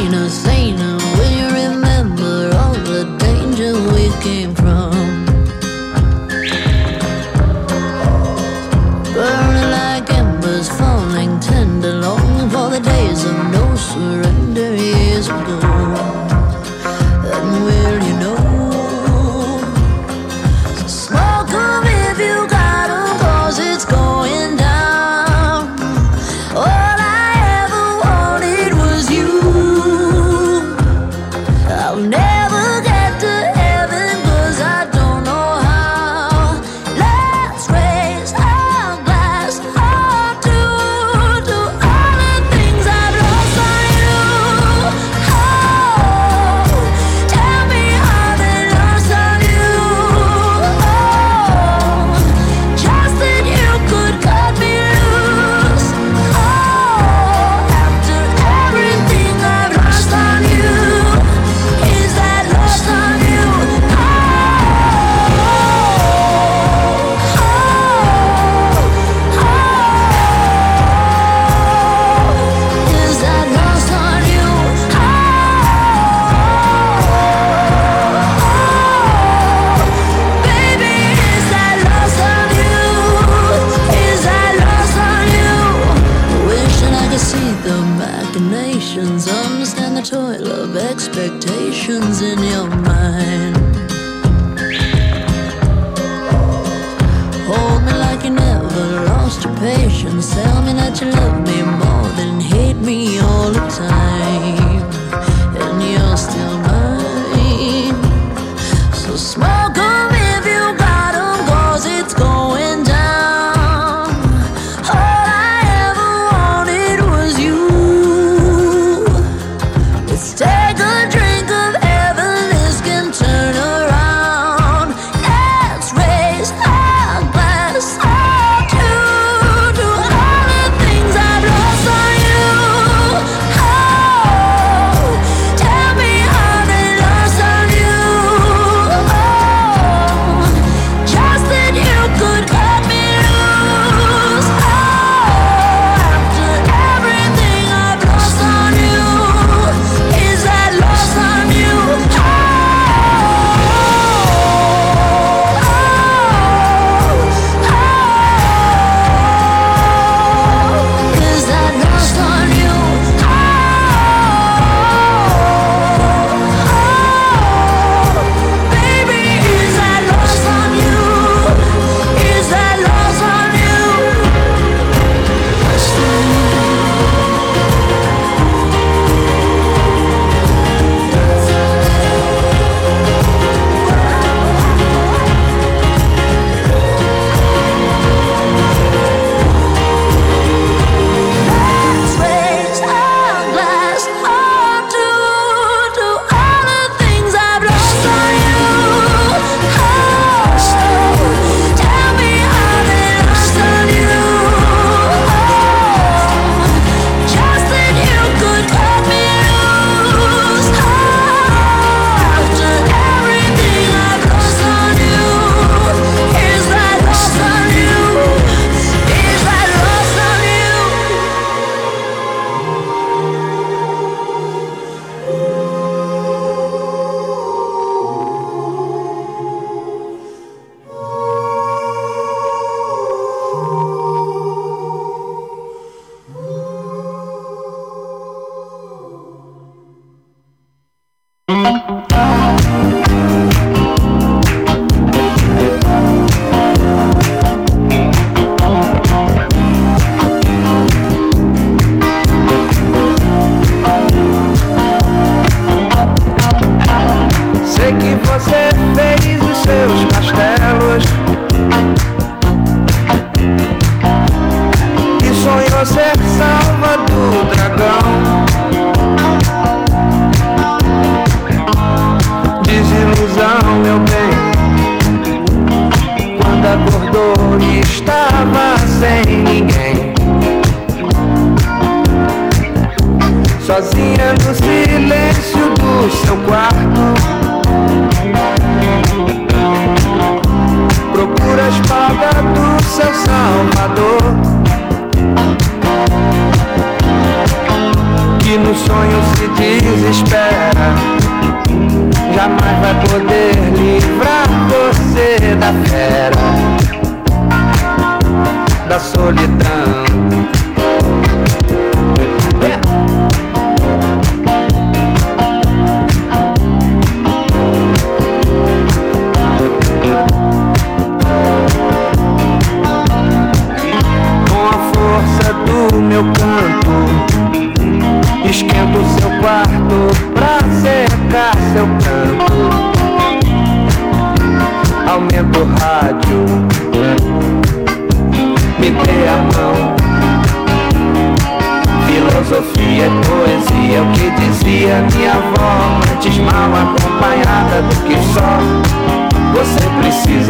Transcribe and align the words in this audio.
Zena, 0.00 0.28
Zena. 0.30 0.89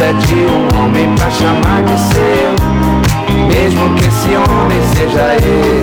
Precisa 0.01 0.13
de 0.13 0.35
um 0.35 0.83
homem 0.83 1.15
pra 1.15 1.29
chamar 1.29 1.83
de 1.83 1.99
seu. 1.99 2.55
Mesmo 3.47 3.95
que 3.95 4.07
esse 4.07 4.29
homem 4.35 4.81
seja 4.95 5.35
eu 5.45 5.81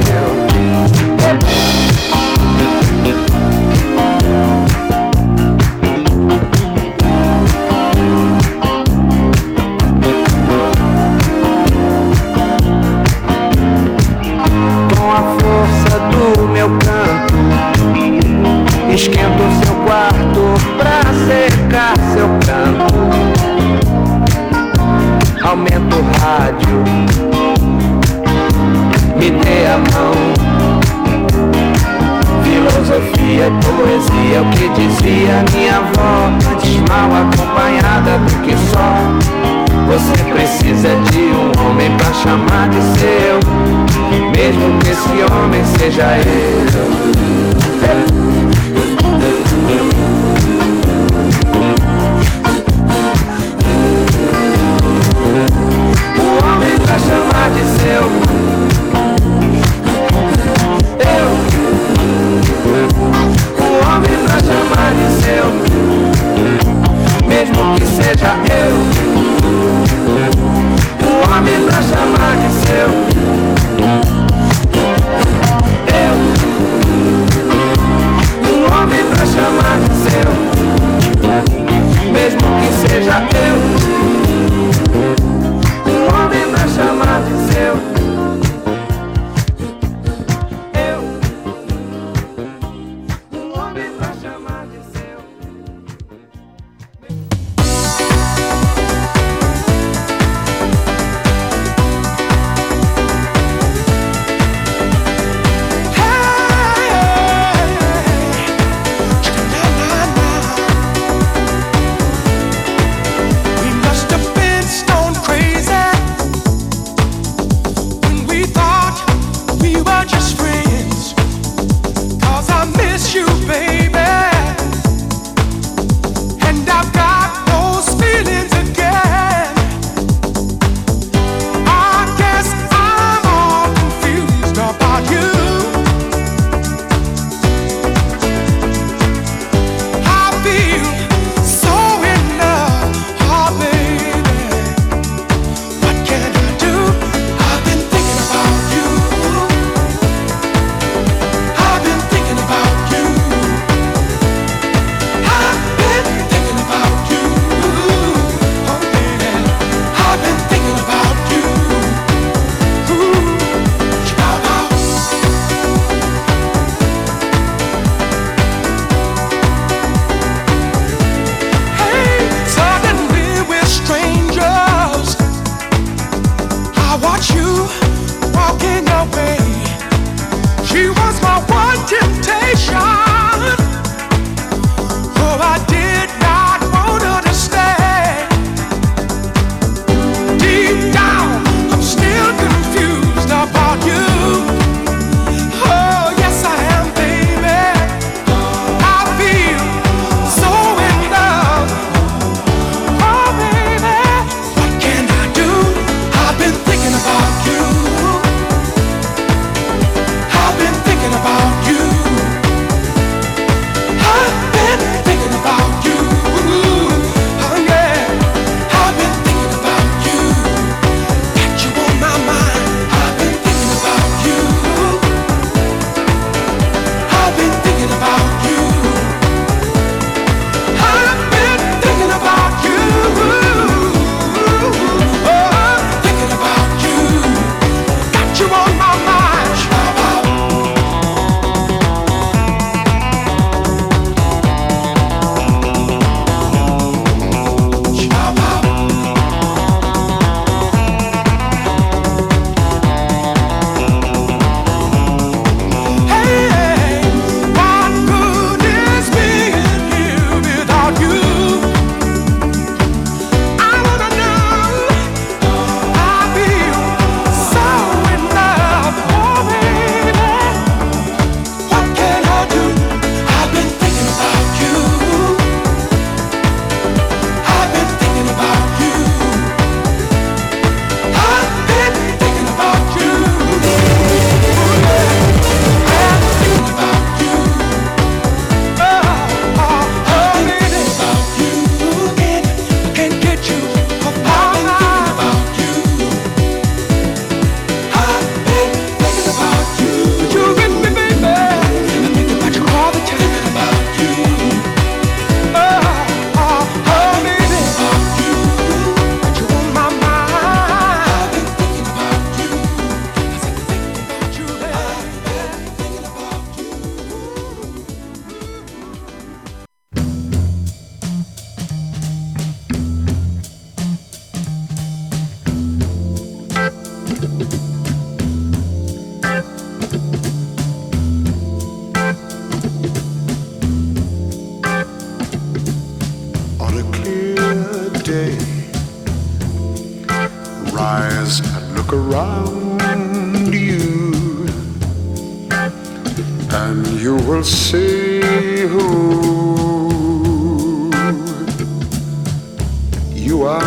you 353.29 353.43
are. 353.43 353.61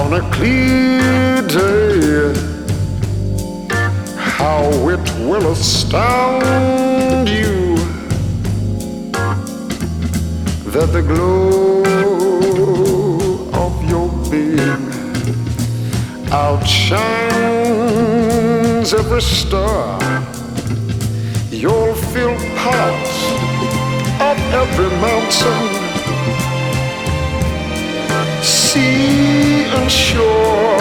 On 0.00 0.10
a 0.20 0.22
clear 0.30 1.42
day, 1.48 2.32
how 4.16 4.62
it 4.94 5.04
will 5.28 5.46
astound 5.50 7.28
you 7.28 7.76
that 10.70 10.88
the 10.92 11.02
glow 11.02 11.82
of 13.64 13.72
your 13.90 14.08
being 14.30 14.84
outshines 16.30 17.66
every 18.94 19.22
star. 19.22 19.98
You'll 21.50 21.94
feel 22.12 22.36
power 22.62 23.05
every 24.52 24.90
mountain, 25.06 25.64
sea 28.42 29.64
and 29.76 29.90
shore, 29.90 30.80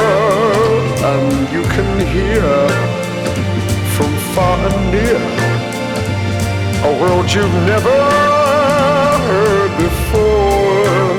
and 1.12 1.32
you 1.54 1.64
can 1.76 1.92
hear 2.16 2.48
from 3.96 4.12
far 4.34 4.58
and 4.68 4.92
near 4.92 5.22
a 6.84 6.92
world 7.02 7.32
you've 7.34 7.60
never 7.74 7.98
heard 9.30 9.72
before. 9.86 11.16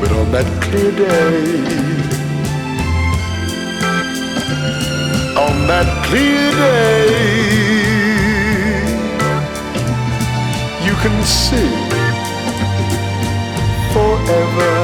But 0.00 0.12
on 0.12 0.30
that 0.32 0.48
clear 0.62 0.92
day, 0.92 1.70
on 5.36 5.66
that 5.66 5.88
clear 6.06 6.50
day. 6.52 7.59
can 11.02 11.24
see 11.24 11.70
forever 13.92 14.76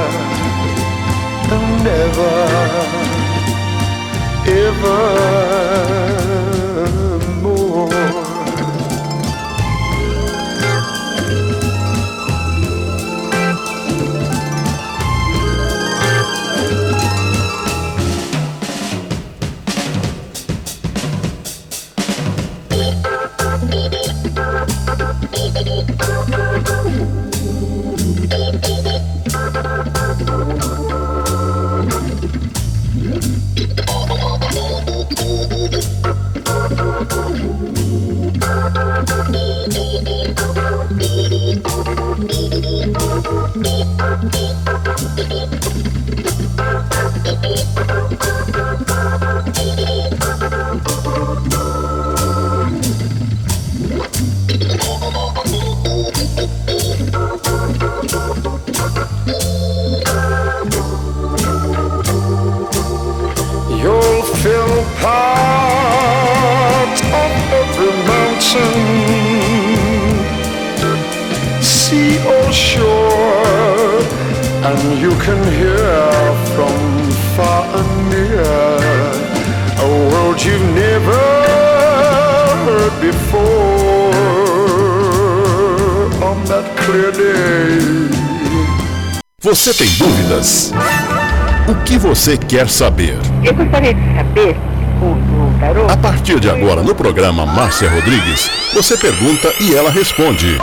and 1.55 1.87
ever, 1.87 2.37
evermore. 7.67 8.26
Você 89.41 89.73
tem 89.73 89.89
dúvidas? 89.97 90.71
O 91.67 91.75
que 91.83 91.97
você 91.97 92.37
quer 92.37 92.69
saber? 92.69 93.17
Eu 93.43 93.53
gostaria 93.53 93.93
de 93.93 94.15
saber 94.15 94.55
o, 95.01 95.59
tarô. 95.59 95.87
A 95.91 95.97
partir 95.97 96.39
de 96.39 96.49
agora, 96.49 96.81
no 96.81 96.95
programa 96.95 97.45
Márcia 97.45 97.89
Rodrigues, 97.89 98.49
você 98.73 98.95
pergunta 98.95 99.53
e 99.59 99.75
ela 99.75 99.91
responde. 99.91 100.57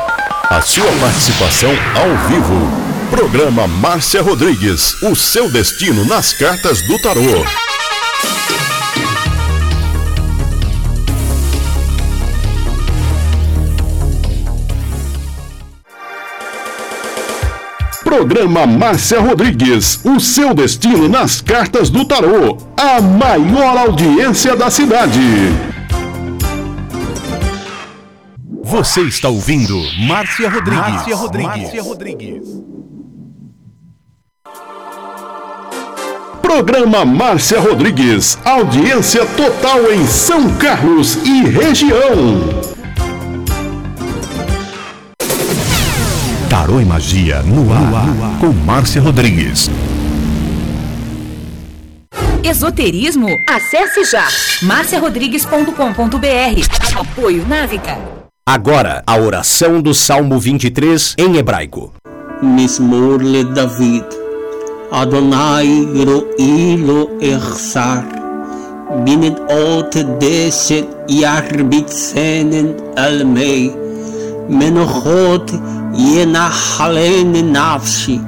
A 0.48 0.62
sua 0.62 0.90
participação 1.00 1.70
ao 1.94 2.28
vivo. 2.28 2.83
Programa 3.14 3.68
Márcia 3.68 4.20
Rodrigues, 4.20 5.00
o 5.00 5.14
seu 5.14 5.48
destino 5.48 6.04
nas 6.04 6.32
cartas 6.32 6.82
do 6.82 7.00
tarô. 7.00 7.20
Programa 18.02 18.66
Márcia 18.66 19.20
Rodrigues, 19.20 20.04
o 20.04 20.18
seu 20.18 20.52
destino 20.52 21.08
nas 21.08 21.40
cartas 21.40 21.90
do 21.90 22.04
tarô, 22.04 22.58
a 22.76 23.00
maior 23.00 23.78
audiência 23.78 24.56
da 24.56 24.68
cidade. 24.72 25.20
Você 28.64 29.02
está 29.02 29.28
ouvindo 29.28 29.80
Márcia 30.08 30.50
Rodrigues. 30.50 30.80
Márcia 30.80 31.14
Rodrigues. 31.14 31.62
Márcia 31.62 31.82
Rodrigues. 31.84 32.73
Programa 36.54 37.04
Márcia 37.04 37.58
Rodrigues, 37.58 38.38
audiência 38.44 39.26
total 39.26 39.92
em 39.92 40.06
São 40.06 40.54
Carlos 40.54 41.16
e 41.24 41.46
região. 41.46 42.38
Tarô 46.48 46.80
e 46.80 46.84
Magia 46.84 47.42
no 47.42 47.72
ar, 47.72 47.80
no 47.80 47.96
ar, 47.96 48.38
com 48.38 48.52
Márcia 48.52 49.02
Rodrigues. 49.02 49.68
Esoterismo? 52.44 53.36
Acesse 53.48 54.04
já 54.04 54.28
marciarodrigues.com.br. 54.62 56.96
Apoio 56.96 57.44
Návica. 57.48 57.98
Agora, 58.46 59.02
a 59.04 59.16
oração 59.16 59.82
do 59.82 59.92
Salmo 59.92 60.38
23 60.38 61.16
em 61.18 61.36
hebraico. 61.36 61.92
Mismor 62.40 63.20
le 63.20 63.42
David. 63.42 64.23
Adonai 65.00 65.70
ro'ilo 66.08 67.00
echsar. 67.32 68.04
Binet 69.04 69.38
ot 69.50 69.94
deset 70.20 70.88
yarbitzenen 71.20 72.68
almei. 72.96 73.84
מנוחות 74.48 75.50
ינחלני 75.94 77.42
נפשי, 77.42 78.18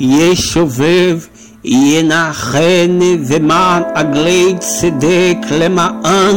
ישובב 0.00 1.18
ינחני 1.64 3.18
ומען 3.26 3.82
עגלי 3.94 4.54
צדק 4.58 5.36
למען 5.50 6.36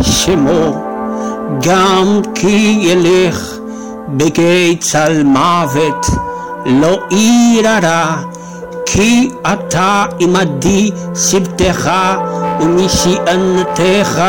שמו, 0.00 0.84
גם 1.62 2.20
כי 2.34 2.78
ילך 2.80 3.54
בגיא 4.08 4.76
צל 4.80 5.22
מוות, 5.22 6.06
לא 6.66 6.98
ירא 7.10 8.16
כי 8.85 9.29
אתה 9.53 10.05
עמדי 10.19 10.91
שבטך 11.15 11.91
ומשענתך 12.59 14.21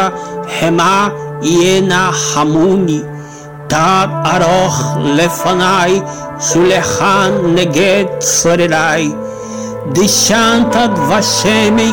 המה 0.60 1.08
ינחמוני. 1.42 3.00
Tad 3.70 4.10
aroch 4.34 4.80
lefanai, 5.16 6.02
shulechan 6.46 7.54
neget 7.54 8.10
sorerai. 8.20 9.14
דשנת 9.92 10.76
ושמי 11.08 11.92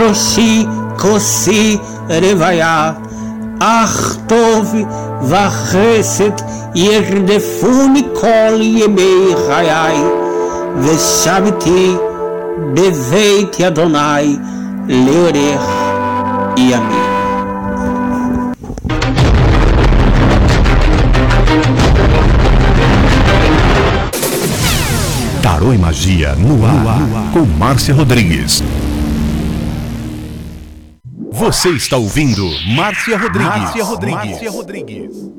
ראשי 0.00 0.66
כוסי 0.98 1.78
רוויה, 2.08 2.92
אך 3.60 4.16
טוב 4.26 4.74
וחסד 5.22 6.30
ירדפוני 6.74 8.02
כל 8.20 8.58
ימי 8.60 9.34
חיי, 9.46 9.96
Veshavti 10.79 11.97
Beveit 12.73 13.63
Adonai 13.63 14.39
Leorer 14.87 15.59
Yamin. 16.57 17.07
Tarô 25.41 25.73
e 25.73 25.77
Magia 25.77 26.35
no 26.35 26.65
ar, 26.65 26.73
no, 26.73 26.89
ar, 26.89 26.99
no 26.99 27.17
ar, 27.17 27.31
com 27.33 27.45
Márcia 27.57 27.93
Rodrigues. 27.95 28.63
Você 31.31 31.69
está 31.69 31.97
ouvindo 31.97 32.47
Márcia 32.75 33.17
Rodrigues. 33.17 33.49
Márcia 33.49 33.83
Rodrigues. 33.83 34.29
Márcia 34.29 34.51
Rodrigues. 34.51 35.31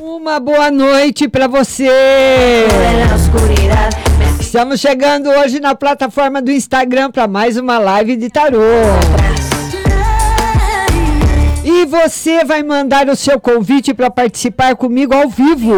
Uma 0.00 0.40
boa 0.40 0.70
noite 0.70 1.28
para 1.28 1.46
você. 1.46 1.86
Estamos 4.40 4.80
chegando 4.80 5.28
hoje 5.28 5.60
na 5.60 5.74
plataforma 5.74 6.40
do 6.40 6.50
Instagram 6.50 7.10
para 7.10 7.28
mais 7.28 7.58
uma 7.58 7.78
live 7.78 8.16
de 8.16 8.30
tarô. 8.30 8.58
E 11.62 11.84
você 11.84 12.44
vai 12.44 12.62
mandar 12.62 13.10
o 13.10 13.16
seu 13.16 13.38
convite 13.38 13.92
para 13.92 14.10
participar 14.10 14.74
comigo 14.74 15.12
ao 15.14 15.28
vivo. 15.28 15.74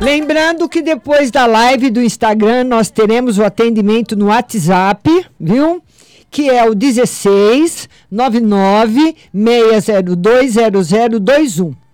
Lembrando 0.00 0.68
que 0.68 0.82
depois 0.82 1.32
da 1.32 1.46
live 1.46 1.90
do 1.90 2.00
Instagram 2.00 2.62
nós 2.62 2.90
teremos 2.90 3.38
o 3.38 3.44
atendimento 3.44 4.14
no 4.14 4.26
WhatsApp, 4.26 5.26
viu? 5.40 5.82
Que 6.30 6.50
é 6.50 6.68
o 6.68 6.74
16 6.74 7.88
99 8.10 9.16
602 9.32 10.54
0021. 10.54 11.85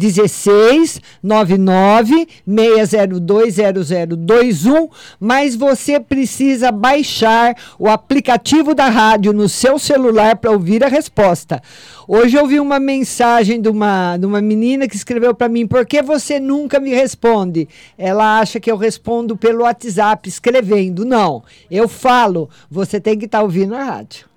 16 0.00 1.00
99 1.22 2.26
602 2.46 3.56
0021, 3.86 4.88
mas 5.20 5.54
você 5.54 6.00
precisa 6.00 6.72
baixar 6.72 7.54
o 7.78 7.88
aplicativo 7.88 8.74
da 8.74 8.88
rádio 8.88 9.32
no 9.34 9.48
seu 9.48 9.78
celular 9.78 10.36
para 10.36 10.50
ouvir 10.50 10.82
a 10.82 10.88
resposta. 10.88 11.60
Hoje 12.08 12.36
eu 12.36 12.46
vi 12.46 12.58
uma 12.58 12.80
mensagem 12.80 13.60
de 13.60 13.68
uma, 13.68 14.16
de 14.16 14.26
uma 14.26 14.40
menina 14.40 14.88
que 14.88 14.96
escreveu 14.96 15.34
para 15.34 15.48
mim: 15.48 15.66
por 15.66 15.84
que 15.84 16.02
você 16.02 16.40
nunca 16.40 16.80
me 16.80 16.90
responde? 16.90 17.68
Ela 17.96 18.40
acha 18.40 18.58
que 18.58 18.70
eu 18.70 18.76
respondo 18.76 19.36
pelo 19.36 19.62
WhatsApp, 19.62 20.28
escrevendo. 20.28 21.04
Não, 21.04 21.44
eu 21.70 21.86
falo, 21.86 22.48
você 22.70 22.98
tem 23.00 23.18
que 23.18 23.26
estar 23.26 23.38
tá 23.38 23.44
ouvindo 23.44 23.74
a 23.74 23.84
rádio. 23.84 24.30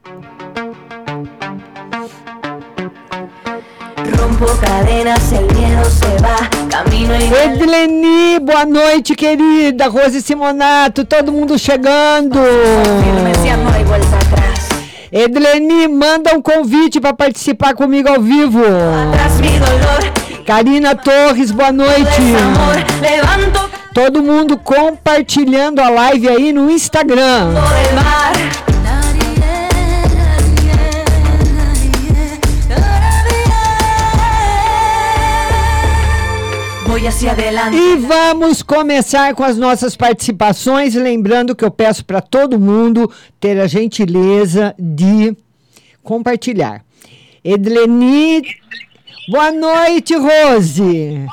Edleni, 7.43 8.39
boa 8.39 8.65
noite, 8.65 9.15
querida. 9.15 9.87
Rose 9.87 10.21
Simonato, 10.21 11.05
todo 11.05 11.31
mundo 11.31 11.57
chegando. 11.57 12.39
Edleni, 15.11 15.87
manda 15.87 16.35
um 16.35 16.41
convite 16.41 16.99
para 16.99 17.13
participar 17.13 17.73
comigo 17.75 18.09
ao 18.09 18.21
vivo. 18.21 18.61
Karina 20.45 20.95
Torres, 20.95 21.51
boa 21.51 21.71
noite. 21.71 22.21
Todo 23.93 24.23
mundo 24.23 24.57
compartilhando 24.57 25.79
a 25.79 25.89
live 25.89 26.27
aí 26.27 26.51
no 26.51 26.69
Instagram. 26.69 27.53
E 37.05 37.97
vamos 37.97 38.63
começar 38.63 39.35
com 39.35 39.43
as 39.43 39.57
nossas 39.57 39.93
participações, 39.93 40.95
lembrando 40.95 41.53
que 41.53 41.65
eu 41.65 41.69
peço 41.69 42.05
para 42.05 42.21
todo 42.21 42.57
mundo 42.57 43.13
ter 43.41 43.59
a 43.59 43.67
gentileza 43.67 44.73
de 44.79 45.35
compartilhar. 46.01 46.81
Edleni, 47.43 48.41
boa 49.27 49.51
noite, 49.51 50.15
Rose. 50.15 51.27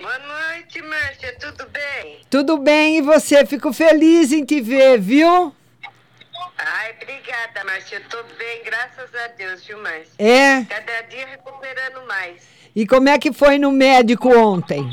Boa 0.00 0.18
noite, 0.18 0.82
Márcia, 0.82 1.36
tudo 1.38 1.64
bem? 1.70 2.18
Tudo 2.28 2.58
bem, 2.58 2.98
e 2.98 3.00
você? 3.00 3.46
Fico 3.46 3.72
feliz 3.72 4.32
em 4.32 4.44
te 4.44 4.60
ver, 4.60 5.00
viu? 5.00 5.54
Ai, 6.58 6.92
obrigada, 7.00 7.62
Márcia. 7.64 7.98
Eu 7.98 8.08
tô 8.08 8.20
bem, 8.36 8.64
graças 8.64 9.14
a 9.14 9.28
Deus, 9.38 9.64
viu, 9.64 9.80
Márcia? 9.80 10.10
É? 10.18 10.64
Cada 10.64 11.02
dia 11.02 11.24
recuperando 11.28 12.04
mais. 12.08 12.53
E 12.74 12.86
como 12.86 13.08
é 13.08 13.18
que 13.18 13.32
foi 13.32 13.58
no 13.58 13.70
médico 13.70 14.36
ontem? 14.36 14.84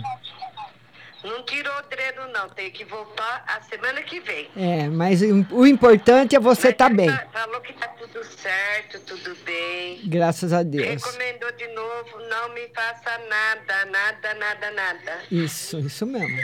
Não 1.23 1.43
tirou 1.43 1.73
o 1.77 1.81
dreno, 1.83 2.27
não. 2.33 2.49
Tem 2.49 2.71
que 2.71 2.83
voltar 2.85 3.43
a 3.47 3.61
semana 3.61 4.01
que 4.01 4.19
vem. 4.19 4.49
É, 4.55 4.87
mas 4.87 5.21
o 5.21 5.65
importante 5.65 6.35
é 6.35 6.39
você 6.39 6.69
estar 6.69 6.89
tá 6.89 6.95
bem. 6.95 7.09
Falou 7.31 7.61
que 7.61 7.73
tá 7.73 7.87
tudo 7.89 8.23
certo, 8.23 8.99
tudo 9.01 9.35
bem. 9.45 10.01
Graças 10.05 10.51
a 10.51 10.63
Deus. 10.63 11.03
Recomendou 11.03 11.51
de 11.53 11.67
novo, 11.67 12.19
não 12.29 12.53
me 12.53 12.67
faça 12.69 13.17
nada, 13.29 13.85
nada, 13.85 14.33
nada, 14.33 14.71
nada. 14.71 15.19
Isso, 15.31 15.79
isso 15.79 16.05
mesmo. 16.05 16.39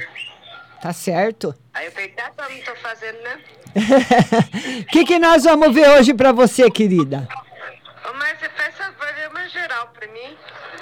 Tá 0.82 0.94
certo. 0.94 1.56
Aí 1.74 1.88
eu 1.88 1.92
falei, 1.92 2.10
tá, 2.10 2.32
não 2.38 2.62
tô 2.62 2.76
fazendo, 2.76 3.20
né? 3.22 3.40
O 4.82 4.86
que, 4.92 5.06
que 5.06 5.20
nós 5.20 5.44
vamos 5.44 5.74
ver 5.74 5.90
hoje 5.90 6.14
pra 6.14 6.32
você, 6.32 6.70
querida? 6.70 7.28
Ô, 8.08 8.14
Márcia, 8.14 8.50
faz 8.52 8.77
geral 9.48 9.90
pra 9.94 10.08
mim. 10.08 10.36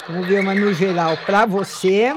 Vamos 0.08 0.26
ver 0.26 0.40
uma 0.40 0.54
no 0.54 0.72
geral 0.72 1.16
para 1.18 1.46
você. 1.46 2.14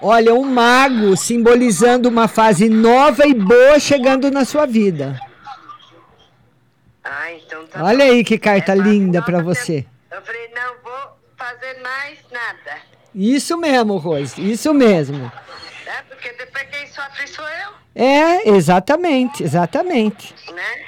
Olha, 0.00 0.34
um 0.34 0.44
mago 0.44 1.16
simbolizando 1.16 2.08
uma 2.08 2.26
fase 2.26 2.68
nova 2.68 3.26
e 3.26 3.34
boa 3.34 3.78
chegando 3.78 4.30
na 4.30 4.44
sua 4.44 4.66
vida. 4.66 5.18
Ah, 7.04 7.32
então 7.32 7.66
tá 7.66 7.84
Olha 7.84 8.04
bom. 8.04 8.10
aí 8.12 8.24
que 8.24 8.38
carta 8.38 8.72
é 8.72 8.76
linda 8.76 9.22
para 9.22 9.40
você. 9.42 9.86
Eu 10.10 10.22
falei, 10.22 10.50
não 10.54 10.74
vou 10.82 11.18
fazer 11.36 11.80
mais 11.80 12.18
nada. 12.30 12.80
Isso 13.14 13.56
mesmo, 13.56 13.96
Rose, 13.96 14.50
isso 14.50 14.72
mesmo. 14.72 15.30
É, 15.86 16.02
porque 16.02 16.32
depois 16.32 16.64
quem 16.70 16.86
sofre 16.86 17.26
sou 17.28 17.44
eu. 17.44 17.72
É, 17.94 18.48
exatamente, 18.48 19.42
exatamente. 19.42 20.34
Né? 20.52 20.86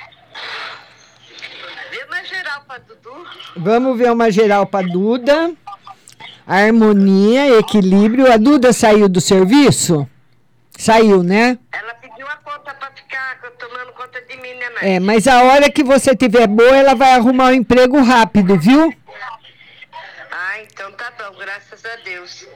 Geral 2.54 2.80
Dudu. 2.86 3.26
Vamos 3.56 3.98
ver 3.98 4.12
uma 4.12 4.30
geral 4.30 4.66
para 4.66 4.86
Duda 4.86 5.54
harmonia, 6.46 7.58
equilíbrio. 7.58 8.32
A 8.32 8.36
Duda 8.36 8.72
saiu 8.72 9.08
do 9.08 9.20
serviço? 9.20 10.08
Saiu, 10.76 11.22
né? 11.22 11.58
Ela 11.72 11.94
pediu 11.94 12.26
a 12.28 12.36
conta 12.36 12.74
para 12.74 12.90
ficar 12.92 13.40
tomando 13.58 13.92
conta 13.92 14.20
de 14.22 14.36
mim, 14.36 14.54
né, 14.54 14.70
mãe? 14.70 14.94
É, 14.94 15.00
mas 15.00 15.26
a 15.26 15.42
hora 15.42 15.70
que 15.70 15.82
você 15.82 16.14
tiver 16.14 16.46
boa, 16.46 16.76
ela 16.76 16.94
vai 16.94 17.12
arrumar 17.12 17.46
um 17.46 17.54
emprego 17.54 18.02
rápido, 18.02 18.58
viu? 18.58 18.92
Ah, 20.30 20.60
então 20.62 20.90
tá 20.92 21.12
bom, 21.18 21.38
graças 21.38 21.84
a 21.84 21.96
Deus. 22.04 22.46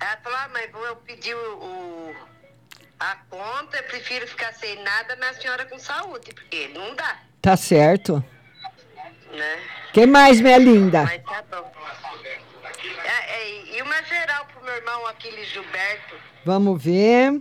Ela 0.00 0.18
falou, 0.22 0.38
ah, 0.38 0.48
mãe, 0.52 0.68
vou 0.72 0.96
pedir 0.96 1.34
o, 1.34 1.38
o, 1.38 2.14
a 2.98 3.16
conta, 3.30 3.78
eu 3.78 3.84
prefiro 3.84 4.26
ficar 4.26 4.52
sem 4.54 4.82
nada, 4.82 5.16
mas 5.18 5.38
a 5.38 5.40
senhora 5.40 5.64
com 5.66 5.78
saúde, 5.78 6.34
porque 6.34 6.68
não 6.74 6.94
dá. 6.94 7.16
Tá 7.40 7.56
certo. 7.56 8.22
Né? 9.36 9.58
Quem 9.92 10.06
mais, 10.06 10.40
minha 10.40 10.58
linda? 10.58 11.02
Mas 11.02 11.22
tá 11.22 11.44
bom. 11.50 11.70
É, 13.04 13.38
é, 13.38 13.76
e 13.78 13.82
uma 13.82 14.02
geral 14.02 14.46
pro 14.46 14.64
meu 14.64 14.74
irmão 14.74 15.06
Aquiles 15.06 15.48
Gilberto. 15.48 16.14
Vamos 16.44 16.82
ver. 16.82 17.40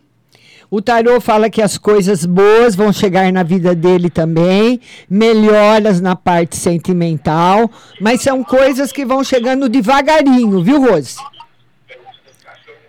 O 0.69 0.81
tarô 0.81 1.21
fala 1.21 1.49
que 1.49 1.61
as 1.61 1.77
coisas 1.77 2.25
boas 2.25 2.75
vão 2.75 2.91
chegar 2.91 3.31
na 3.31 3.43
vida 3.43 3.75
dele 3.75 4.09
também, 4.09 4.81
melhoras 5.09 6.01
na 6.01 6.15
parte 6.15 6.57
sentimental, 6.57 7.69
mas 8.01 8.21
são 8.21 8.43
coisas 8.43 8.91
que 8.91 9.05
vão 9.05 9.23
chegando 9.23 9.69
devagarinho, 9.69 10.63
viu, 10.63 10.81
Rose? 10.81 11.17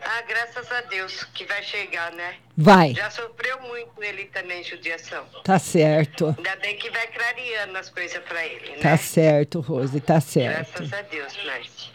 Ah, 0.09 0.23
graças 0.23 0.71
a 0.71 0.81
Deus 0.83 1.25
que 1.35 1.45
vai 1.45 1.62
chegar, 1.62 2.12
né? 2.12 2.37
Vai. 2.57 2.95
Já 2.95 3.11
sofreu 3.11 3.61
muito 3.62 4.03
ele 4.03 4.27
também, 4.27 4.62
judiação. 4.62 5.25
Tá 5.42 5.59
certo. 5.59 6.35
Ainda 6.38 6.57
bem 6.57 6.77
que 6.77 6.88
vai 6.90 7.07
clareando 7.09 7.77
as 7.77 7.90
coisas 7.90 8.23
pra 8.23 8.47
ele, 8.47 8.71
né? 8.71 8.79
Tá 8.83 8.97
certo, 8.97 9.61
Rose, 9.61 10.01
tá 10.01 10.21
certo. 10.21 10.79
Graças 10.79 10.92
a 10.92 11.03
Deus, 11.03 11.37
Márcia. 11.45 11.92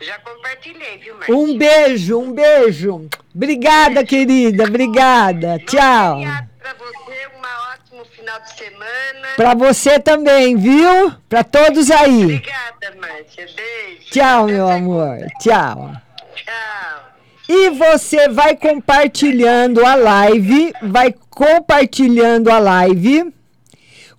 Já 0.00 0.18
compartilhei, 0.20 0.98
viu, 0.98 1.14
Márcia? 1.16 1.34
Um 1.34 1.58
beijo, 1.58 2.18
um 2.20 2.32
beijo. 2.32 3.08
Obrigada, 3.34 4.04
querida, 4.04 4.64
obrigada. 4.64 5.58
Tchau. 5.66 6.20
Pra 6.58 6.74
você, 6.74 7.26
um 7.36 7.72
ótimo 7.72 8.04
final 8.04 8.30
final 8.30 8.40
de 8.40 8.50
semana. 8.52 9.28
Pra 9.36 9.54
você 9.54 9.98
também, 9.98 10.56
viu? 10.56 11.12
Pra 11.28 11.42
todos 11.42 11.90
aí. 11.90 12.24
Obrigada, 12.24 12.94
Márcia. 13.00 13.46
Beijo. 13.56 14.10
Tchau, 14.10 14.46
meu 14.46 14.68
amor. 14.68 15.18
Tchau. 15.40 15.92
Tchau. 16.34 17.09
E 17.52 17.68
você 17.70 18.28
vai 18.28 18.54
compartilhando 18.54 19.84
a 19.84 19.96
live, 19.96 20.72
vai 20.84 21.12
compartilhando 21.28 22.48
a 22.48 22.60
live. 22.60 23.34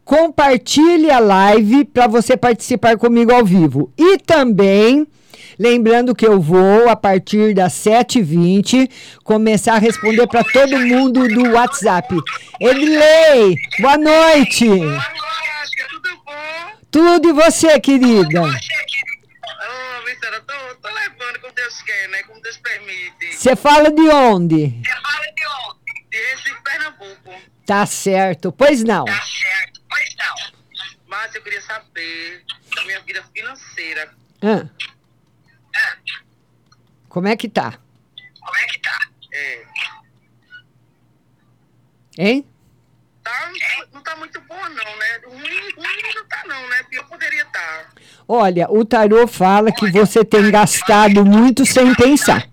Compartilhe 0.04 1.10
a 1.10 1.20
live 1.20 1.86
para 1.86 2.08
você 2.08 2.36
participar 2.36 2.98
comigo 2.98 3.32
ao 3.32 3.46
vivo. 3.46 3.90
E 3.98 4.18
também, 4.18 5.08
lembrando 5.58 6.14
que 6.14 6.28
eu 6.28 6.42
vou, 6.42 6.90
a 6.90 6.96
partir 6.98 7.54
das 7.54 7.72
7h20, 7.72 8.92
começar 9.24 9.76
a 9.76 9.80
responder 9.80 10.28
para 10.28 10.44
todo 10.44 10.78
mundo 10.78 11.26
do 11.30 11.54
WhatsApp. 11.54 12.14
Edley, 12.60 13.56
boa 13.80 13.98
noite. 13.98 14.68
Tudo 14.68 16.22
bom? 16.26 16.72
Tudo 16.92 17.30
e 17.30 17.32
você, 17.32 17.80
querida? 17.80 18.42
Ô, 18.42 18.48
Vicente, 20.06 20.34
eu 20.34 20.42
tô, 20.42 20.54
tô 20.82 20.90
levando 20.94 21.40
como 21.40 21.54
Deus 21.54 21.82
permite. 22.58 23.34
Você 23.34 23.56
fala 23.56 23.92
de 23.92 24.10
onde? 24.10 24.82
Você 24.84 25.02
fala 25.02 25.26
de 25.34 25.48
onde? 25.48 26.10
De 26.10 26.18
Recife, 26.18 26.62
Pernambuco. 26.64 27.42
Tá 27.66 27.86
certo. 27.86 28.52
Pois 28.52 28.84
não. 28.84 29.06
Tá 29.06 29.22
certo. 29.22 29.82
Pois 29.90 30.16
não. 30.18 30.36
Mas 31.08 31.36
eu 31.36 31.42
queria 31.42 31.62
saber 31.62 32.44
da 32.76 32.84
minha 32.86 33.00
vida 33.02 33.24
financeira. 33.34 34.14
Ah. 34.42 34.68
Como 37.08 37.28
é 37.28 37.36
que 37.36 37.50
tá? 37.50 37.78
Como 38.40 38.58
é 38.58 38.66
que 38.68 38.80
tá? 38.80 39.00
É. 39.34 39.66
Hein? 42.18 42.48
Tá, 43.24 43.52
não 43.94 44.02
tá 44.02 44.16
muito 44.16 44.42
boa, 44.42 44.70
não, 44.70 44.98
né? 44.98 45.22
Ruim, 45.26 45.72
ruim 45.76 46.14
não 46.16 46.26
tá, 46.26 46.44
não, 46.46 46.68
né? 46.70 46.84
Pior 46.84 47.08
poderia 47.08 47.44
estar. 47.44 47.94
Olha, 48.34 48.66
o 48.72 48.86
tarô 48.86 49.28
fala 49.28 49.74
que 49.74 49.92
você 49.92 50.24
tem 50.24 50.50
gastado 50.50 51.26
muito 51.26 51.66
sem 51.66 51.94
pensar. 51.94 52.48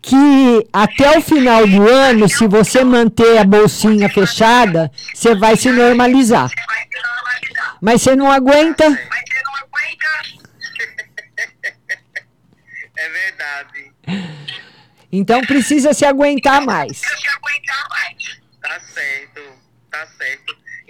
Que 0.00 0.66
até 0.72 1.18
o 1.18 1.20
final 1.20 1.66
do 1.66 1.86
ano, 1.86 2.26
se 2.30 2.46
você 2.48 2.82
manter 2.82 3.36
a 3.36 3.44
bolsinha 3.44 4.08
fechada, 4.08 4.90
você 5.12 5.34
vai 5.34 5.54
se 5.54 5.70
normalizar. 5.70 6.50
Mas 7.78 8.00
você 8.00 8.16
não 8.16 8.32
aguenta? 8.32 8.86
É 12.96 13.08
verdade. 13.10 13.92
Então 15.12 15.42
precisa 15.42 15.92
se 15.92 16.06
aguentar 16.06 16.64
mais. 16.64 17.02
Tá 18.62 18.80
certo, 18.80 19.42
tá 19.90 20.06
certo. 20.06 20.41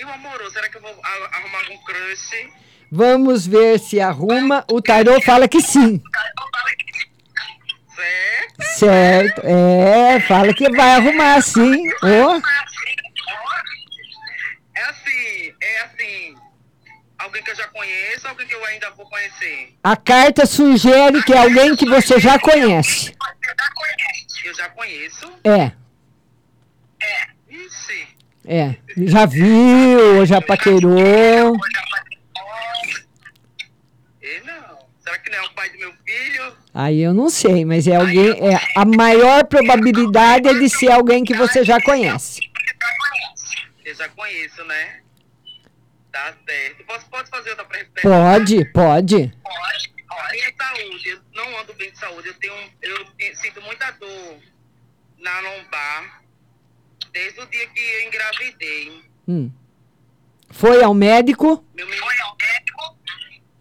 E 0.03 0.05
o 0.05 0.11
amoroso, 0.11 0.51
será 0.51 0.69
que 0.69 0.77
eu 0.79 0.81
vou 0.81 1.01
arrumar 1.33 1.59
algum 1.61 1.79
crush? 1.85 2.51
Vamos 2.91 3.47
ver 3.47 3.79
se 3.79 4.01
arruma. 4.01 4.65
O 4.69 4.83
tarô 4.83 5.23
fala 5.23 5.47
que 5.47 5.61
sim. 5.61 6.03
Certo? 7.95 8.63
Certo. 8.81 9.43
É, 9.47 10.19
fala 10.23 10.53
que 10.53 10.69
vai 10.71 10.97
arrumar 10.97 11.41
sim. 11.41 11.89
Ó. 12.03 12.41
É 14.75 14.83
assim, 14.91 15.55
é 15.61 15.81
assim. 15.83 16.35
Alguém 17.19 17.45
que 17.45 17.53
eu 17.53 17.55
já 17.55 17.69
conheço, 17.69 18.27
alguém 18.27 18.49
que 18.49 18.55
eu 18.57 18.65
ainda 18.65 18.91
vou 18.91 19.09
conhecer. 19.09 19.79
A 19.85 19.97
carta 19.97 20.47
sugere 20.47 21.23
que 21.23 21.33
é 21.33 21.39
alguém 21.39 21.77
que 21.77 21.87
você 21.87 22.19
já 22.19 22.41
conhece. 22.41 23.15
Eu 24.45 24.53
já 24.53 24.69
conheço. 24.71 25.33
É. 25.45 25.82
é. 28.47 28.77
Já 28.97 29.27
viu, 29.27 30.27
já 30.27 30.41
paquerou. 30.41 31.57
E 34.21 34.41
não. 34.41 34.79
Será 35.01 35.19
que 35.19 35.31
não 35.31 35.39
é 35.39 35.43
o 35.43 35.51
pai 35.53 35.71
do 35.71 35.79
meu 35.79 35.93
filho? 36.05 36.57
Aí 36.75 37.01
eu 37.01 37.15
não 37.15 37.29
sei, 37.29 37.65
mas 37.65 37.87
é 37.87 37.97
alguém. 37.97 38.31
É, 38.31 38.59
a 38.77 38.85
maior 38.85 39.45
probabilidade 39.45 40.49
é 40.49 40.55
de 40.55 40.69
ser 40.69 40.91
alguém 40.91 41.25
que 41.25 41.35
você 41.35 41.65
já 41.65 41.81
conhece. 41.81 42.41
Eu 43.85 43.95
já 43.95 44.09
conheço, 44.09 44.65
né? 44.65 45.01
Tá 46.11 46.35
certo. 46.47 46.85
Posso, 46.85 47.07
pode 47.07 47.31
fazer 47.31 47.51
outra 47.51 47.65
pergunta? 47.65 48.01
Pode, 48.03 48.65
pode. 48.73 49.35
A 50.11 50.31
minha 50.31 50.53
saúde, 50.59 51.09
eu 51.09 51.21
não 51.35 51.61
ando 51.61 51.75
bem 51.75 51.91
de 51.91 51.99
saúde. 51.99 52.29
Eu 52.29 52.35
tenho, 52.35 52.55
eu 52.83 53.37
sinto 53.37 53.63
muita 53.63 53.91
dor 53.93 54.37
na 55.19 55.41
lombar 55.41 56.23
desde 57.13 57.41
o 57.41 57.47
dia 57.47 57.67
que 57.69 57.81
eu 57.81 58.09
engravidei. 58.09 59.03
Hum. 59.29 59.51
Foi 60.51 60.83
ao 60.83 60.95
médico? 60.95 61.65
Meu 61.75 61.87
menino... 61.87 62.05
Foi 62.05 62.21
ao 62.21 62.37
médico? 62.37 62.97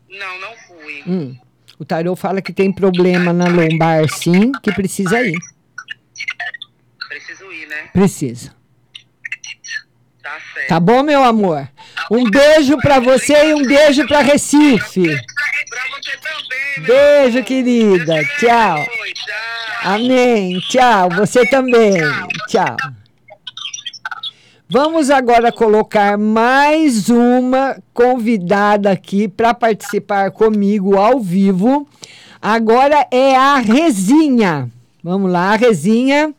Não, 0.09 0.39
não 0.39 0.57
fui. 0.67 1.03
Hum. 1.07 1.37
O 1.79 1.85
tarô 1.85 2.15
fala 2.15 2.41
que 2.41 2.53
tem 2.53 2.71
problema 2.71 3.33
na 3.33 3.47
lombar, 3.47 4.07
sim, 4.07 4.51
que 4.61 4.71
precisa 4.71 5.21
ir. 5.21 5.37
Preciso 7.09 7.51
ir, 7.51 7.67
né? 7.67 7.89
Precisa. 7.91 8.55
Tá 10.21 10.37
certo. 10.53 10.67
Tá 10.67 10.79
bom, 10.79 11.01
meu 11.01 11.23
amor? 11.23 11.67
Um 12.11 12.29
beijo 12.29 12.77
pra 12.77 12.99
você 12.99 13.49
e 13.49 13.53
um 13.53 13.65
beijo 13.65 14.05
pra 14.07 14.21
Recife. 14.21 15.03
Pra 15.69 15.83
você 15.89 16.17
também, 16.17 16.85
Beijo, 16.85 17.43
querida. 17.43 18.23
Tchau. 18.39 18.85
Amém. 19.83 20.59
Tchau. 20.69 21.09
Você 21.09 21.45
também. 21.47 21.93
Tchau. 22.47 22.75
Vamos 24.73 25.09
agora 25.09 25.51
colocar 25.51 26.17
mais 26.17 27.09
uma 27.09 27.77
convidada 27.93 28.89
aqui 28.89 29.27
para 29.27 29.53
participar 29.53 30.31
comigo 30.31 30.97
ao 30.97 31.19
vivo. 31.19 31.85
Agora 32.41 33.05
é 33.11 33.35
a 33.35 33.57
Rezinha. 33.57 34.71
Vamos 35.03 35.29
lá, 35.29 35.57
Rezinha. 35.57 36.33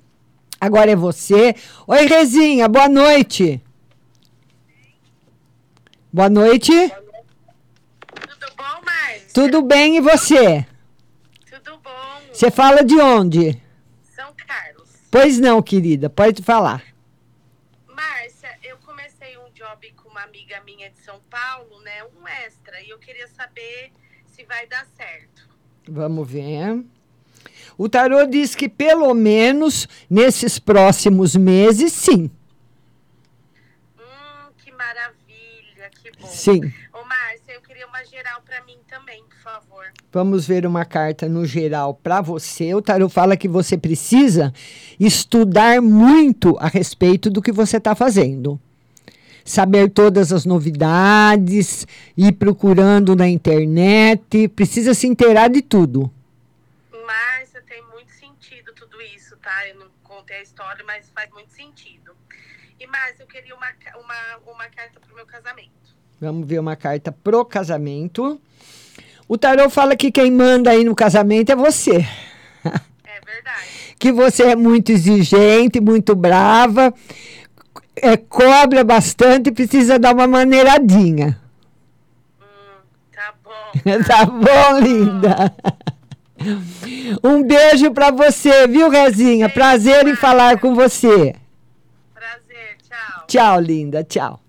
Agora 0.59 0.90
é 0.90 0.97
você. 0.97 1.55
Oi, 1.87 2.07
Rezinha, 2.07 2.66
boa 2.71 2.88
noite. 2.88 3.61
Boa 6.11 6.31
noite. 6.31 6.73
Tudo 6.73 8.47
bom, 8.57 8.81
Márcia? 8.83 9.29
Tudo 9.35 9.61
bem 9.61 9.99
e 9.99 10.01
você? 10.01 10.64
Tudo 11.51 11.79
bom. 11.85 12.21
Você 12.33 12.51
fala 12.51 12.83
de 12.83 12.99
onde? 12.99 13.61
São 14.16 14.33
Carlos. 14.47 14.88
Pois 15.11 15.38
não, 15.38 15.61
querida, 15.61 16.09
pode 16.09 16.42
falar. 16.42 16.83
Márcia, 17.95 18.49
eu 18.64 18.79
comecei 18.79 19.37
um 19.38 19.51
job 19.55 19.92
com 19.92 20.09
uma 20.09 20.27
amiga 20.42 20.61
minha 20.64 20.90
de 20.90 20.98
São 20.98 21.20
Paulo, 21.31 21.81
né? 21.83 22.02
Um 22.20 22.26
extra. 22.26 22.81
E 22.83 22.90
eu 22.90 22.98
queria 22.98 23.28
saber 23.28 23.92
se 24.26 24.44
vai 24.44 24.66
dar 24.66 24.85
certo. 24.96 25.48
Vamos 25.88 26.28
ver. 26.28 26.85
O 27.78 27.88
tarô 27.88 28.26
diz 28.26 28.55
que 28.55 28.68
pelo 28.68 29.14
menos 29.14 29.88
nesses 30.11 30.59
próximos 30.59 31.37
meses, 31.37 31.92
sim. 31.92 32.31
Hum, 33.96 34.52
que 34.59 34.72
maravilha, 34.72 35.90
que 36.02 36.11
bom. 36.20 36.26
Sim. 36.26 36.72
Ô, 36.92 37.05
Márcia, 37.05 37.52
eu 37.55 37.62
queria 37.62 37.87
uma 37.87 38.05
geral 38.05 38.42
pra 38.42 38.62
mim 38.64 38.78
também, 38.88 39.24
por 39.24 39.38
favor. 39.38 39.92
Vamos 40.11 40.46
ver 40.46 40.66
uma 40.66 40.85
carta 40.85 41.28
no 41.28 41.46
geral 41.46 41.94
para 41.94 42.20
você. 42.20 42.74
O 42.74 42.83
tarô 42.83 43.09
fala 43.09 43.37
que 43.37 43.48
você 43.48 43.78
precisa 43.78 44.52
estudar 44.98 45.81
muito 45.81 46.57
a 46.59 46.66
respeito 46.66 47.31
do 47.31 47.40
que 47.40 47.52
você 47.52 47.76
está 47.76 47.94
fazendo. 47.94 48.61
Saber 49.44 49.90
todas 49.90 50.33
as 50.33 50.44
novidades, 50.44 51.87
ir 52.16 52.33
procurando 52.33 53.16
na 53.16 53.28
internet, 53.28 54.48
precisa 54.48 54.94
se 54.94 55.07
inteirar 55.07 55.48
de 55.48 55.62
tudo. 55.62 56.11
Márcia, 57.07 57.62
tem 57.68 57.83
muito 57.92 58.12
sentido 58.12 58.72
tudo 58.74 59.00
isso, 59.02 59.37
tá? 59.37 59.68
Eu 59.68 59.81
não 59.81 59.87
contei 60.02 60.38
a 60.38 60.42
história, 60.42 60.85
mas 60.87 61.11
faz 61.14 61.31
muito 61.31 61.52
sentido. 61.52 62.12
E, 62.78 62.87
Márcia, 62.87 63.22
eu 63.22 63.26
queria 63.26 63.55
uma, 63.55 63.68
uma, 63.94 64.52
uma 64.52 64.68
carta 64.68 65.00
pro 65.00 65.14
meu 65.14 65.26
casamento. 65.26 65.70
Vamos 66.20 66.46
ver 66.46 66.61
uma 66.61 66.76
carta 66.76 67.11
pro 67.11 67.44
casamento. 67.44 68.40
O 69.28 69.38
tarô 69.38 69.68
fala 69.70 69.96
que 69.96 70.12
quem 70.12 70.31
manda 70.31 70.70
aí 70.70 70.85
no 70.85 70.94
casamento 70.94 71.50
é 71.50 71.57
você. 71.57 72.07
É 73.05 73.20
verdade. 73.24 73.66
que 73.98 74.12
você 74.12 74.42
é 74.44 74.57
muito 74.57 74.92
exigente, 74.92 75.81
muito 75.81 76.14
brava, 76.14 76.92
é, 77.96 78.16
cobra 78.16 78.83
bastante 78.85 79.48
e 79.48 79.52
precisa 79.52 79.98
dar 79.98 80.14
uma 80.14 80.26
maneiradinha. 80.26 81.38
Tá 83.12 83.35
bom. 83.44 84.02
tá 84.07 84.24
bom, 84.26 84.78
linda? 84.81 85.55
Um 87.22 87.42
beijo 87.42 87.92
pra 87.92 88.11
você, 88.11 88.66
viu, 88.66 88.88
Rezinha? 88.88 89.48
Prazer 89.48 90.07
em 90.09 90.16
falar 90.16 90.59
com 90.59 90.74
você. 90.74 91.35
Prazer, 92.12 92.76
tchau. 92.83 93.24
Tchau, 93.28 93.61
linda, 93.61 94.02
tchau. 94.02 94.41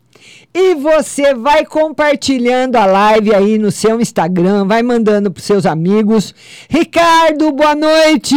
E 0.56 0.76
você 0.76 1.34
vai 1.34 1.66
compartilhando 1.66 2.76
a 2.76 2.86
live 2.86 3.34
aí 3.34 3.58
no 3.58 3.72
seu 3.72 4.00
Instagram, 4.00 4.68
vai 4.68 4.84
mandando 4.84 5.32
para 5.32 5.42
seus 5.42 5.66
amigos. 5.66 6.36
Ricardo, 6.70 7.52
boa 7.52 7.74
noite! 7.74 8.36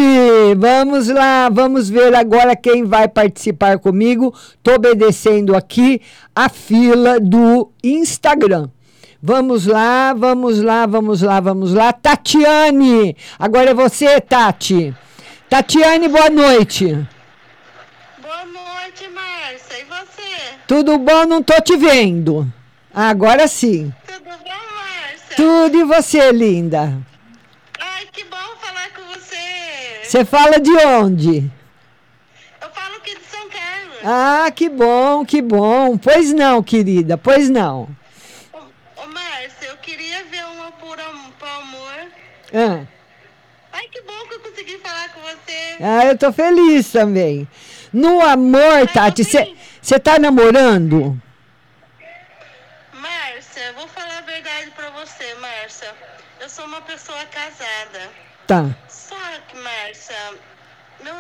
Vamos 0.57 1.09
lá, 1.09 1.51
vamos 1.51 1.91
ver 1.91 2.15
agora 2.15 2.57
quem 2.57 2.85
vai 2.85 3.07
participar 3.07 3.79
comigo. 3.79 4.35
Tô 4.63 4.77
obedecendo 4.77 5.55
aqui 5.55 6.01
a 6.35 6.49
fila 6.49 7.21
do 7.21 7.71
Instagram. 7.85 8.71
Vamos 9.23 9.67
lá, 9.67 10.15
vamos 10.15 10.63
lá, 10.63 10.87
vamos 10.87 11.21
lá, 11.21 11.39
vamos 11.39 11.75
lá. 11.75 11.93
Tatiane, 11.93 13.15
agora 13.39 13.73
é 13.73 13.75
você, 13.75 14.23
Tati. 14.23 14.95
Tatiane, 15.51 16.09
boa 16.09 16.31
noite. 16.31 16.87
Boa 18.23 18.45
noite, 18.47 19.07
Márcia. 19.11 19.81
E 19.81 19.85
você? 19.85 20.56
Tudo 20.67 20.99
bom? 20.99 21.25
Não 21.27 21.43
tô 21.43 21.61
te 21.61 21.77
vendo. 21.77 22.53
Agora 22.93 23.47
sim. 23.47 23.95
Tudo 24.05 24.25
bom, 24.25 24.75
Márcia? 24.75 25.37
Tudo 25.37 25.79
e 25.79 25.85
você, 25.85 26.33
linda? 26.33 26.99
Ai, 27.79 28.07
que 28.13 28.25
bom 28.25 28.37
falar 28.61 28.91
com 28.91 29.03
você. 29.15 30.01
Você 30.03 30.25
fala 30.25 30.59
de 30.59 30.73
onde? 30.73 31.51
Eu 32.61 32.69
falo 32.71 32.97
aqui 32.97 33.15
de 33.15 33.25
São 33.27 33.49
Carlos. 33.49 33.99
Ah, 34.03 34.51
que 34.51 34.69
bom, 34.69 35.25
que 35.25 35.41
bom. 35.41 35.97
Pois 35.97 36.33
não, 36.33 36.63
querida, 36.63 37.17
pois 37.17 37.49
não. 37.49 37.89
Ô, 38.53 38.59
ô 39.03 39.07
Márcia, 39.07 39.69
eu 39.69 39.77
queria 39.77 40.25
ver 40.25 40.45
uma 40.47 40.73
por, 40.73 40.99
am 40.99 41.31
por 41.39 41.49
amor. 41.49 42.09
Ah. 42.53 42.85
Ai, 43.73 43.87
que 43.93 44.01
bom 44.03 44.27
que 44.29 44.35
eu 44.35 44.41
consegui 44.41 44.79
falar 44.79 45.13
com 45.13 45.21
você. 45.21 45.77
Ah, 45.81 46.07
eu 46.07 46.19
tô 46.19 46.33
feliz 46.33 46.91
também. 46.91 47.47
No 47.93 48.21
amor, 48.21 48.89
Tati, 48.93 49.23
você 49.23 49.55
tá 50.01 50.19
namorando? 50.19 51.17
Márcia, 52.93 53.73
vou 53.77 53.87
falar 53.87 54.19
a 54.19 54.23
verdade 54.23 54.73
pra 54.75 54.91
você, 54.91 55.33
Márcia. 55.41 55.95
Eu 56.41 56.49
sou 56.49 56.65
uma 56.65 56.81
pessoa 56.81 57.25
casada. 57.27 58.11
Tá. 58.49 58.77
Só 58.89 59.15
que, 59.47 59.57
Márcia, 59.57 60.17
meu, 61.05 61.15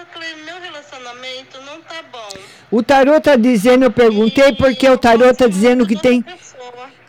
meu 0.44 0.61
relacionamento 0.61 1.61
não 1.62 1.81
tá 1.83 2.02
bom. 2.11 2.29
O 2.68 2.83
tarô 2.83 3.20
tá 3.20 3.37
dizendo, 3.37 3.85
eu 3.85 3.90
perguntei 3.92 4.52
porque 4.55 4.88
o 4.88 4.98
tarô 4.98 5.33
tá 5.33 5.46
dizendo 5.46 5.87
que 5.87 5.96
tem, 5.96 6.24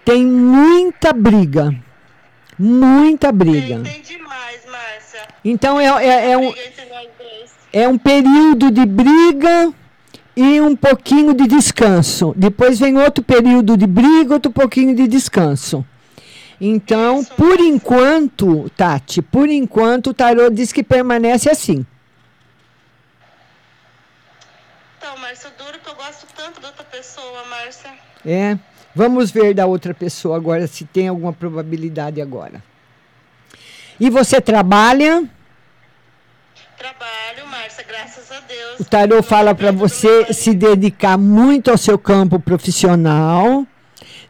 tem 0.06 0.24
muita 0.24 1.12
briga. 1.12 1.74
Muita 2.60 3.32
briga. 3.32 3.82
Tem, 3.82 3.94
tem 3.94 4.02
demais, 4.04 4.64
Márcia. 4.68 5.28
Então 5.44 5.80
é, 5.80 5.86
é, 6.06 6.32
é 6.32 6.38
um, 6.38 6.54
é 7.74 7.88
um 7.88 7.98
período 7.98 8.70
de 8.70 8.86
briga 8.86 9.74
e 10.38 10.62
um 10.62 10.76
pouquinho 10.76 11.34
de 11.34 11.48
descanso. 11.48 12.32
Depois 12.38 12.80
vem 12.80 12.96
outro 12.96 13.24
período 13.24 13.76
de 13.76 13.88
briga, 13.88 14.36
outro 14.36 14.52
pouquinho 14.52 14.96
de 14.96 15.08
descanso. 15.08 15.84
Então, 16.62 17.24
por 17.24 17.60
enquanto, 17.60 18.70
Tati, 18.78 19.20
por 19.20 19.50
enquanto 19.50 20.12
o 20.12 20.14
tarô 20.14 20.48
diz 20.52 20.72
que 20.72 20.84
permanece 20.84 21.50
assim. 21.50 21.84
Então, 25.00 25.18
Márcia, 25.18 25.52
duro 25.58 25.80
que 25.80 25.90
eu 25.90 25.96
gosto 25.96 26.28
tanto 26.36 26.62
da 26.62 26.68
outra 26.68 26.84
pessoa, 26.84 27.44
Márcia. 27.50 27.92
É. 28.24 28.60
Vamos 28.94 29.32
ver 29.32 29.56
da 29.56 29.66
outra 29.66 29.94
pessoa 29.94 30.38
agora 30.38 30.68
se 30.68 30.86
tem 30.86 31.08
alguma 31.08 31.34
probabilidade 31.34 32.22
agora. 32.22 32.64
E 34.00 34.08
você 34.12 34.40
trabalha? 34.40 35.28
Graças 37.84 38.32
a 38.32 38.40
Deus. 38.48 38.80
O 38.80 38.86
tarô 38.86 39.22
fala 39.22 39.54
para 39.54 39.72
você 39.72 40.34
se 40.34 40.54
dedicar 40.54 41.18
muito 41.18 41.70
ao 41.70 41.78
seu 41.78 41.98
campo 41.98 42.40
profissional, 42.40 43.66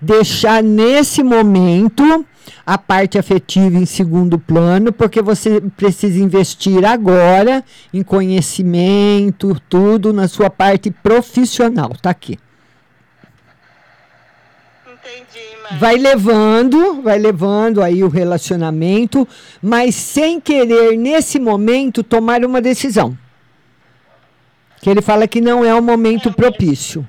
deixar 0.01 0.61
nesse 0.63 1.23
momento 1.23 2.25
a 2.65 2.77
parte 2.77 3.17
afetiva 3.17 3.77
em 3.77 3.85
segundo 3.85 4.37
plano, 4.37 4.91
porque 4.91 5.21
você 5.21 5.61
precisa 5.61 6.19
investir 6.19 6.83
agora 6.85 7.63
em 7.93 8.03
conhecimento, 8.03 9.59
tudo 9.69 10.11
na 10.11 10.27
sua 10.27 10.49
parte 10.49 10.91
profissional. 10.91 11.91
Tá 12.01 12.09
aqui. 12.09 12.37
vai 15.79 15.95
levando, 15.95 17.01
vai 17.01 17.17
levando 17.17 17.81
aí 17.81 18.03
o 18.03 18.09
relacionamento, 18.09 19.27
mas 19.61 19.95
sem 19.95 20.39
querer 20.39 20.97
nesse 20.97 21.39
momento 21.39 22.03
tomar 22.03 22.43
uma 22.43 22.61
decisão. 22.61 23.17
Que 24.87 24.91
ele 24.91 25.01
fala 25.01 25.27
que 25.27 25.41
não 25.41 25.65
é 25.65 25.73
o 25.73 25.83
momento 25.83 26.29
é, 26.29 26.31
propício. 26.31 27.05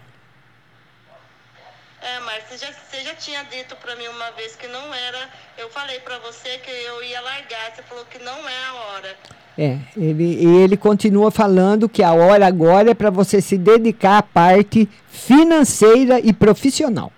É, 2.03 2.19
mas 2.27 2.43
você 2.43 2.59
já, 2.59 2.73
você 2.73 3.03
já 3.03 3.15
tinha 3.15 3.45
dito 3.45 3.77
para 3.77 3.95
mim 3.95 4.09
uma 4.09 4.33
vez 4.33 4.57
que 4.57 4.67
não 4.67 4.93
era. 4.93 5.29
Eu 5.57 5.71
falei 5.71 6.01
para 6.01 6.19
você 6.19 6.59
que 6.59 6.73
eu 6.73 7.05
ia 7.05 7.21
largar, 7.21 7.73
você 7.73 7.83
falou 7.85 8.05
que 8.07 8.19
não 8.19 8.49
é 8.49 8.65
a 8.65 8.75
hora. 8.75 9.17
É, 9.57 9.79
ele, 9.97 10.45
ele 10.45 10.77
continua 10.77 11.31
falando 11.31 11.89
que 11.89 12.03
a 12.03 12.13
hora 12.13 12.49
agora 12.49 12.91
é 12.91 12.95
para 12.95 13.11
você 13.11 13.41
se 13.41 13.57
dedicar 13.57 14.19
à 14.19 14.23
parte 14.25 14.89
financeira 15.09 16.19
e 16.19 16.33
profissional. 16.33 17.13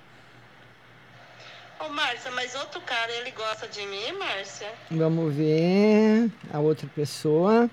Márcia, 1.88 2.30
mas 2.32 2.54
outro 2.54 2.82
cara, 2.82 3.10
ele 3.12 3.30
gosta 3.30 3.66
de 3.66 3.80
mim, 3.86 4.12
Márcia? 4.18 4.68
Vamos 4.90 5.34
ver 5.34 6.30
a 6.52 6.58
outra 6.58 6.86
pessoa. 6.94 7.68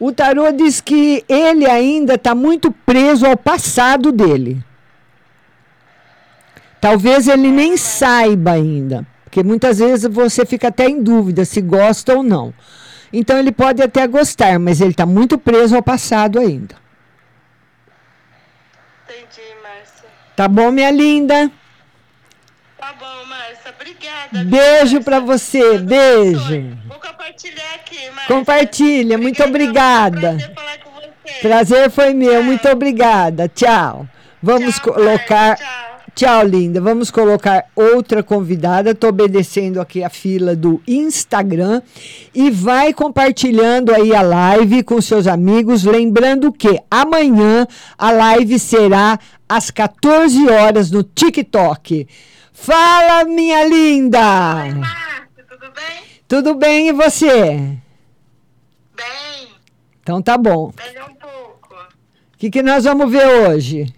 O 0.00 0.12
tarô 0.12 0.52
diz 0.52 0.80
que 0.80 1.24
ele 1.28 1.66
ainda 1.66 2.14
está 2.14 2.34
muito 2.34 2.70
preso 2.70 3.26
ao 3.26 3.36
passado 3.36 4.12
dele. 4.12 4.62
Talvez 6.80 7.26
ele 7.26 7.48
nem 7.48 7.76
saiba 7.76 8.52
ainda, 8.52 9.04
porque 9.24 9.42
muitas 9.42 9.80
vezes 9.80 10.08
você 10.08 10.46
fica 10.46 10.68
até 10.68 10.88
em 10.88 11.02
dúvida 11.02 11.44
se 11.44 11.60
gosta 11.60 12.14
ou 12.14 12.22
não. 12.22 12.54
Então 13.12 13.36
ele 13.38 13.50
pode 13.50 13.82
até 13.82 14.06
gostar, 14.06 14.58
mas 14.60 14.80
ele 14.80 14.90
está 14.90 15.04
muito 15.04 15.36
preso 15.36 15.74
ao 15.74 15.82
passado 15.82 16.38
ainda. 16.38 16.76
Entendi, 19.04 19.48
Márcia. 19.62 20.08
Tá 20.36 20.46
bom, 20.46 20.70
minha 20.70 20.92
linda? 20.92 21.50
Tá 22.78 22.92
bom, 22.92 23.26
Márcia. 23.26 23.74
Obrigada. 23.74 24.44
Beijo 24.44 25.02
para 25.02 25.18
você. 25.18 25.78
Beijo. 25.78 26.78
Vou 26.86 26.98
compartilhar 27.38 27.74
aqui, 27.74 28.10
Márcia. 28.10 28.34
Compartilha. 28.34 29.18
Muito 29.18 29.42
obrigada. 29.42 30.20
Prazer 30.20 30.54
falar 30.54 30.78
com 30.78 30.90
você. 30.90 31.38
Prazer 31.40 31.90
foi 31.90 32.14
meu. 32.14 32.32
Tchau. 32.32 32.42
Muito 32.42 32.68
obrigada. 32.68 33.48
Tchau. 33.48 34.08
Vamos 34.42 34.74
tchau, 34.76 34.92
colocar. 34.92 35.56
Tchau. 35.56 35.88
Tchau, 36.14 36.44
linda. 36.44 36.80
Vamos 36.80 37.12
colocar 37.12 37.66
outra 37.76 38.24
convidada. 38.24 38.90
Estou 38.90 39.10
obedecendo 39.10 39.80
aqui 39.80 40.02
a 40.02 40.10
fila 40.10 40.56
do 40.56 40.82
Instagram. 40.86 41.80
E 42.34 42.50
vai 42.50 42.92
compartilhando 42.92 43.94
aí 43.94 44.12
a 44.12 44.22
live 44.22 44.82
com 44.82 45.00
seus 45.00 45.28
amigos. 45.28 45.84
Lembrando 45.84 46.52
que 46.52 46.80
amanhã 46.90 47.68
a 47.96 48.10
live 48.10 48.58
será 48.58 49.16
às 49.48 49.70
14 49.70 50.48
horas 50.50 50.90
no 50.90 51.04
TikTok. 51.04 52.08
Fala, 52.52 53.22
minha 53.22 53.64
linda! 53.64 54.64
Oi, 54.64 54.74
Márcia, 54.74 55.44
tudo 55.48 55.72
bem? 55.72 56.07
Tudo 56.28 56.54
bem 56.54 56.88
e 56.88 56.92
você? 56.92 57.56
Bem. 58.94 59.48
Então 60.02 60.20
tá 60.20 60.36
bom. 60.36 60.70
Melhor 60.76 61.10
um 61.10 61.14
pouco. 61.14 61.74
O 61.74 62.36
que, 62.36 62.50
que 62.50 62.62
nós 62.62 62.84
vamos 62.84 63.10
ver 63.10 63.26
hoje? 63.26 63.94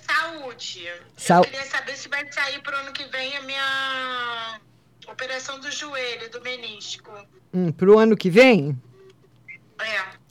Saúde. 0.00 0.88
Sa 1.14 1.36
Eu 1.36 1.42
queria 1.42 1.66
saber 1.66 1.96
se 1.96 2.08
vai 2.08 2.24
sair 2.32 2.62
pro 2.62 2.74
ano 2.74 2.92
que 2.92 3.04
vem 3.04 3.36
a 3.36 3.42
minha 3.42 4.58
operação 5.06 5.60
do 5.60 5.70
joelho, 5.70 6.30
do 6.30 6.40
menisco. 6.40 7.10
Hum, 7.52 7.70
pro 7.72 7.98
ano 7.98 8.16
que 8.16 8.30
vem? 8.30 8.74
É. 9.78 10.22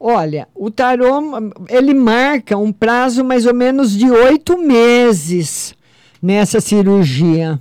Olha, 0.00 0.48
o 0.54 0.70
tarô 0.70 1.20
ele 1.68 1.92
marca 1.92 2.56
um 2.56 2.72
prazo 2.72 3.22
mais 3.22 3.44
ou 3.44 3.54
menos 3.54 3.92
de 3.92 4.10
oito 4.10 4.56
meses 4.56 5.74
nessa 6.22 6.62
cirurgia. 6.62 7.60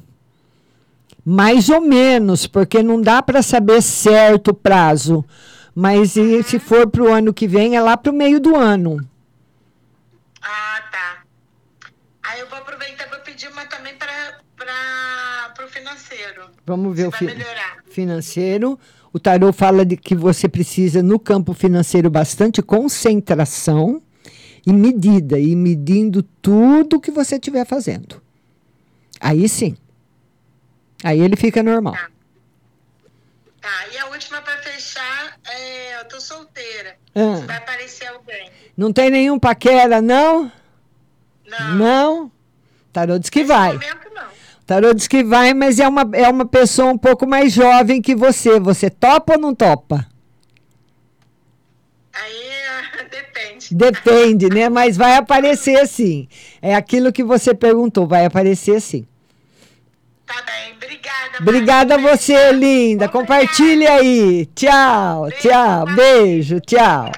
Mais 1.25 1.69
ou 1.69 1.81
menos, 1.81 2.45
porque 2.45 2.83
não 2.83 3.01
dá 3.01 3.19
para 3.23 3.41
saber 3.41 3.81
certo 3.81 4.49
o 4.49 4.53
prazo. 4.53 5.25
Mas 5.73 6.15
e, 6.15 6.43
se 6.43 6.59
for 6.59 6.87
para 6.87 7.01
o 7.01 7.11
ano 7.11 7.33
que 7.33 7.47
vem, 7.47 7.75
é 7.75 7.81
lá 7.81 7.97
para 7.97 8.11
o 8.11 8.15
meio 8.15 8.39
do 8.39 8.55
ano. 8.55 8.97
Ah, 10.41 10.81
tá. 10.91 11.23
Aí 12.23 12.39
eu 12.39 12.47
vou 12.47 12.59
aproveitar 12.59 13.09
para 13.09 13.19
pedir 13.19 13.49
uma 13.49 13.65
também 13.65 13.95
para 13.95 15.65
o 15.65 15.67
financeiro. 15.67 16.43
Vamos 16.65 16.95
ver 16.95 17.07
o 17.07 17.11
fi 17.11 17.27
financeiro. 17.89 18.79
O 19.11 19.19
tarô 19.19 19.51
fala 19.51 19.85
de 19.85 19.97
que 19.97 20.13
você 20.13 20.47
precisa, 20.47 21.01
no 21.01 21.17
campo 21.17 21.53
financeiro, 21.53 22.09
bastante 22.09 22.61
concentração 22.61 24.01
e 24.65 24.71
medida, 24.73 25.39
e 25.39 25.55
medindo 25.55 26.21
tudo 26.21 26.99
que 26.99 27.11
você 27.11 27.35
estiver 27.35 27.65
fazendo. 27.65 28.21
Aí 29.19 29.47
sim. 29.49 29.75
Aí 31.05 31.21
ele 31.21 31.35
fica 31.35 31.61
normal. 31.61 31.93
Tá. 31.93 32.09
tá. 33.61 33.87
E 33.93 33.97
a 33.99 34.07
última 34.07 34.41
para 34.41 34.57
fechar, 34.57 35.37
é, 35.47 35.99
eu 35.99 36.05
tô 36.05 36.19
solteira. 36.19 36.97
Ah. 37.13 37.45
Vai 37.45 37.57
aparecer 37.57 38.07
alguém. 38.07 38.49
Não 38.75 38.91
tem 38.91 39.11
nenhum 39.11 39.37
paquera, 39.37 40.01
não? 40.01 40.51
Não. 41.45 41.75
Não? 41.75 42.31
Tarô 42.91 43.19
diz 43.19 43.29
que 43.29 43.43
vai. 43.43 43.79
Tarô 44.65 44.95
diz 44.95 45.07
que 45.07 45.23
vai, 45.23 45.53
mas 45.53 45.79
é 45.79 45.87
uma, 45.87 46.09
é 46.13 46.27
uma 46.27 46.47
pessoa 46.47 46.91
um 46.91 46.97
pouco 46.97 47.27
mais 47.27 47.53
jovem 47.53 48.01
que 48.01 48.15
você. 48.15 48.59
Você 48.59 48.89
topa 48.89 49.33
ou 49.33 49.39
não 49.39 49.53
topa? 49.53 50.07
Aí 52.13 53.05
depende. 53.11 53.75
Depende, 53.75 54.49
né? 54.49 54.69
Mas 54.69 54.97
vai 54.97 55.17
aparecer 55.17 55.87
sim. 55.87 56.27
É 56.63 56.73
aquilo 56.73 57.13
que 57.13 57.23
você 57.23 57.53
perguntou, 57.53 58.07
vai 58.07 58.25
aparecer 58.25 58.81
sim. 58.81 59.05
Tá 60.25 60.41
bem, 60.41 60.74
obrigada. 61.39 61.95
A 61.95 61.97
você, 61.97 62.51
linda. 62.51 63.07
Compartilhe 63.07 63.87
aí. 63.87 64.45
Tchau, 64.55 65.29
tchau. 65.31 65.85
Beijo, 65.95 66.59
tchau. 66.59 67.11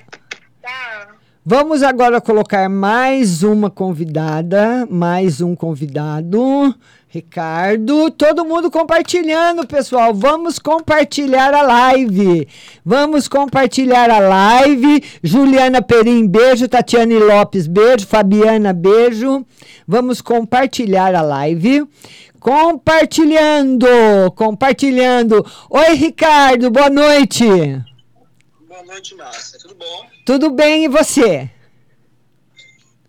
Vamos 1.49 1.81
agora 1.81 2.19
colocar 2.19 2.67
mais 2.67 3.41
uma 3.41 3.69
convidada, 3.69 4.85
mais 4.91 5.39
um 5.39 5.55
convidado. 5.55 6.75
Ricardo, 7.07 8.11
todo 8.11 8.43
mundo 8.43 8.69
compartilhando, 8.69 9.65
pessoal. 9.65 10.13
Vamos 10.13 10.59
compartilhar 10.59 11.53
a 11.53 11.61
live. 11.61 12.45
Vamos 12.83 13.29
compartilhar 13.29 14.09
a 14.09 14.19
live. 14.19 15.01
Juliana 15.23 15.81
Perim, 15.81 16.27
beijo. 16.27 16.67
Tatiane 16.67 17.17
Lopes, 17.17 17.65
beijo. 17.65 18.05
Fabiana, 18.05 18.73
beijo. 18.73 19.45
Vamos 19.87 20.21
compartilhar 20.21 21.15
a 21.15 21.21
live. 21.21 21.87
Compartilhando, 22.39 23.87
compartilhando. 24.35 25.45
Oi, 25.69 25.93
Ricardo, 25.95 26.69
boa 26.69 26.89
noite. 26.89 27.45
Boa 28.67 28.83
noite, 28.83 29.15
Márcia. 29.15 29.59
Tudo 29.59 29.75
bom? 29.75 30.09
Tudo 30.25 30.49
bem 30.51 30.85
e 30.85 30.87
você? 30.87 31.49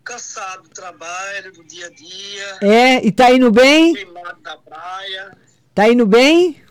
Cansado 0.03 0.63
do 0.63 0.71
trabalho, 0.71 1.53
do 1.53 1.63
dia 1.65 1.87
a 1.87 1.91
dia. 1.91 2.59
É, 2.63 3.07
e 3.07 3.13
tá 3.13 3.31
indo 3.31 3.51
bem? 3.51 3.95
Queimado 3.95 4.41
da 4.41 4.57
praia. 4.57 5.37
Tá 5.75 5.89
indo 5.89 6.07
bem? 6.07 6.65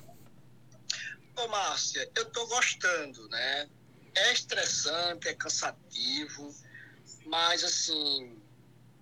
Ô, 1.38 1.48
Márcia, 1.50 2.10
eu 2.16 2.26
tô 2.26 2.48
gostando, 2.48 3.30
né? 3.30 3.68
É 4.16 4.34
estressante, 4.34 5.28
é 5.28 5.34
cansativo, 5.36 6.54
mas 7.28 7.64
assim, 7.64 8.36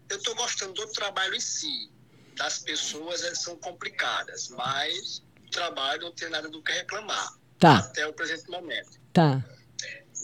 eu 0.10 0.22
tô 0.22 0.36
gostando 0.36 0.74
do 0.74 0.88
trabalho 0.88 1.34
em 1.34 1.40
si. 1.40 1.90
Das 2.36 2.60
pessoas, 2.60 3.22
são 3.40 3.56
complicadas, 3.58 4.50
mas 4.50 5.24
o 5.48 5.50
trabalho 5.52 6.02
não 6.04 6.12
tem 6.12 6.30
nada 6.30 6.50
do 6.50 6.62
que 6.62 6.72
reclamar. 6.72 7.34
Tá. 7.58 7.78
Até 7.78 8.06
o 8.06 8.14
presente 8.14 8.50
momento. 8.50 9.00
Tá. 9.14 9.44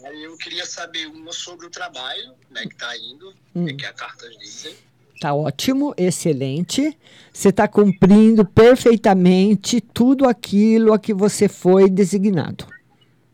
Aí 0.06 0.24
eu 0.24 0.36
queria 0.38 0.66
saber 0.66 1.08
uma 1.08 1.32
sobre 1.32 1.68
o 1.68 1.70
trabalho, 1.70 2.34
né, 2.50 2.64
que 2.64 2.76
tá 2.76 2.96
indo, 2.98 3.34
Hum. 3.56 3.66
o 3.66 3.78
que 3.78 3.86
a 3.86 3.94
carta 3.94 4.28
dizem. 4.40 4.76
Tá 5.22 5.34
ótimo, 5.36 5.94
excelente. 5.96 6.98
Você 7.32 7.50
está 7.50 7.68
cumprindo 7.68 8.44
perfeitamente 8.44 9.80
tudo 9.80 10.28
aquilo 10.28 10.94
a 10.94 11.00
que 11.00 11.14
você 11.14 11.48
foi 11.48 11.88
designado. 11.90 12.66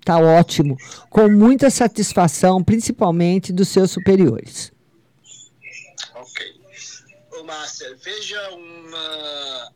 Tá 0.03 0.19
ótimo, 0.19 0.77
com 1.09 1.29
muita 1.29 1.69
satisfação, 1.69 2.63
principalmente 2.63 3.51
dos 3.53 3.69
seus 3.69 3.91
superiores. 3.91 4.71
Ok. 7.47 7.53
Ô, 7.53 7.53
Márcia, 7.53 7.95
veja 8.03 8.49
uma. 8.51 9.71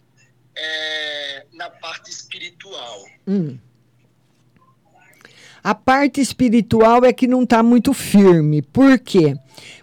é, 0.55 1.45
na 1.53 1.69
parte 1.69 2.11
espiritual. 2.11 3.05
Hum. 3.27 3.57
A 5.63 5.75
parte 5.75 6.19
espiritual 6.19 7.05
é 7.05 7.13
que 7.13 7.27
não 7.27 7.43
está 7.43 7.61
muito 7.61 7.93
firme. 7.93 8.61
Por 8.61 8.97
quê? 8.97 9.35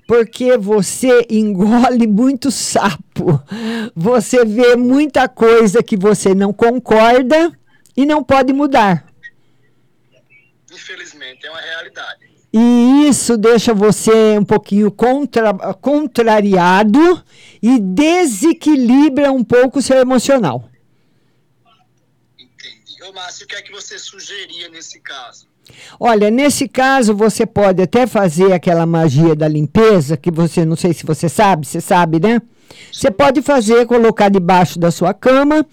Porque 0.06 0.56
você 0.56 1.26
engole 1.30 2.06
muito 2.06 2.50
sapo. 2.50 3.42
Você 3.94 4.44
vê 4.44 4.74
muita 4.76 5.28
coisa 5.28 5.82
que 5.82 5.96
você 5.96 6.34
não 6.34 6.52
concorda 6.52 7.56
e 7.96 8.04
não 8.04 8.24
pode 8.24 8.52
mudar. 8.52 9.06
Infelizmente, 10.70 11.46
é 11.46 11.50
uma 11.50 11.60
realidade. 11.60 12.27
E 12.52 13.06
isso 13.08 13.36
deixa 13.36 13.74
você 13.74 14.38
um 14.38 14.44
pouquinho 14.44 14.90
contra, 14.90 15.52
contrariado 15.74 17.22
e 17.62 17.78
desequilibra 17.78 19.30
um 19.30 19.44
pouco 19.44 19.78
o 19.78 19.82
seu 19.82 19.98
emocional. 19.98 20.68
Entendi. 22.38 23.02
Ô, 23.06 23.12
Márcia, 23.12 23.44
o 23.44 23.48
que 23.48 23.54
é 23.54 23.62
que 23.62 23.70
você 23.70 23.98
sugeria 23.98 24.68
nesse 24.70 24.98
caso? 25.00 25.46
Olha, 26.00 26.30
nesse 26.30 26.66
caso 26.66 27.14
você 27.14 27.44
pode 27.44 27.82
até 27.82 28.06
fazer 28.06 28.52
aquela 28.52 28.86
magia 28.86 29.34
da 29.34 29.46
limpeza, 29.46 30.16
que 30.16 30.30
você 30.30 30.64
não 30.64 30.76
sei 30.76 30.94
se 30.94 31.04
você 31.04 31.28
sabe, 31.28 31.66
você 31.66 31.80
sabe, 31.80 32.18
né? 32.18 32.40
Você 32.92 33.10
pode 33.10 33.42
fazer, 33.42 33.86
colocar 33.86 34.28
debaixo 34.28 34.78
da 34.78 34.90
sua 34.90 35.14
cama. 35.14 35.66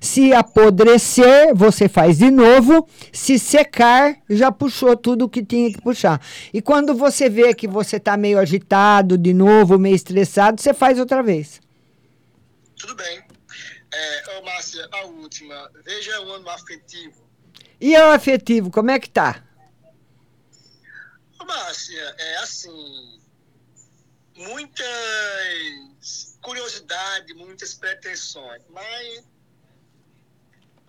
Se 0.00 0.32
apodrecer, 0.32 1.54
você 1.54 1.88
faz 1.88 2.18
de 2.18 2.30
novo. 2.30 2.88
Se 3.12 3.38
secar, 3.38 4.16
já 4.28 4.50
puxou 4.50 4.96
tudo 4.96 5.24
o 5.24 5.28
que 5.28 5.44
tinha 5.44 5.72
que 5.72 5.80
puxar. 5.80 6.20
E 6.52 6.62
quando 6.62 6.94
você 6.94 7.28
vê 7.28 7.54
que 7.54 7.68
você 7.68 7.96
está 7.96 8.16
meio 8.16 8.38
agitado 8.38 9.18
de 9.18 9.34
novo, 9.34 9.78
meio 9.78 9.94
estressado, 9.94 10.60
você 10.60 10.72
faz 10.72 10.98
outra 10.98 11.22
vez. 11.22 11.60
Tudo 12.76 12.94
bem. 12.94 13.22
É, 13.92 14.38
ô, 14.38 14.42
Márcia, 14.42 14.88
a 14.92 15.04
última. 15.06 15.70
Veja 15.84 16.20
o 16.22 16.32
ano 16.32 16.48
afetivo. 16.48 17.28
E 17.80 17.96
o 17.96 18.12
afetivo, 18.12 18.70
como 18.70 18.90
é 18.90 18.98
que 18.98 19.10
tá? 19.10 19.42
Ô, 21.40 21.44
Márcia, 21.44 22.14
é 22.18 22.36
assim. 22.36 23.19
Muitas 24.40 26.38
curiosidades, 26.40 27.36
muitas 27.36 27.74
pretensões, 27.74 28.62
mas 28.72 29.22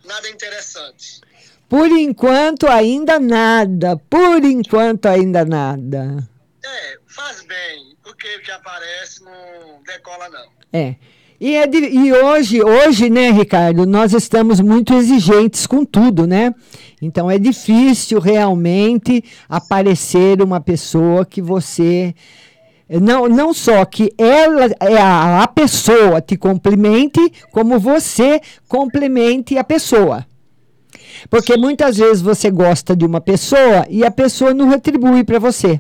nada 0.06 0.30
interessante. 0.30 1.22
Por 1.68 1.88
enquanto, 1.90 2.68
ainda 2.68 3.20
nada. 3.20 3.98
Por 4.10 4.44
enquanto, 4.44 5.06
ainda 5.08 5.44
nada. 5.46 6.28
É, 6.64 6.98
faz 7.08 7.42
bem, 7.44 7.96
porque 8.04 8.36
o 8.38 8.42
que 8.42 8.52
aparece 8.52 9.24
não 9.24 9.82
decola, 9.86 10.30
não. 10.30 10.48
É. 10.72 10.96
E, 11.40 11.56
é 11.56 11.66
de- 11.66 11.78
e 11.90 12.14
hoje, 12.14 12.62
hoje, 12.64 13.10
né, 13.10 13.32
Ricardo, 13.32 13.86
nós 13.86 14.14
estamos 14.14 14.60
muito 14.60 14.94
exigentes 14.94 15.66
com 15.66 15.84
tudo, 15.84 16.28
né? 16.28 16.54
Então 17.02 17.32
é 17.32 17.40
difícil 17.40 18.20
realmente 18.20 19.24
aparecer 19.50 20.42
uma 20.42 20.62
pessoa 20.62 21.26
que 21.26 21.42
você. 21.42 22.14
Não, 23.00 23.30
não 23.30 23.54
só 23.54 23.86
que 23.86 24.14
ela 24.18 24.66
é 24.82 24.98
a, 24.98 25.44
a 25.44 25.48
pessoa 25.48 26.20
te 26.22 26.36
complemente, 26.36 27.20
como 27.52 27.80
você 27.80 28.42
complemente 28.68 29.58
a 29.58 29.64
pessoa. 29.64 30.26
Porque 31.30 31.56
muitas 31.56 31.98
vezes 31.98 32.22
você 32.22 32.50
gosta 32.50 32.96
de 32.96 33.06
uma 33.06 33.22
pessoa 33.22 33.86
e 33.90 34.04
a 34.04 34.12
pessoa 34.12 34.54
não 34.54 34.68
retribui 34.68 35.24
para 35.24 35.40
você. 35.40 35.80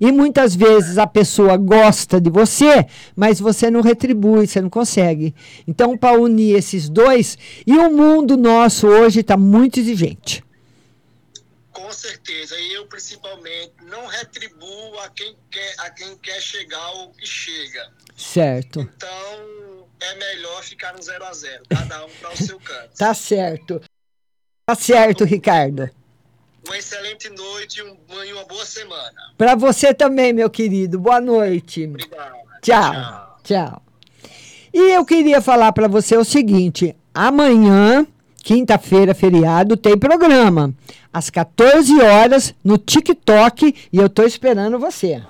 E 0.00 0.12
muitas 0.12 0.54
vezes 0.54 0.98
a 0.98 1.06
pessoa 1.06 1.56
gosta 1.56 2.20
de 2.20 2.28
você, 2.28 2.86
mas 3.14 3.40
você 3.40 3.70
não 3.70 3.80
retribui, 3.80 4.46
você 4.46 4.60
não 4.60 4.68
consegue. 4.68 5.34
Então, 5.66 5.96
para 5.96 6.18
unir 6.18 6.56
esses 6.56 6.88
dois, 6.88 7.38
e 7.66 7.72
o 7.78 7.90
mundo 7.90 8.36
nosso 8.36 8.86
hoje 8.86 9.20
está 9.20 9.36
muito 9.36 9.80
exigente. 9.80 10.45
Com 11.86 11.92
certeza. 11.92 12.58
E 12.58 12.72
eu, 12.72 12.84
principalmente, 12.86 13.72
não 13.84 14.06
retribuo 14.06 14.98
a 14.98 15.08
quem 15.08 15.36
quer, 15.48 15.74
a 15.78 15.90
quem 15.90 16.18
quer 16.18 16.40
chegar 16.40 16.90
ou 16.94 17.12
que 17.12 17.24
chega. 17.24 17.92
Certo. 18.16 18.80
Então, 18.80 19.86
é 20.00 20.14
melhor 20.16 20.64
ficar 20.64 20.92
no 20.94 21.00
zero 21.00 21.24
a 21.24 21.32
zero, 21.32 21.62
cada 21.70 22.04
um 22.04 22.10
para 22.20 22.32
o 22.32 22.36
seu 22.36 22.58
canto. 22.58 22.90
Tá 22.98 23.14
certo. 23.14 23.80
Tá 24.66 24.74
certo, 24.74 25.22
Ricardo. 25.22 25.88
Uma 26.66 26.76
excelente 26.76 27.28
noite 27.30 27.78
e 27.78 27.82
um- 27.84 28.24
e 28.24 28.32
uma 28.32 28.44
boa 28.46 28.66
semana. 28.66 29.14
Para 29.38 29.54
você 29.54 29.94
também, 29.94 30.32
meu 30.32 30.50
querido. 30.50 30.98
Boa 30.98 31.20
noite. 31.20 31.88
Tchau. 32.62 33.38
Tchau. 33.44 33.80
E 34.74 34.90
eu 34.90 35.04
queria 35.04 35.40
falar 35.40 35.70
para 35.70 35.86
você 35.86 36.16
o 36.16 36.24
seguinte: 36.24 36.96
amanhã, 37.14 38.04
quinta-feira, 38.46 39.12
feriado, 39.12 39.76
tem 39.76 39.98
programa. 39.98 40.72
Às 41.12 41.28
14 41.30 42.00
horas 42.00 42.54
no 42.62 42.78
TikTok 42.78 43.74
e 43.92 43.98
eu 43.98 44.08
tô 44.08 44.22
esperando 44.22 44.78
você. 44.78 45.20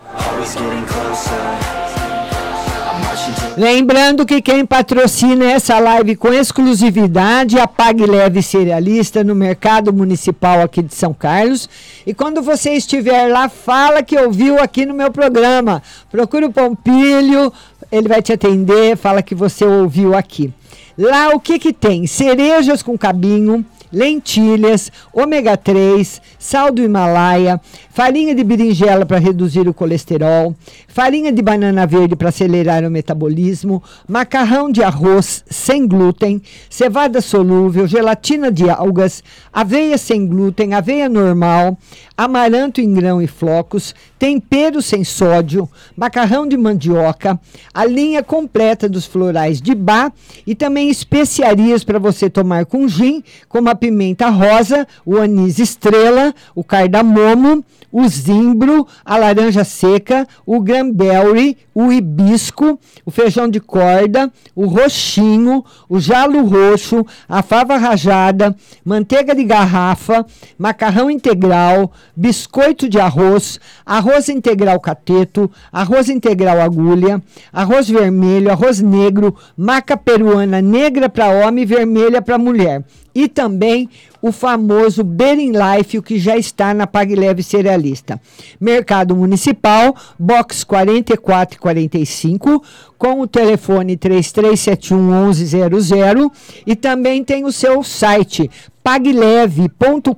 Lembrando 3.56 4.26
que 4.26 4.42
quem 4.42 4.66
patrocina 4.66 5.46
essa 5.46 5.78
live 5.78 6.14
com 6.14 6.30
exclusividade 6.30 7.56
é 7.56 7.62
a 7.62 7.66
Pague 7.66 8.04
Leve 8.04 8.42
Cerealista 8.42 9.24
no 9.24 9.34
Mercado 9.34 9.94
Municipal 9.94 10.60
aqui 10.60 10.82
de 10.82 10.94
São 10.94 11.14
Carlos. 11.14 11.70
E 12.06 12.12
quando 12.12 12.42
você 12.42 12.72
estiver 12.74 13.32
lá, 13.32 13.48
fala 13.48 14.02
que 14.02 14.18
ouviu 14.18 14.60
aqui 14.60 14.84
no 14.84 14.92
meu 14.92 15.10
programa. 15.10 15.82
Procure 16.10 16.44
o 16.44 16.52
Pompilho, 16.52 17.50
ele 17.90 18.08
vai 18.08 18.20
te 18.20 18.34
atender, 18.34 18.94
fala 18.94 19.22
que 19.22 19.34
você 19.34 19.64
ouviu 19.64 20.14
aqui. 20.14 20.52
Lá 20.98 21.28
o 21.34 21.40
que 21.40 21.58
que 21.58 21.74
tem? 21.74 22.06
Cerejas 22.06 22.82
com 22.82 22.96
cabinho, 22.96 23.62
lentilhas, 23.92 24.90
ômega 25.12 25.54
3, 25.54 26.22
sal 26.38 26.72
do 26.72 26.82
Himalaia, 26.82 27.60
farinha 27.90 28.34
de 28.34 28.42
berinjela 28.42 29.04
para 29.04 29.18
reduzir 29.18 29.68
o 29.68 29.74
colesterol, 29.74 30.54
farinha 30.88 31.30
de 31.30 31.42
banana 31.42 31.86
verde 31.86 32.16
para 32.16 32.30
acelerar 32.30 32.82
o 32.82 32.90
metabolismo, 32.90 33.82
macarrão 34.08 34.70
de 34.72 34.82
arroz 34.82 35.44
sem 35.50 35.86
glúten, 35.86 36.40
cevada 36.70 37.20
solúvel, 37.20 37.86
gelatina 37.86 38.50
de 38.50 38.68
algas, 38.70 39.22
aveia 39.52 39.98
sem 39.98 40.26
glúten, 40.26 40.72
aveia 40.72 41.10
normal, 41.10 41.78
amaranto 42.16 42.80
em 42.80 42.92
grão 42.92 43.20
e 43.20 43.26
flocos, 43.26 43.94
tempero 44.18 44.80
sem 44.80 45.04
sódio, 45.04 45.68
macarrão 45.96 46.46
de 46.46 46.56
mandioca, 46.56 47.38
a 47.72 47.84
linha 47.84 48.22
completa 48.22 48.88
dos 48.88 49.06
florais 49.06 49.60
de 49.60 49.74
Bá 49.74 50.12
e 50.46 50.54
também 50.54 50.88
especiarias 50.88 51.84
para 51.84 51.98
você 51.98 52.30
tomar 52.30 52.66
com 52.66 52.88
gin, 52.88 53.22
como 53.48 53.68
a 53.68 53.74
pimenta 53.74 54.28
rosa, 54.28 54.86
o 55.04 55.16
anis 55.16 55.58
estrela, 55.58 56.34
o 56.54 56.64
cardamomo, 56.64 57.64
o 57.98 58.06
zimbro, 58.08 58.86
a 59.02 59.16
laranja 59.16 59.64
seca, 59.64 60.28
o 60.44 60.60
granberry, 60.60 61.56
o 61.74 61.90
hibisco, 61.90 62.78
o 63.06 63.10
feijão 63.10 63.48
de 63.48 63.58
corda, 63.58 64.30
o 64.54 64.66
roxinho, 64.66 65.64
o 65.88 65.98
jalo 65.98 66.44
roxo, 66.44 67.06
a 67.26 67.42
fava 67.42 67.78
rajada, 67.78 68.54
manteiga 68.84 69.34
de 69.34 69.42
garrafa, 69.44 70.26
macarrão 70.58 71.10
integral, 71.10 71.90
biscoito 72.14 72.86
de 72.86 73.00
arroz, 73.00 73.58
arroz 73.86 74.28
integral 74.28 74.78
cateto, 74.78 75.50
arroz 75.72 76.10
integral 76.10 76.60
agulha, 76.60 77.22
arroz 77.50 77.88
vermelho, 77.88 78.52
arroz 78.52 78.78
negro, 78.82 79.34
maca 79.56 79.96
peruana 79.96 80.60
negra 80.60 81.08
para 81.08 81.30
homem 81.30 81.62
e 81.62 81.66
vermelha 81.66 82.20
para 82.20 82.36
mulher. 82.36 82.84
E 83.14 83.26
também 83.26 83.88
o 84.20 84.32
famoso 84.32 85.04
Bering 85.04 85.52
Life, 85.52 85.98
o 85.98 86.02
que 86.02 86.18
já 86.18 86.36
está 86.36 86.72
na 86.74 86.86
PagLeve 86.86 87.42
Cerealista. 87.42 88.20
Mercado 88.60 89.14
Municipal, 89.14 89.94
box 90.18 90.64
44 90.64 91.56
e 91.56 91.58
45, 91.58 92.62
com 92.98 93.20
o 93.20 93.26
telefone 93.26 93.96
3371 93.96 95.26
1100 95.28 96.30
e 96.66 96.74
também 96.74 97.22
tem 97.22 97.44
o 97.44 97.52
seu 97.52 97.82
site 97.82 98.50
pagleve.com.br 98.86 100.14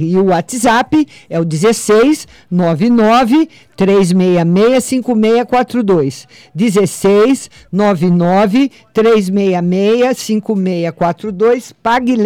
e 0.00 0.16
o 0.16 0.24
WhatsApp 0.30 1.06
é 1.30 1.38
o 1.38 1.44
16 1.44 2.26
99 2.50 3.48
366 3.76 4.82
5642. 4.82 6.26
16 6.52 7.50
99 7.70 8.68
366 8.92 10.18
5642. 10.18 11.72
Pague 11.80 12.16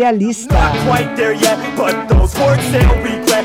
leve 0.00 0.32
cerealista. 0.34 0.56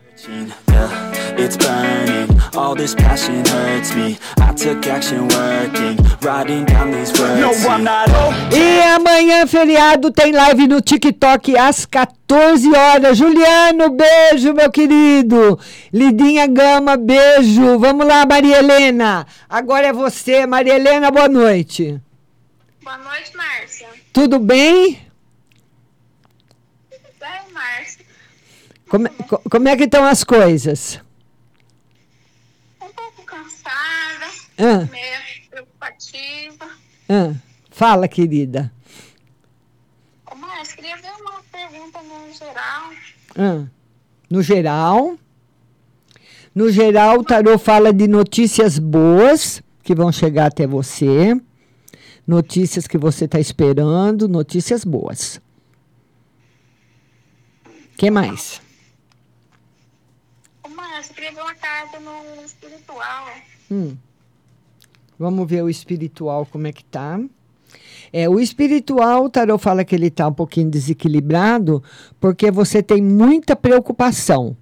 It's 1.44 1.58
burning, 1.58 2.39
all 2.56 2.76
this 2.76 2.94
passion 2.94 3.44
hurts 3.44 3.96
me. 3.96 4.20
I 4.38 4.54
took 4.54 4.86
action 4.86 5.28
working, 5.28 5.98
writing 6.22 6.66
down 6.66 6.92
these 6.92 7.12
words. 7.20 7.42
No, 7.42 7.68
I'm 7.68 7.84
not 7.84 8.10
E 8.54 8.82
amanhã, 8.84 9.48
feriado, 9.48 10.12
tem 10.12 10.34
live 10.34 10.68
no 10.68 10.80
TikTok 10.80 11.58
às 11.58 11.88
14 11.88 12.72
horas. 12.76 13.18
Juliano, 13.18 13.89
beijo, 13.89 14.54
meu 14.54 14.70
querido. 14.70 15.60
Lidinha 15.92 16.46
Gama, 16.46 16.96
beijo. 16.96 17.80
Vamos 17.80 18.06
lá, 18.06 18.24
Maria 18.24 18.60
Helena. 18.60 19.26
Agora 19.50 19.88
é 19.88 19.94
você. 19.94 20.46
Maria 20.46 20.76
Helena, 20.76 21.10
boa 21.10 21.28
noite. 21.28 22.00
Boa 22.84 23.00
noite, 23.00 23.36
Márcia. 23.36 23.88
Tudo 24.14 24.38
bem? 24.38 25.00
Tudo 26.92 27.10
bem, 27.20 27.52
Márcia. 27.52 28.06
Como, 28.88 29.10
como 29.50 29.68
é 29.68 29.76
que 29.76 29.86
estão 29.86 30.06
as 30.06 30.24
coisas? 30.24 31.02
Ah. 34.64 34.88
meio 34.91 35.49
preocupativa. 35.49 36.70
Ah. 37.09 37.34
Fala, 37.72 38.07
querida. 38.07 38.72
Ô, 40.32 40.36
Márcia, 40.36 40.76
queria 40.76 40.97
ver 40.97 41.12
uma 41.20 41.41
pergunta 41.51 41.99
no 42.03 42.32
geral. 42.32 42.91
Ah. 43.36 43.66
No 44.30 44.43
geral? 44.43 45.18
No 46.53 46.70
geral, 46.70 47.20
o 47.20 47.24
tarô 47.24 47.57
fala 47.57 47.91
de 47.91 48.07
notícias 48.07 48.78
boas 48.78 49.64
que 49.82 49.95
vão 49.95 50.12
chegar 50.12 50.45
até 50.45 50.68
você, 50.68 51.36
notícias 52.28 52.86
que 52.86 52.99
você 52.99 53.26
está 53.26 53.39
esperando, 53.39 54.28
notícias 54.28 54.86
boas. 54.86 55.41
que 57.97 58.12
mais? 58.12 58.62
Ô, 60.64 60.70
Márcia, 60.70 61.16
queria 61.16 61.32
ver 61.32 61.41
uma 61.41 61.55
carta 61.55 61.99
no 61.99 62.45
espiritual. 62.45 63.28
Hum. 63.72 63.97
Vamos 65.22 65.47
ver 65.47 65.63
o 65.63 65.69
espiritual 65.69 66.47
como 66.47 66.65
é 66.65 66.74
que 66.74 66.84
tá. 66.84 67.22
É, 68.11 68.28
o 68.28 68.39
espiritual, 68.39 69.26
o 69.26 69.57
fala 69.59 69.86
que 69.86 69.93
ele 69.93 70.07
está 70.07 70.28
um 70.28 70.34
pouquinho 70.34 70.72
desequilibrado, 70.72 71.84
porque 72.19 72.49
você 72.49 72.82
tem 72.82 73.03
muita 73.03 73.55
preocupação. 73.55 74.57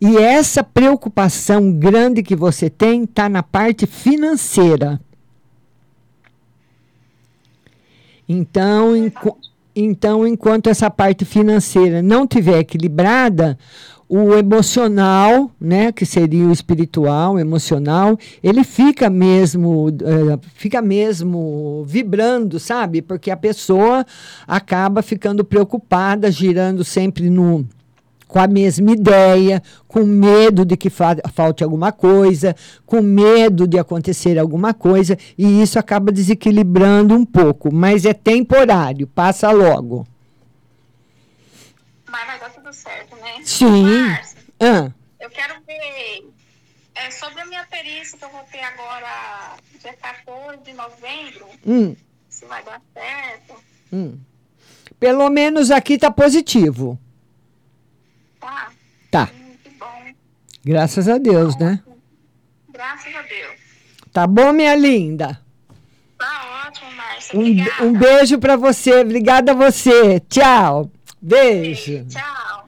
E 0.00 0.16
essa 0.16 0.64
preocupação 0.64 1.70
grande 1.70 2.22
que 2.22 2.34
você 2.34 2.70
tem 2.70 3.04
está 3.04 3.28
na 3.28 3.42
parte 3.42 3.86
financeira. 3.86 4.98
Então, 8.26 8.96
enqu 8.96 9.36
então, 9.76 10.26
enquanto 10.26 10.68
essa 10.68 10.90
parte 10.90 11.26
financeira 11.26 12.00
não 12.00 12.26
tiver 12.26 12.60
equilibrada, 12.60 13.58
o 14.12 14.34
emocional, 14.34 15.52
né, 15.60 15.92
que 15.92 16.04
seria 16.04 16.44
o 16.44 16.50
espiritual, 16.50 17.38
emocional, 17.38 18.18
ele 18.42 18.64
fica 18.64 19.08
mesmo, 19.08 19.86
uh, 19.86 20.40
fica 20.56 20.82
mesmo 20.82 21.84
vibrando, 21.86 22.58
sabe? 22.58 23.02
Porque 23.02 23.30
a 23.30 23.36
pessoa 23.36 24.04
acaba 24.48 25.00
ficando 25.00 25.44
preocupada, 25.44 26.28
girando 26.28 26.82
sempre 26.82 27.30
no 27.30 27.64
com 28.26 28.40
a 28.40 28.48
mesma 28.48 28.92
ideia, 28.92 29.62
com 29.86 30.04
medo 30.04 30.64
de 30.64 30.76
que 30.76 30.90
fa 30.90 31.16
falte 31.32 31.62
alguma 31.62 31.92
coisa, 31.92 32.54
com 32.86 33.00
medo 33.00 33.66
de 33.66 33.78
acontecer 33.78 34.38
alguma 34.38 34.74
coisa, 34.74 35.16
e 35.38 35.62
isso 35.62 35.78
acaba 35.78 36.10
desequilibrando 36.10 37.14
um 37.14 37.24
pouco, 37.24 37.72
mas 37.72 38.04
é 38.04 38.12
temporário, 38.12 39.06
passa 39.06 39.50
logo. 39.52 40.04
Mas 42.10 42.26
vai 42.26 42.40
dar 42.40 42.50
tudo 42.50 42.72
certo, 42.72 43.14
né? 43.40 43.46
Sim. 43.46 44.08
Márcia, 44.08 44.38
ah. 44.60 44.92
Eu 45.18 45.30
quero 45.30 45.54
ver 45.66 46.24
é, 46.94 47.10
sobre 47.10 47.40
a 47.40 47.46
minha 47.46 47.64
perícia 47.64 48.18
que 48.18 48.24
eu 48.24 48.30
vou 48.30 48.42
ter 48.50 48.60
agora, 48.60 49.56
dia 49.80 49.94
14 49.94 50.62
de 50.62 50.72
novembro. 50.74 51.46
Hum. 51.66 51.96
Se 52.28 52.44
vai 52.46 52.62
dar 52.62 52.80
certo. 52.92 53.54
Hum. 53.92 54.18
Pelo 54.98 55.28
menos 55.30 55.70
aqui 55.70 55.98
tá 55.98 56.10
positivo. 56.10 56.98
Tá. 58.38 58.70
Tá. 59.10 59.30
Hum, 59.34 59.56
que 59.62 59.70
bom. 59.70 60.14
Graças 60.64 61.08
a 61.08 61.18
Deus, 61.18 61.56
tá 61.56 61.64
né? 61.64 61.82
Graças 62.70 63.14
a 63.14 63.22
Deus. 63.22 63.60
Tá 64.12 64.26
bom, 64.26 64.52
minha 64.52 64.74
linda? 64.74 65.40
Tá 66.18 66.66
ótimo, 66.66 66.90
Márcia. 66.92 67.38
Um, 67.38 67.86
um 67.86 67.92
beijo 67.92 68.38
para 68.38 68.56
você. 68.56 69.00
Obrigada 69.00 69.52
a 69.52 69.54
você. 69.54 70.20
Tchau. 70.28 70.90
Beijo. 71.20 72.06
Tchau. 72.08 72.59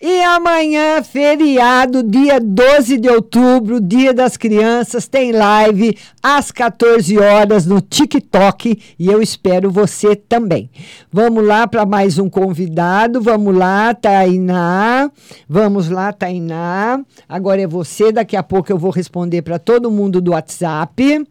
E 0.00 0.22
amanhã, 0.22 1.02
feriado, 1.02 2.02
dia 2.02 2.38
12 2.38 2.98
de 2.98 3.08
outubro, 3.08 3.80
Dia 3.80 4.12
das 4.12 4.36
Crianças, 4.36 5.08
tem 5.08 5.32
live 5.32 5.96
às 6.22 6.52
14 6.52 7.18
horas 7.18 7.64
no 7.64 7.80
TikTok 7.80 8.78
e 8.98 9.06
eu 9.06 9.22
espero 9.22 9.70
você 9.70 10.14
também. 10.14 10.70
Vamos 11.10 11.44
lá 11.44 11.66
para 11.66 11.86
mais 11.86 12.18
um 12.18 12.28
convidado. 12.28 13.20
Vamos 13.20 13.56
lá, 13.56 13.94
Tainá. 13.94 15.10
Vamos 15.48 15.88
lá, 15.88 16.12
Tainá. 16.12 17.00
Agora 17.28 17.62
é 17.62 17.66
você, 17.66 18.12
daqui 18.12 18.36
a 18.36 18.42
pouco 18.42 18.70
eu 18.70 18.78
vou 18.78 18.90
responder 18.90 19.42
para 19.42 19.58
todo 19.58 19.90
mundo 19.90 20.20
do 20.20 20.32
WhatsApp. 20.32 21.26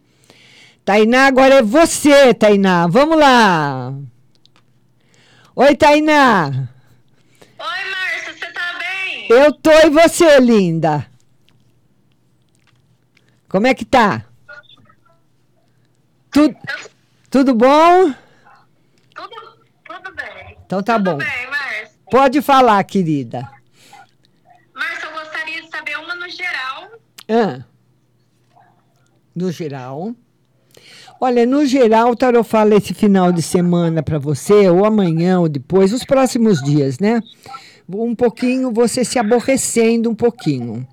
Tainá, 0.84 1.26
agora 1.26 1.56
é 1.56 1.62
você, 1.62 2.34
Tainá. 2.34 2.86
Vamos 2.86 3.18
lá. 3.18 3.94
Oi, 5.54 5.74
Tainá. 5.74 6.68
Oi, 7.58 7.90
Márcia, 7.90 8.34
você 8.34 8.52
tá 8.52 8.78
bem? 8.78 9.15
Eu 9.28 9.52
tô 9.52 9.70
e 9.70 9.90
você, 9.90 10.38
linda? 10.40 11.06
Como 13.48 13.66
é 13.66 13.74
que 13.74 13.84
tá? 13.84 14.24
Tu, 16.30 16.54
tudo 17.30 17.54
bom? 17.54 18.12
Tudo, 19.14 19.36
tudo 19.84 20.14
bem. 20.14 20.58
Então 20.66 20.82
tá 20.82 20.96
tudo 20.98 21.12
bom. 21.12 21.16
bem, 21.18 21.46
Márcia. 21.50 21.90
Pode 22.10 22.42
falar, 22.42 22.82
querida. 22.84 23.50
Márcia, 24.74 25.06
eu 25.06 25.12
gostaria 25.12 25.62
de 25.62 25.70
saber 25.70 25.96
uma 25.98 26.14
no 26.14 26.28
geral. 26.28 26.90
Ah, 27.28 27.64
no 29.34 29.50
geral. 29.50 30.14
Olha, 31.18 31.46
no 31.46 31.64
geral, 31.64 32.10
o 32.10 32.16
Tarot 32.16 32.46
fala 32.46 32.74
esse 32.74 32.92
final 32.92 33.32
de 33.32 33.40
semana 33.40 34.02
para 34.02 34.18
você, 34.18 34.68
ou 34.68 34.84
amanhã, 34.84 35.40
ou 35.40 35.48
depois, 35.48 35.92
os 35.92 36.04
próximos 36.04 36.62
dias, 36.62 36.98
né? 36.98 37.22
Um 37.88 38.14
pouquinho, 38.14 38.72
você 38.72 39.04
se 39.04 39.18
aborrecendo 39.18 40.10
um 40.10 40.14
pouquinho. 40.14 40.86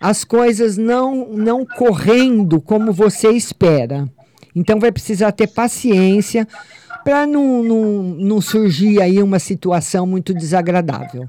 As 0.00 0.24
coisas 0.24 0.76
não, 0.76 1.28
não 1.28 1.64
correndo 1.64 2.60
como 2.60 2.92
você 2.92 3.30
espera. 3.30 4.08
Então, 4.54 4.80
vai 4.80 4.90
precisar 4.90 5.32
ter 5.32 5.46
paciência 5.46 6.46
para 7.04 7.26
não, 7.26 7.62
não, 7.62 8.02
não 8.02 8.40
surgir 8.40 9.00
aí 9.00 9.22
uma 9.22 9.38
situação 9.38 10.06
muito 10.06 10.34
desagradável. 10.34 11.28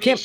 Que- 0.00 0.14
Ô, 0.14 0.16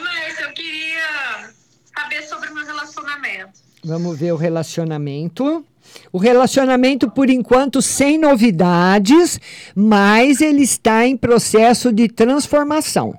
Márcia, 0.00 0.44
eu 0.44 0.52
queria 0.52 1.50
saber 1.96 2.22
sobre 2.22 2.50
o 2.50 2.54
meu 2.54 2.66
relacionamento. 2.66 3.60
Vamos 3.84 4.18
ver 4.18 4.32
o 4.32 4.36
relacionamento. 4.36 5.64
O 6.12 6.18
relacionamento, 6.18 7.10
por 7.10 7.28
enquanto, 7.28 7.82
sem 7.82 8.18
novidades, 8.18 9.40
mas 9.74 10.40
ele 10.40 10.62
está 10.62 11.06
em 11.06 11.16
processo 11.16 11.92
de 11.92 12.08
transformação. 12.08 13.18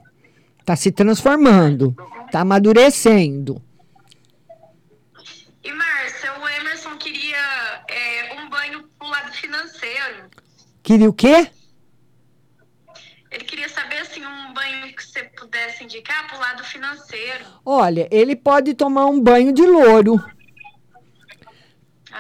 Está 0.59 0.75
se 0.75 0.91
transformando, 0.91 1.95
está 2.25 2.41
amadurecendo. 2.41 3.61
E, 5.63 5.73
Márcia, 5.73 6.32
o 6.39 6.47
Emerson 6.47 6.97
queria 6.97 7.38
é, 7.89 8.41
um 8.41 8.49
banho 8.49 8.84
pro 8.97 9.07
lado 9.07 9.32
financeiro. 9.34 10.30
Queria 10.82 11.09
o 11.09 11.13
quê? 11.13 11.49
Ele 13.32 13.43
queria 13.43 13.69
saber, 13.69 13.99
assim, 13.99 14.25
um 14.25 14.53
banho 14.53 14.95
que 14.95 15.03
você 15.03 15.23
pudesse 15.23 15.84
indicar 15.84 16.27
pro 16.27 16.39
lado 16.39 16.63
financeiro. 16.63 17.45
Olha, 17.63 18.07
ele 18.11 18.36
pode 18.36 18.73
tomar 18.73 19.05
um 19.05 19.19
banho 19.19 19.53
de 19.53 19.61
louro. 19.61 20.19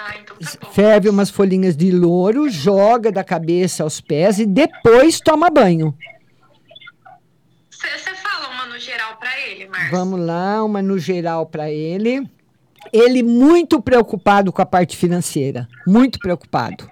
Ah, 0.01 0.15
então 0.17 0.37
tá. 0.37 0.67
Ferve 0.71 1.09
umas 1.09 1.29
folhinhas 1.29 1.75
de 1.75 1.91
louro, 1.91 2.49
joga 2.49 3.11
da 3.11 3.21
cabeça 3.23 3.83
aos 3.83 3.99
pés 3.99 4.39
e 4.39 4.45
depois 4.45 5.19
toma 5.19 5.49
banho. 5.49 5.93
Você 7.69 8.15
fala 8.15 8.47
uma 8.53 8.65
no 8.67 8.79
geral 8.79 9.17
pra 9.17 9.39
ele, 9.41 9.67
Márcia? 9.67 9.91
Vamos 9.91 10.19
lá, 10.21 10.63
uma 10.63 10.81
no 10.81 10.97
geral 10.97 11.45
para 11.45 11.69
ele. 11.69 12.25
Ele 12.93 13.21
muito 13.21 13.81
preocupado 13.81 14.53
com 14.53 14.61
a 14.61 14.65
parte 14.65 14.95
financeira, 14.95 15.67
muito 15.85 16.17
preocupado. 16.17 16.89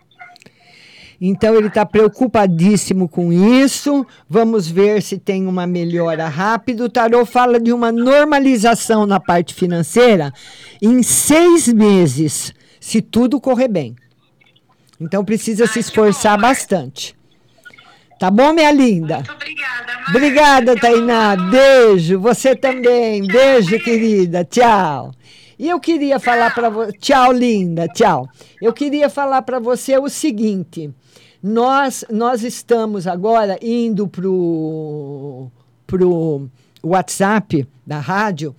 Então 1.20 1.56
ele 1.56 1.68
está 1.68 1.86
preocupadíssimo 1.86 3.08
com 3.08 3.32
isso. 3.32 4.06
Vamos 4.30 4.70
ver 4.70 5.02
se 5.02 5.18
tem 5.18 5.48
uma 5.48 5.66
melhora 5.66 6.28
rápida. 6.28 6.84
O 6.84 6.90
Tarô 6.90 7.26
fala 7.26 7.60
de 7.60 7.72
uma 7.72 7.92
normalização 7.92 9.06
na 9.06 9.20
parte 9.20 9.54
financeira 9.54 10.32
em 10.82 11.02
seis 11.02 11.68
meses, 11.72 12.54
se 12.80 13.02
tudo 13.02 13.40
correr 13.40 13.68
bem. 13.68 13.96
Então 15.00 15.24
precisa 15.24 15.68
se 15.68 15.80
esforçar 15.80 16.40
bastante. 16.40 17.16
Tá 18.20 18.32
bom, 18.32 18.52
minha 18.52 18.72
linda? 18.72 19.18
Muito 19.18 19.32
obrigada, 19.32 19.94
Márcia. 19.94 20.10
Obrigada, 20.10 20.76
Tainá. 20.76 21.36
Beijo. 21.36 22.20
Você 22.20 22.56
também. 22.56 23.28
Beijo, 23.28 23.80
querida. 23.80 24.44
Tchau. 24.44 25.12
E 25.60 25.70
eu 25.70 25.80
queria 25.80 26.20
falar 26.20 26.54
para 26.54 26.70
você. 26.70 26.92
Tchau, 26.94 27.32
linda. 27.32 27.88
Tchau. 27.88 28.28
Eu 28.60 28.74
queria 28.74 29.08
falar 29.08 29.44
para 29.44 29.60
você 29.60 29.98
o 30.00 30.10
seguinte. 30.10 30.90
Nós, 31.44 32.04
nós 32.10 32.44
estamos 32.44 33.06
agora 33.06 33.60
indo 33.62 34.08
pro 34.08 35.52
pro 35.86 36.50
WhatsApp 36.84 37.68
da 37.86 38.00
rádio 38.00 38.56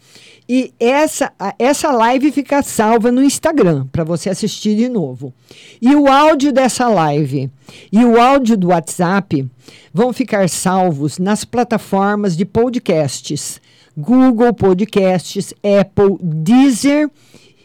e 0.48 0.72
essa, 0.80 1.30
essa 1.58 1.90
live 1.92 2.32
fica 2.32 2.62
salva 2.62 3.12
no 3.12 3.22
Instagram 3.22 3.86
para 3.92 4.02
você 4.02 4.30
assistir 4.30 4.74
de 4.76 4.88
novo. 4.88 5.34
E 5.80 5.94
o 5.94 6.08
áudio 6.08 6.52
dessa 6.52 6.88
live 6.88 7.50
e 7.92 8.02
o 8.04 8.18
áudio 8.18 8.56
do 8.56 8.68
WhatsApp 8.68 9.46
vão 9.92 10.12
ficar 10.12 10.48
salvos 10.48 11.18
nas 11.18 11.44
plataformas 11.44 12.36
de 12.36 12.46
podcasts. 12.46 13.60
Google 13.96 14.54
Podcasts, 14.54 15.52
Apple, 15.62 16.16
Deezer 16.22 17.10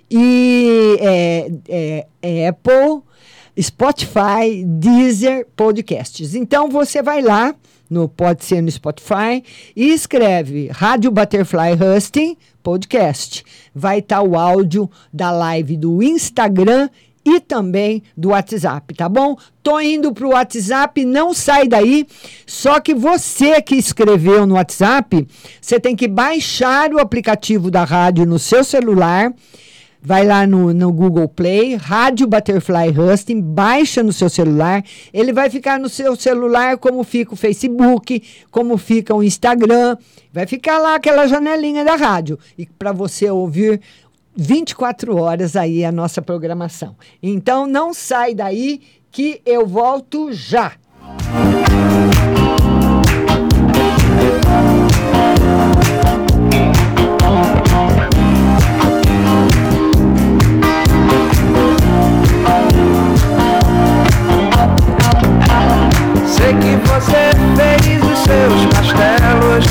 e 0.09 0.97
é, 0.99 1.51
é, 1.69 2.07
é 2.21 2.47
Apple, 2.47 3.01
Spotify, 3.59 4.65
Deezer, 4.65 5.47
Podcasts. 5.55 6.35
Então 6.35 6.69
você 6.69 7.01
vai 7.01 7.21
lá, 7.21 7.55
no, 7.89 8.07
pode 8.07 8.45
ser 8.45 8.61
no 8.61 8.71
Spotify, 8.71 9.43
e 9.75 9.93
escreve 9.93 10.69
Rádio 10.71 11.11
Butterfly 11.11 11.73
Husting 11.73 12.37
Podcast. 12.61 13.43
Vai 13.73 13.99
estar 13.99 14.21
o 14.21 14.37
áudio 14.37 14.89
da 15.11 15.31
live 15.31 15.77
do 15.77 16.01
Instagram 16.01 16.89
e 17.25 17.39
também 17.39 18.03
do 18.17 18.29
WhatsApp, 18.29 18.93
tá 18.93 19.07
bom? 19.07 19.37
Tô 19.61 19.79
indo 19.79 20.13
pro 20.13 20.31
WhatsApp, 20.31 21.05
não 21.05 21.33
sai 21.33 21.67
daí. 21.67 22.05
Só 22.45 22.79
que 22.79 22.93
você 22.93 23.61
que 23.61 23.75
escreveu 23.75 24.45
no 24.45 24.55
WhatsApp, 24.55 25.25
você 25.61 25.79
tem 25.79 25.95
que 25.95 26.07
baixar 26.07 26.93
o 26.93 26.99
aplicativo 26.99 27.71
da 27.71 27.83
rádio 27.83 28.25
no 28.25 28.37
seu 28.37 28.63
celular. 28.63 29.33
Vai 30.05 30.25
lá 30.25 30.45
no, 30.45 30.73
no 30.73 30.91
Google 30.91 31.29
Play, 31.29 31.75
Rádio 31.75 32.27
Butterfly 32.27 32.89
Husting, 32.89 33.39
baixa 33.39 34.03
no 34.03 34.11
seu 34.11 34.29
celular. 34.29 34.83
Ele 35.13 35.31
vai 35.31 35.49
ficar 35.49 35.79
no 35.79 35.87
seu 35.87 36.13
celular 36.17 36.77
como 36.77 37.01
fica 37.05 37.33
o 37.33 37.37
Facebook, 37.37 38.21
como 38.51 38.77
fica 38.77 39.15
o 39.15 39.23
Instagram. 39.23 39.95
Vai 40.33 40.45
ficar 40.45 40.77
lá 40.79 40.95
aquela 40.95 41.25
janelinha 41.25 41.85
da 41.85 41.95
rádio. 41.95 42.37
E 42.57 42.65
para 42.65 42.91
você 42.91 43.29
ouvir 43.29 43.79
24 44.35 45.15
horas 45.15 45.55
aí 45.55 45.85
a 45.85 45.91
nossa 45.91 46.21
programação. 46.21 46.97
Então 47.21 47.65
não 47.65 47.93
sai 47.93 48.35
daí 48.35 48.81
que 49.09 49.41
eu 49.45 49.65
volto 49.65 50.33
já. 50.33 50.73
Sei 51.23 51.92
você 67.03 67.31
fez 67.57 68.01
os 68.01 68.19
seus 68.19 68.65
castelos. 68.73 69.65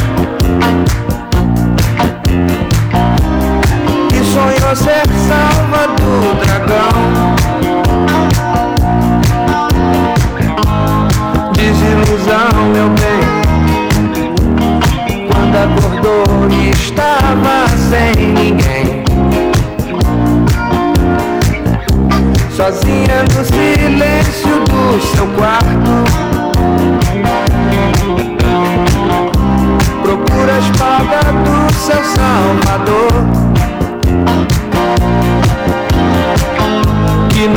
E 4.12 4.16
sonhou 4.33 4.76
ser 4.76 5.07
salva 5.28 5.83
do 5.97 6.11
dragão. 6.45 6.97
Desilusão, 11.55 12.53
meu 12.72 12.89
bem. 13.01 13.22
Quando 15.28 15.57
acordou 15.57 16.24
e 16.51 16.70
estava 16.70 17.55
sem 17.89 18.12
ninguém. 18.33 18.87
Sozinha 22.51 23.18
no 23.35 23.43
silêncio 23.45 24.55
do 24.64 25.01
seu 25.01 25.26
quarto 25.28 25.82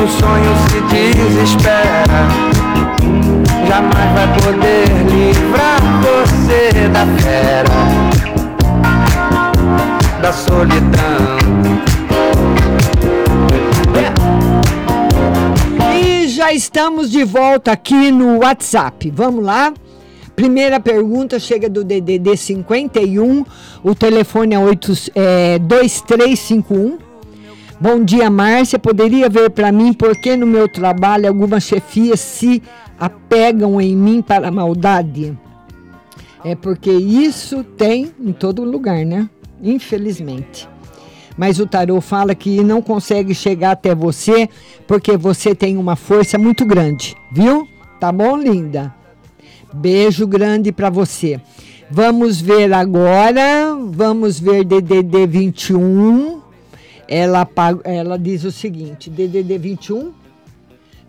No 0.06 0.12
sonho 0.12 0.54
se 0.70 0.82
desespera 0.82 2.28
jamais 3.68 4.12
vai 4.14 4.28
poder 4.40 4.86
livrar 5.10 5.82
você 6.04 6.88
da 6.90 7.08
fera, 7.18 7.70
da 10.22 10.32
solidão. 10.32 11.40
E 15.92 16.28
já 16.28 16.54
estamos 16.54 17.10
de 17.10 17.24
volta 17.24 17.72
aqui 17.72 18.12
no 18.12 18.44
WhatsApp. 18.44 19.10
Vamos 19.10 19.44
lá? 19.44 19.74
Primeira 20.36 20.80
pergunta 20.80 21.40
chega 21.40 21.68
do 21.68 21.84
DDD 21.84 22.38
51, 22.38 23.44
o 23.84 23.96
telefone 23.96 24.54
é, 24.54 24.60
8, 24.60 24.94
é 25.16 25.58
2351. 25.58 27.05
Bom 27.80 28.04
dia, 28.04 28.30
Márcia. 28.30 28.80
Poderia 28.80 29.30
ver 29.30 29.50
para 29.50 29.70
mim 29.70 29.92
por 29.92 30.16
que 30.16 30.38
no 30.38 30.48
meu 30.48 30.68
trabalho 30.68 31.28
algumas 31.28 31.64
chefias 31.64 32.22
se 32.22 32.64
apegam 32.98 33.82
em 33.82 33.96
mim 33.96 34.22
para 34.22 34.50
maldade? 34.50 35.38
É 36.44 36.56
porque 36.56 36.92
isso 36.92 37.64
tem 37.64 38.14
em 38.20 38.32
todo 38.32 38.64
lugar, 38.64 39.06
né? 39.06 39.30
Infelizmente. 39.62 40.70
Mas 41.38 41.60
o 41.60 41.68
tarô 41.68 42.00
fala 42.00 42.34
que 42.34 42.64
não 42.64 42.82
consegue 42.82 43.36
chegar 43.36 43.72
até 43.72 43.94
você 43.94 44.48
porque 44.88 45.18
você 45.18 45.54
tem 45.54 45.76
uma 45.76 45.98
força 45.98 46.38
muito 46.38 46.66
grande, 46.66 47.14
viu? 47.34 47.68
Tá 48.00 48.10
bom, 48.10 48.38
linda? 48.38 48.96
Beijo 49.74 50.26
grande 50.26 50.72
para 50.72 50.90
você. 50.90 51.42
Vamos 51.92 52.40
ver 52.40 52.72
agora, 52.72 53.76
vamos 53.92 54.40
ver 54.40 54.64
DDD 54.64 55.28
21. 55.28 56.45
Ela, 57.08 57.48
ela 57.84 58.18
diz 58.18 58.44
o 58.44 58.52
seguinte: 58.52 59.10
DDD 59.10 59.58
21, 59.58 60.12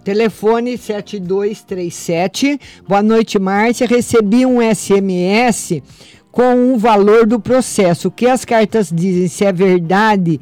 telefone 0.04 0.76
7237. 0.76 2.60
Boa 2.86 3.02
noite, 3.02 3.38
Márcia. 3.38 3.86
Recebi 3.86 4.44
um 4.44 4.58
SMS 4.60 5.82
com 6.30 6.74
o 6.74 6.78
valor 6.78 7.26
do 7.26 7.40
processo. 7.40 8.08
O 8.08 8.10
que 8.10 8.26
as 8.26 8.44
cartas 8.44 8.90
dizem? 8.92 9.28
Se 9.28 9.44
é 9.44 9.52
verdade 9.52 10.40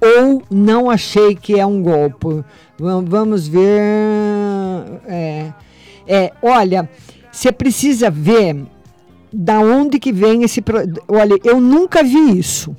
ou 0.00 0.42
não 0.50 0.90
achei 0.90 1.34
que 1.34 1.58
é 1.58 1.64
um 1.64 1.82
golpe. 1.82 2.42
Vamos 2.78 3.46
ver. 3.46 3.80
É, 5.06 5.52
é 6.06 6.32
olha. 6.42 6.88
Você 7.30 7.52
precisa 7.52 8.10
ver 8.10 8.66
da 9.32 9.60
onde 9.60 10.00
que 10.00 10.12
vem 10.12 10.42
esse. 10.42 10.62
Olha, 11.06 11.36
eu 11.44 11.60
nunca 11.60 12.02
vi 12.02 12.38
isso. 12.38 12.74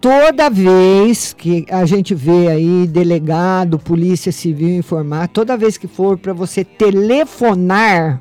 Toda 0.00 0.48
vez 0.48 1.34
que 1.34 1.66
a 1.70 1.84
gente 1.84 2.14
vê 2.14 2.48
aí 2.48 2.86
delegado, 2.86 3.78
polícia 3.78 4.32
civil 4.32 4.78
informar, 4.78 5.28
toda 5.28 5.56
vez 5.56 5.76
que 5.76 5.86
for 5.86 6.16
para 6.16 6.32
você 6.32 6.64
telefonar, 6.64 8.20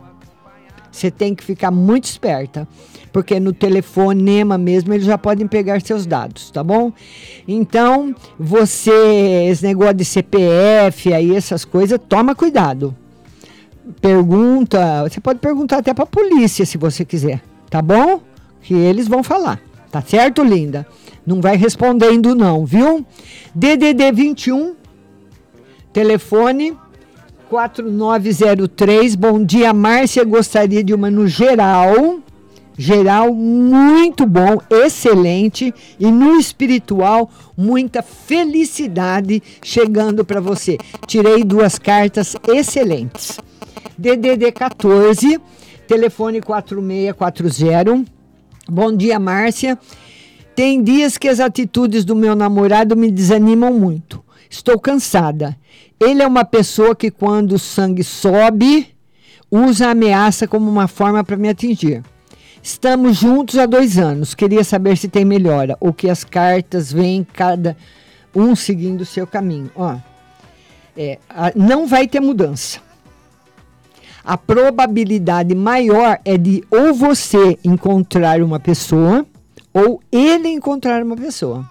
você 0.92 1.10
tem 1.10 1.34
que 1.34 1.44
ficar 1.44 1.72
muito 1.72 2.04
esperta, 2.06 2.68
porque 3.14 3.40
no 3.40 3.54
telefonema 3.54 4.58
mesmo 4.58 4.94
eles 4.94 5.06
já 5.06 5.18
podem 5.18 5.48
pegar 5.48 5.82
seus 5.82 6.06
dados, 6.06 6.52
tá 6.52 6.62
bom? 6.62 6.92
Então, 7.48 8.14
você, 8.38 9.48
esse 9.50 9.64
negócio 9.64 9.94
de 9.94 10.06
CPF 10.06 11.14
aí, 11.14 11.34
essas 11.34 11.64
coisas, 11.64 11.98
toma 12.10 12.36
cuidado 12.36 12.94
pergunta, 14.02 15.04
você 15.04 15.20
pode 15.20 15.40
perguntar 15.40 15.78
até 15.78 15.94
para 15.94 16.04
a 16.04 16.08
polícia 16.08 16.66
se 16.66 16.78
você 16.78 17.04
quiser, 17.04 17.42
tá 17.70 17.82
bom? 17.82 18.22
Que 18.62 18.74
eles 18.74 19.08
vão 19.08 19.24
falar. 19.24 19.60
Tá 19.92 20.02
certo, 20.02 20.44
linda? 20.44 20.86
Não 21.30 21.40
vai 21.42 21.56
respondendo 21.56 22.34
não, 22.34 22.66
viu? 22.66 23.06
DDD 23.54 24.12
21 24.12 24.74
telefone 25.94 26.76
4903. 27.48 29.14
Bom 29.14 29.44
dia, 29.44 29.72
Márcia. 29.72 30.24
Gostaria 30.24 30.84
de 30.84 30.92
uma 30.92 31.12
no 31.12 31.28
geral. 31.28 32.18
Geral 32.76 33.32
muito 33.32 34.26
bom, 34.26 34.58
excelente 34.72 35.72
e 36.00 36.10
no 36.10 36.40
espiritual 36.40 37.30
muita 37.56 38.02
felicidade 38.02 39.44
chegando 39.64 40.26
para 40.26 40.42
você. 40.42 40.80
Tirei 41.06 41.44
duas 41.44 41.78
cartas 41.78 42.36
excelentes. 42.48 43.40
DDD 43.96 44.52
14, 44.52 45.40
telefone 45.88 46.42
4640. 46.42 48.12
Bom 48.68 48.96
dia, 48.96 49.20
Márcia. 49.20 49.78
Tem 50.56 50.84
dias 50.84 51.18
que 51.18 51.28
as 51.28 51.40
atitudes 51.40 52.04
do 52.04 52.16
meu 52.16 52.36
namorado 52.36 52.96
me 52.96 53.10
desanimam 53.10 53.74
muito. 53.74 54.24
Estou 54.50 54.80
cansada. 54.80 55.58
Ele 56.00 56.22
é 56.22 56.28
uma 56.28 56.44
pessoa 56.44 56.96
que, 56.96 57.12
quando 57.12 57.54
o 57.54 57.60
sangue 57.60 58.04
sobe, 58.04 58.88
usa 59.50 59.88
a 59.88 59.92
ameaça 59.92 60.48
como 60.48 60.70
uma 60.70 60.88
forma 60.88 61.24
para 61.24 61.38
me 61.38 61.50
atingir. 61.50 62.04
Estamos 62.62 63.18
juntos 63.18 63.58
há 63.58 63.66
dois 63.66 63.98
anos. 63.98 64.36
Queria 64.36 64.64
saber 64.64 64.98
se 64.98 65.08
tem 65.08 65.24
melhora 65.24 65.78
ou 65.80 65.94
que 65.94 66.10
as 66.10 66.24
cartas 66.24 66.92
vêm 66.92 67.26
cada 67.34 67.78
um 68.36 68.56
seguindo 68.56 69.02
o 69.02 69.06
seu 69.06 69.26
caminho. 69.26 69.72
Ó, 69.76 69.96
é, 70.98 71.20
não 71.56 71.88
vai 71.88 72.08
ter 72.08 72.20
mudança 72.20 72.82
a 74.30 74.38
probabilidade 74.38 75.56
maior 75.56 76.20
é 76.24 76.38
de 76.38 76.64
ou 76.70 76.94
você 76.94 77.58
encontrar 77.64 78.44
uma 78.44 78.60
pessoa 78.60 79.26
ou 79.74 80.02
ele 80.12 80.50
encontrar 80.50 81.04
uma 81.04 81.16
pessoa. 81.16 81.66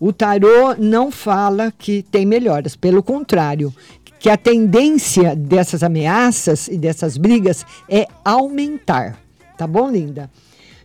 O 0.00 0.12
tarô 0.12 0.74
não 0.78 1.10
fala 1.10 1.72
que 1.76 2.02
tem 2.02 2.26
melhoras, 2.26 2.74
pelo 2.74 3.02
contrário, 3.02 3.72
que 4.18 4.28
a 4.28 4.36
tendência 4.36 5.34
dessas 5.34 5.82
ameaças 5.82 6.68
e 6.68 6.76
dessas 6.76 7.16
brigas 7.16 7.64
é 7.88 8.06
aumentar. 8.24 9.18
Tá 9.56 9.66
bom, 9.66 9.90
linda? 9.90 10.30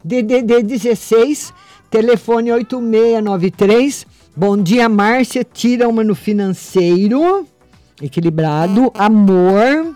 DDD 0.04 0.64
16, 0.64 1.54
telefone 1.90 2.52
8693. 2.52 4.06
Bom 4.36 4.58
dia, 4.58 4.88
Márcia. 4.88 5.44
Tira 5.44 5.90
uma 5.90 6.04
no 6.04 6.14
financeiro, 6.14 7.48
equilibrado, 8.02 8.92
amor 8.94 9.96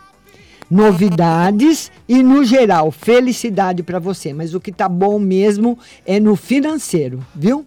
novidades 0.72 1.92
e 2.08 2.24
no 2.24 2.46
geral, 2.46 2.92
felicidade 2.92 3.84
para 3.84 4.00
você. 4.00 4.32
Mas 4.32 4.54
o 4.54 4.60
que 4.62 4.72
tá 4.72 4.88
bom 4.88 5.20
mesmo 5.20 5.78
é 6.06 6.18
no 6.18 6.38
financeiro, 6.38 7.20
viu? 7.36 7.66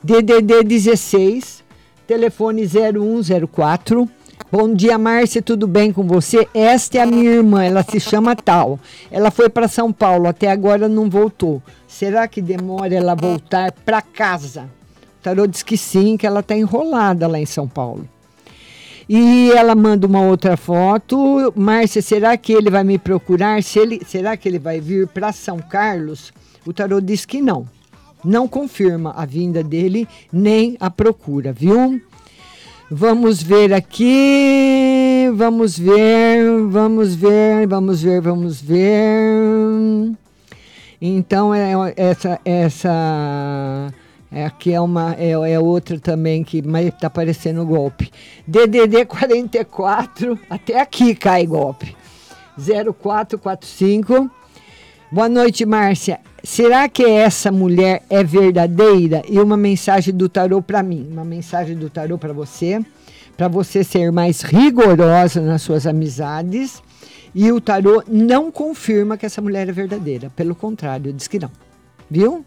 DDD 0.00 0.62
16, 0.62 1.64
telefone 2.06 2.62
0104. 2.64 4.08
Bom 4.52 4.72
dia, 4.72 4.96
Márcia, 4.96 5.42
tudo 5.42 5.66
bem 5.66 5.92
com 5.92 6.04
você? 6.04 6.46
Esta 6.54 6.98
é 6.98 7.00
a 7.00 7.06
minha 7.06 7.32
irmã, 7.32 7.64
ela 7.64 7.82
se 7.82 7.98
chama 7.98 8.36
Tal. 8.36 8.78
Ela 9.10 9.32
foi 9.32 9.48
para 9.48 9.66
São 9.66 9.92
Paulo, 9.92 10.28
até 10.28 10.48
agora 10.48 10.88
não 10.88 11.10
voltou. 11.10 11.60
Será 11.88 12.28
que 12.28 12.40
demora 12.40 12.94
ela 12.94 13.16
voltar 13.16 13.72
para 13.72 14.00
casa? 14.00 14.70
O 15.18 15.22
tarô 15.24 15.44
diz 15.48 15.64
que 15.64 15.76
sim, 15.76 16.16
que 16.16 16.24
ela 16.24 16.38
está 16.38 16.54
enrolada 16.54 17.26
lá 17.26 17.40
em 17.40 17.46
São 17.46 17.66
Paulo. 17.66 18.08
E 19.08 19.52
ela 19.52 19.74
manda 19.74 20.06
uma 20.06 20.20
outra 20.20 20.56
foto. 20.56 21.52
Márcia, 21.54 22.02
será 22.02 22.36
que 22.36 22.52
ele 22.52 22.70
vai 22.70 22.82
me 22.82 22.98
procurar? 22.98 23.62
Se 23.62 23.78
ele, 23.78 24.02
será 24.04 24.36
que 24.36 24.48
ele 24.48 24.58
vai 24.58 24.80
vir 24.80 25.06
para 25.06 25.32
São 25.32 25.58
Carlos? 25.58 26.32
O 26.66 26.72
tarô 26.72 27.00
diz 27.00 27.24
que 27.24 27.40
não. 27.40 27.68
Não 28.24 28.48
confirma 28.48 29.12
a 29.16 29.24
vinda 29.24 29.62
dele, 29.62 30.08
nem 30.32 30.76
a 30.80 30.90
procura, 30.90 31.52
viu? 31.52 32.00
Vamos 32.90 33.40
ver 33.42 33.72
aqui. 33.72 35.30
Vamos 35.34 35.78
ver, 35.78 36.62
vamos 36.68 37.14
ver, 37.14 37.66
vamos 37.68 38.02
ver, 38.02 38.20
vamos 38.20 38.60
ver. 38.60 40.12
Então, 41.00 41.54
é 41.54 41.72
essa 41.96 42.40
essa 42.44 43.92
é, 44.36 44.44
aqui 44.44 44.70
é 44.70 44.78
uma 44.78 45.16
é, 45.18 45.30
é 45.30 45.58
outra 45.58 45.98
também 45.98 46.44
que 46.44 46.60
mas 46.60 46.92
tá 47.00 47.08
parecendo 47.08 47.64
golpe. 47.64 48.10
DDD 48.46 49.06
44, 49.06 50.38
até 50.50 50.78
aqui 50.78 51.14
cai 51.14 51.46
golpe. 51.46 51.96
0445. 52.58 54.30
Boa 55.10 55.28
noite, 55.30 55.64
Márcia. 55.64 56.20
Será 56.44 56.86
que 56.86 57.02
essa 57.02 57.50
mulher 57.50 58.02
é 58.10 58.22
verdadeira? 58.22 59.22
E 59.26 59.40
uma 59.40 59.56
mensagem 59.56 60.14
do 60.14 60.28
tarô 60.28 60.60
para 60.60 60.82
mim, 60.82 61.08
uma 61.10 61.24
mensagem 61.24 61.74
do 61.74 61.88
tarô 61.88 62.18
para 62.18 62.34
você, 62.34 62.84
para 63.38 63.48
você 63.48 63.82
ser 63.82 64.12
mais 64.12 64.42
rigorosa 64.42 65.40
nas 65.40 65.62
suas 65.62 65.86
amizades. 65.86 66.82
E 67.34 67.50
o 67.50 67.58
tarô 67.58 68.02
não 68.06 68.52
confirma 68.52 69.16
que 69.16 69.24
essa 69.24 69.40
mulher 69.40 69.66
é 69.66 69.72
verdadeira, 69.72 70.30
pelo 70.36 70.54
contrário, 70.54 71.10
diz 71.10 71.26
que 71.26 71.38
não. 71.38 71.50
Viu? 72.10 72.44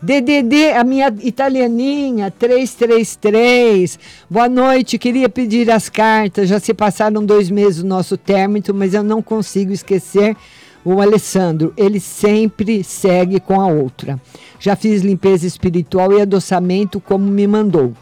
DDD, 0.00 0.72
a 0.76 0.84
minha 0.84 1.12
italianinha, 1.22 2.30
333. 2.30 3.98
Boa 4.30 4.48
noite, 4.48 4.96
queria 4.96 5.28
pedir 5.28 5.68
as 5.72 5.88
cartas. 5.88 6.48
Já 6.48 6.60
se 6.60 6.72
passaram 6.72 7.24
dois 7.24 7.50
meses 7.50 7.82
do 7.82 7.88
nosso 7.88 8.16
término, 8.16 8.66
mas 8.74 8.94
eu 8.94 9.02
não 9.02 9.20
consigo 9.20 9.72
esquecer 9.72 10.36
o 10.84 11.02
Alessandro. 11.02 11.72
Ele 11.76 11.98
sempre 11.98 12.84
segue 12.84 13.40
com 13.40 13.60
a 13.60 13.66
outra. 13.66 14.20
Já 14.60 14.76
fiz 14.76 15.02
limpeza 15.02 15.46
espiritual 15.46 16.12
e 16.12 16.20
adoçamento 16.20 17.00
como 17.00 17.26
me 17.26 17.46
mandou. 17.48 17.92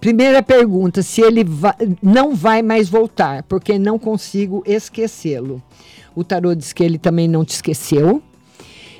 Primeira 0.00 0.42
pergunta: 0.42 1.02
se 1.02 1.20
ele 1.20 1.44
va 1.44 1.76
não 2.02 2.34
vai 2.34 2.62
mais 2.62 2.88
voltar, 2.88 3.42
porque 3.42 3.78
não 3.78 3.98
consigo 3.98 4.62
esquecê-lo. 4.66 5.62
O 6.14 6.24
tarô 6.24 6.54
diz 6.54 6.72
que 6.72 6.82
ele 6.82 6.96
também 6.96 7.28
não 7.28 7.44
te 7.44 7.50
esqueceu. 7.50 8.22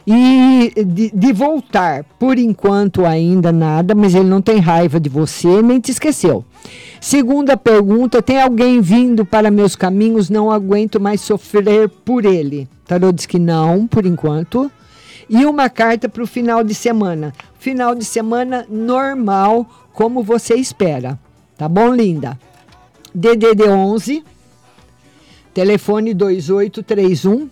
E 0.07 0.85
de, 0.85 1.11
de, 1.15 1.33
voltar, 1.33 2.05
por 2.19 2.39
enquanto 2.39 3.07
ainda 3.07 3.51
nada, 3.51 3.95
mas 3.95 4.15
ele 4.15 4.29
não 4.29 4.43
tem 4.43 4.59
raiva 4.59 5.01
de 5.01 5.09
você 5.09 5.63
nem 5.63 5.81
te 5.81 5.91
esqueceu. 5.91 6.45
Segunda 7.01 7.57
pergunta: 7.57 8.21
tem 8.21 8.41
alguém 8.41 8.83
vindo 8.83 9.25
para 9.25 9.51
meus 9.51 9.75
caminhos? 9.75 10.29
Não 10.29 10.51
aguento 10.51 11.01
mais 11.01 11.23
sofrer 11.23 11.89
por 11.89 12.27
ele. 12.27 12.69
Tarô 12.87 13.11
diz 13.13 13.25
que 13.25 13.39
não, 13.39 13.87
por 13.87 14.05
enquanto. 14.05 14.71
E 15.29 15.47
uma 15.47 15.71
carta 15.71 16.07
para 16.07 16.23
o 16.23 16.27
final 16.27 16.63
de 16.63 16.75
semana. 16.75 17.33
Final 17.59 17.95
de 17.95 18.05
semana 18.05 18.67
normal, 18.69 19.67
como 19.95 20.23
você 20.23 20.55
espera. 20.55 21.19
Tá 21.57 21.67
bom, 21.67 21.95
linda? 21.95 22.39
DDD 23.15 23.69
11, 23.69 24.23
telefone 25.55 26.13
2831 26.13 27.49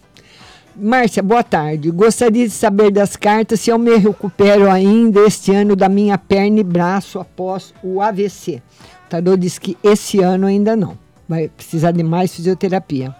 Márcia, 0.74 1.22
boa 1.22 1.42
tarde. 1.42 1.90
Gostaria 1.90 2.46
de 2.48 2.52
saber 2.52 2.90
das 2.90 3.14
cartas 3.14 3.60
se 3.60 3.70
eu 3.70 3.78
me 3.78 3.94
recupero 3.96 4.70
ainda 4.70 5.20
este 5.20 5.52
ano 5.52 5.76
da 5.76 5.86
minha 5.86 6.16
perna 6.16 6.60
e 6.60 6.64
braço 6.64 7.20
após 7.20 7.74
o 7.82 8.00
AVC. 8.00 8.62
O 9.06 9.10
tarô 9.10 9.36
diz 9.36 9.58
que 9.58 9.76
esse 9.84 10.20
ano 10.20 10.46
ainda 10.46 10.74
não. 10.74 10.96
Vai 11.28 11.48
precisar 11.48 11.90
de 11.90 12.02
mais 12.02 12.34
fisioterapia. 12.34 13.14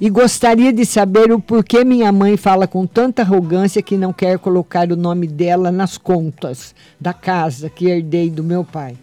E 0.00 0.08
gostaria 0.08 0.72
de 0.72 0.86
saber 0.86 1.30
o 1.32 1.38
porquê 1.38 1.84
minha 1.84 2.10
mãe 2.10 2.36
fala 2.38 2.66
com 2.66 2.86
tanta 2.86 3.20
arrogância 3.20 3.82
que 3.82 3.98
não 3.98 4.12
quer 4.12 4.38
colocar 4.38 4.90
o 4.90 4.96
nome 4.96 5.26
dela 5.26 5.70
nas 5.70 5.98
contas 5.98 6.74
da 6.98 7.12
casa 7.12 7.68
que 7.68 7.90
herdei 7.90 8.30
do 8.30 8.42
meu 8.42 8.64
pai. 8.64 8.96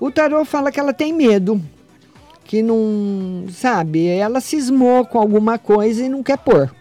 O 0.00 0.10
tarô 0.10 0.46
fala 0.46 0.72
que 0.72 0.80
ela 0.80 0.94
tem 0.94 1.12
medo, 1.12 1.60
que 2.44 2.62
não, 2.62 3.44
sabe, 3.50 4.06
ela 4.06 4.40
cismou 4.40 5.04
com 5.04 5.18
alguma 5.18 5.58
coisa 5.58 6.04
e 6.04 6.08
não 6.08 6.22
quer 6.22 6.38
pôr 6.38 6.77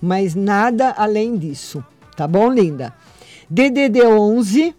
mas 0.00 0.34
nada 0.34 0.94
além 0.96 1.36
disso. 1.36 1.84
Tá 2.16 2.26
bom, 2.26 2.52
linda? 2.52 2.92
DDD 3.48 4.02
11, 4.02 4.74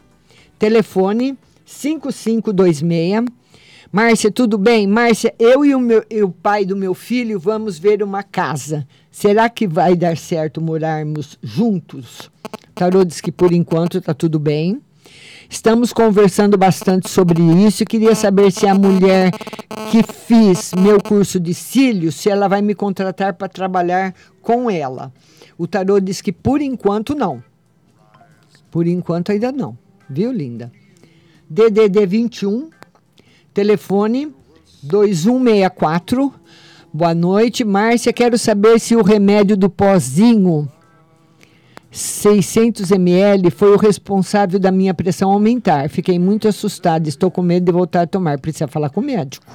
telefone 0.58 1.38
5526. 1.66 3.26
Márcia, 3.92 4.32
tudo 4.32 4.58
bem? 4.58 4.88
Márcia, 4.88 5.36
eu 5.38 5.66
e 5.66 5.76
o, 5.76 5.80
meu, 5.80 6.06
e 6.10 6.24
o 6.24 6.30
pai 6.30 6.64
do 6.64 6.78
meu 6.78 6.94
filho 6.94 7.38
vamos 7.38 7.78
ver 7.78 8.02
uma 8.02 8.24
casa. 8.24 8.88
Será 9.12 9.50
que 9.50 9.68
vai 9.68 9.96
dar 9.96 10.16
certo 10.16 10.62
morarmos 10.62 11.38
juntos? 11.44 12.32
Tarô 12.74 13.04
diz 13.04 13.20
que 13.20 13.32
por 13.32 13.52
enquanto 13.52 13.98
está 13.98 14.14
tudo 14.14 14.40
bem. 14.40 14.82
Estamos 15.52 15.92
conversando 15.92 16.58
bastante 16.58 17.10
sobre 17.10 17.42
isso. 17.42 17.84
Queria 17.84 18.16
saber 18.16 18.54
se 18.54 18.66
a 18.66 18.74
mulher 18.74 19.32
que 19.92 20.02
fiz 20.02 20.72
meu 20.74 20.98
curso 20.98 21.42
de 21.42 21.54
cílios, 21.54 22.16
se 22.16 22.30
ela 22.30 22.48
vai 22.48 22.62
me 22.62 22.74
contratar 22.74 23.34
para 23.34 23.50
trabalhar 23.50 24.16
com 24.42 24.72
ela. 24.72 25.12
O 25.58 25.68
tarô 25.68 26.00
diz 26.00 26.22
que 26.22 26.32
por 26.32 26.62
enquanto 26.62 27.14
não. 27.14 27.44
Por 28.72 28.88
enquanto 28.88 29.34
ainda 29.34 29.52
não. 29.52 29.78
Viu, 30.10 30.32
linda? 30.32 30.72
DDD 31.50 32.06
21, 32.06 32.70
telefone 33.54 34.34
2164. 34.82 36.34
Boa 36.94 37.14
noite, 37.14 37.66
Márcia. 37.66 38.14
Quero 38.14 38.38
saber 38.38 38.80
se 38.80 38.96
o 38.96 39.04
remédio 39.04 39.58
do 39.58 39.70
pozinho 39.70 40.72
600 41.92 42.90
ml 42.92 43.52
foi 43.52 43.74
o 43.74 43.78
responsável 43.78 44.58
da 44.58 44.72
minha 44.72 44.94
pressão 44.94 45.30
aumentar. 45.30 45.90
Fiquei 45.90 46.18
muito 46.18 46.48
assustada, 46.48 47.10
estou 47.10 47.30
com 47.30 47.42
medo 47.42 47.66
de 47.66 47.72
voltar 47.72 48.04
a 48.04 48.08
tomar. 48.08 48.40
Precisa 48.40 48.68
falar 48.68 48.90
com 48.90 49.02
o 49.02 49.04
médico. 49.04 49.46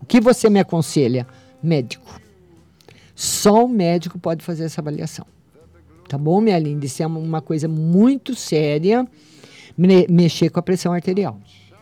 O 0.00 0.04
que 0.04 0.20
você 0.20 0.50
me 0.50 0.60
aconselha? 0.60 1.26
Médico. 1.62 2.20
Só 3.14 3.64
o 3.64 3.68
médico 3.68 4.18
pode 4.18 4.44
fazer 4.44 4.64
essa 4.64 4.82
avaliação. 4.82 5.26
Tá 6.06 6.18
bom, 6.18 6.40
minha 6.40 6.58
linda? 6.58 6.84
Isso 6.84 7.02
é 7.02 7.06
uma 7.06 7.40
coisa 7.40 7.66
muito 7.66 8.34
séria, 8.34 9.06
me 9.76 10.06
mexer 10.08 10.50
com 10.50 10.60
a 10.60 10.62
pressão 10.62 10.92
arterial. 10.92 11.38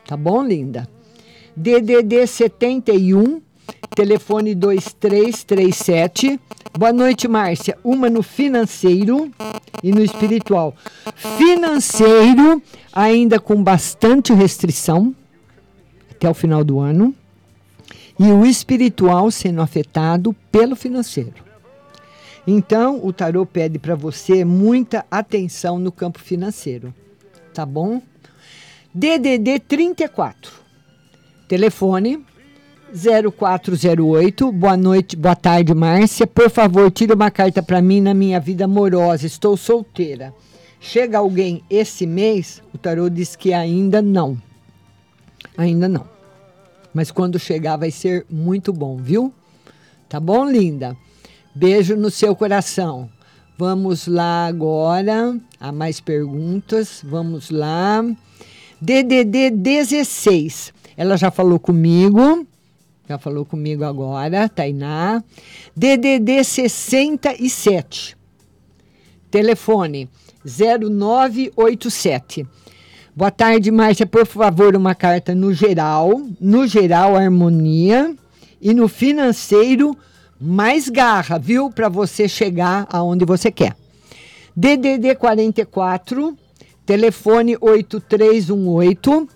Tá 0.06 0.16
bom, 0.16 0.44
linda? 0.44 0.88
DDD 1.56 2.26
71 2.26 3.40
telefone 3.94 4.54
2337. 4.54 6.38
Boa 6.78 6.92
noite, 6.92 7.26
Márcia. 7.26 7.78
Uma 7.82 8.10
no 8.10 8.22
financeiro 8.22 9.30
e 9.82 9.90
no 9.90 10.02
espiritual. 10.02 10.74
Financeiro, 11.38 12.62
ainda 12.92 13.40
com 13.40 13.62
bastante 13.62 14.32
restrição, 14.32 15.14
até 16.10 16.28
o 16.28 16.34
final 16.34 16.62
do 16.62 16.78
ano. 16.78 17.14
E 18.18 18.24
o 18.24 18.44
espiritual 18.44 19.30
sendo 19.30 19.60
afetado 19.62 20.34
pelo 20.50 20.76
financeiro. 20.76 21.44
Então, 22.46 23.00
o 23.04 23.12
tarô 23.12 23.44
pede 23.44 23.78
para 23.78 23.94
você 23.94 24.44
muita 24.44 25.04
atenção 25.10 25.78
no 25.78 25.90
campo 25.90 26.18
financeiro. 26.18 26.94
Tá 27.52 27.66
bom? 27.66 28.00
DDD 28.94 29.58
34. 29.60 30.52
Telefone 31.48 32.24
0408. 32.94 34.52
Boa 34.52 34.76
noite, 34.76 35.16
boa 35.16 35.34
tarde, 35.34 35.74
Márcia. 35.74 36.26
Por 36.26 36.48
favor, 36.50 36.90
tire 36.90 37.12
uma 37.12 37.30
carta 37.30 37.62
para 37.62 37.82
mim 37.82 38.00
na 38.00 38.14
minha 38.14 38.38
vida 38.38 38.64
amorosa. 38.64 39.26
Estou 39.26 39.56
solteira. 39.56 40.32
Chega 40.80 41.18
alguém 41.18 41.62
esse 41.68 42.06
mês? 42.06 42.62
O 42.72 42.78
tarô 42.78 43.08
diz 43.08 43.34
que 43.34 43.52
ainda 43.52 44.00
não. 44.00 44.40
Ainda 45.56 45.88
não. 45.88 46.06
Mas 46.94 47.10
quando 47.10 47.38
chegar 47.38 47.76
vai 47.76 47.90
ser 47.90 48.24
muito 48.30 48.72
bom, 48.72 48.96
viu? 48.96 49.32
Tá 50.08 50.20
bom, 50.20 50.48
linda? 50.48 50.96
Beijo 51.54 51.96
no 51.96 52.10
seu 52.10 52.36
coração. 52.36 53.10
Vamos 53.58 54.06
lá 54.06 54.46
agora. 54.46 55.36
Há 55.58 55.72
mais 55.72 56.00
perguntas. 56.00 57.00
Vamos 57.02 57.50
lá. 57.50 58.04
DDD 58.80 59.50
16. 59.50 60.72
Ela 60.96 61.16
já 61.16 61.30
falou 61.30 61.58
comigo. 61.58 62.46
Já 63.08 63.18
falou 63.18 63.44
comigo 63.44 63.84
agora, 63.84 64.48
Tainá. 64.48 65.22
DDD 65.76 66.42
67. 66.42 68.16
Telefone 69.30 70.08
0987. 70.44 72.44
Boa 73.14 73.30
tarde, 73.30 73.70
Márcia. 73.70 74.06
Por 74.06 74.26
favor, 74.26 74.74
uma 74.74 74.92
carta 74.94 75.36
no 75.36 75.54
geral, 75.54 76.20
no 76.40 76.66
geral 76.66 77.14
harmonia 77.16 78.12
e 78.60 78.74
no 78.74 78.88
financeiro 78.88 79.96
mais 80.40 80.88
garra, 80.88 81.38
viu? 81.38 81.70
Para 81.70 81.88
você 81.88 82.28
chegar 82.28 82.88
aonde 82.90 83.24
você 83.24 83.52
quer. 83.52 83.76
DDD 84.56 85.14
44, 85.14 86.36
telefone 86.84 87.56
8318. 87.60 89.28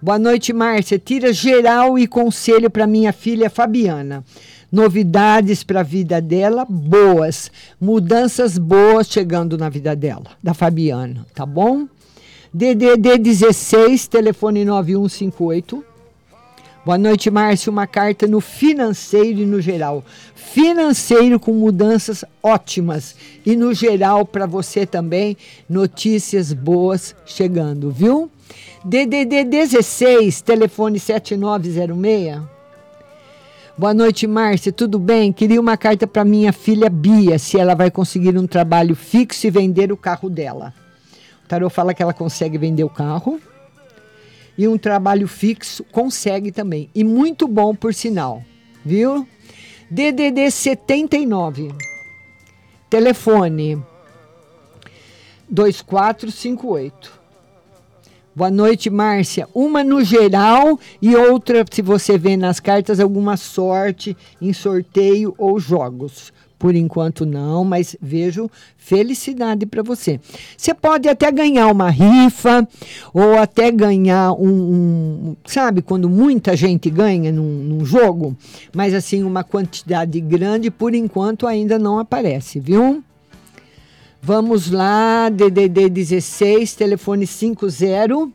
Boa 0.00 0.16
noite, 0.16 0.52
Márcia. 0.52 0.96
Tira 0.96 1.32
geral 1.32 1.98
e 1.98 2.06
conselho 2.06 2.70
para 2.70 2.86
minha 2.86 3.12
filha 3.12 3.50
Fabiana. 3.50 4.24
Novidades 4.70 5.64
para 5.64 5.80
a 5.80 5.82
vida 5.82 6.20
dela, 6.20 6.64
boas. 6.64 7.50
Mudanças 7.80 8.58
boas 8.58 9.08
chegando 9.08 9.58
na 9.58 9.68
vida 9.68 9.96
dela, 9.96 10.30
da 10.40 10.54
Fabiana, 10.54 11.26
tá 11.34 11.44
bom? 11.44 11.88
DDD 12.54 13.18
16, 13.18 14.06
telefone 14.06 14.64
9158. 14.64 15.87
Boa 16.88 16.96
noite, 16.96 17.30
Márcia. 17.30 17.70
Uma 17.70 17.86
carta 17.86 18.26
no 18.26 18.40
financeiro 18.40 19.40
e 19.40 19.44
no 19.44 19.60
geral. 19.60 20.02
Financeiro 20.34 21.38
com 21.38 21.52
mudanças 21.52 22.24
ótimas. 22.42 23.14
E 23.44 23.54
no 23.54 23.74
geral, 23.74 24.24
para 24.24 24.46
você 24.46 24.86
também, 24.86 25.36
notícias 25.68 26.50
boas 26.50 27.14
chegando, 27.26 27.90
viu? 27.90 28.30
DDD 28.82 29.44
16, 29.44 30.40
telefone 30.40 30.98
7906. 30.98 32.40
Boa 33.76 33.92
noite, 33.92 34.26
Márcia. 34.26 34.72
Tudo 34.72 34.98
bem? 34.98 35.30
Queria 35.30 35.60
uma 35.60 35.76
carta 35.76 36.06
para 36.06 36.24
minha 36.24 36.54
filha 36.54 36.88
Bia, 36.88 37.38
se 37.38 37.58
ela 37.58 37.74
vai 37.74 37.90
conseguir 37.90 38.34
um 38.38 38.46
trabalho 38.46 38.96
fixo 38.96 39.46
e 39.46 39.50
vender 39.50 39.92
o 39.92 39.96
carro 39.98 40.30
dela. 40.30 40.72
O 41.44 41.48
tarô 41.48 41.68
fala 41.68 41.92
que 41.92 42.02
ela 42.02 42.14
consegue 42.14 42.56
vender 42.56 42.84
o 42.84 42.88
carro. 42.88 43.38
E 44.58 44.66
um 44.66 44.76
trabalho 44.76 45.28
fixo 45.28 45.84
consegue 45.84 46.50
também. 46.50 46.90
E 46.92 47.04
muito 47.04 47.46
bom, 47.46 47.72
por 47.74 47.94
sinal. 47.94 48.42
Viu? 48.84 49.26
DDD 49.88 50.50
79. 50.50 51.72
Telefone 52.90 53.80
2458. 55.48 57.18
Boa 58.34 58.50
noite, 58.50 58.90
Márcia. 58.90 59.48
Uma 59.54 59.82
no 59.82 60.02
geral 60.02 60.78
e 61.00 61.16
outra, 61.16 61.64
se 61.70 61.80
você 61.80 62.18
vê 62.18 62.36
nas 62.36 62.60
cartas, 62.60 63.00
alguma 63.00 63.36
sorte 63.36 64.16
em 64.40 64.52
sorteio 64.52 65.34
ou 65.38 65.58
jogos. 65.58 66.32
Por 66.58 66.74
enquanto 66.74 67.24
não, 67.24 67.64
mas 67.64 67.94
vejo 68.02 68.50
felicidade 68.76 69.64
para 69.64 69.82
você. 69.82 70.18
Você 70.56 70.74
pode 70.74 71.08
até 71.08 71.30
ganhar 71.30 71.68
uma 71.68 71.88
rifa 71.88 72.66
ou 73.14 73.38
até 73.38 73.70
ganhar 73.70 74.32
um, 74.32 74.48
um 74.48 75.36
sabe, 75.46 75.82
quando 75.82 76.08
muita 76.08 76.56
gente 76.56 76.90
ganha 76.90 77.30
num, 77.30 77.62
num, 77.62 77.84
jogo, 77.84 78.36
mas 78.74 78.92
assim 78.92 79.22
uma 79.22 79.44
quantidade 79.44 80.20
grande 80.20 80.68
por 80.68 80.94
enquanto 80.94 81.46
ainda 81.46 81.78
não 81.78 81.98
aparece, 82.00 82.58
viu? 82.58 83.04
Vamos 84.20 84.68
lá, 84.68 85.28
DDD 85.28 85.88
16, 85.88 86.74
telefone 86.74 87.24
5015. 87.24 88.32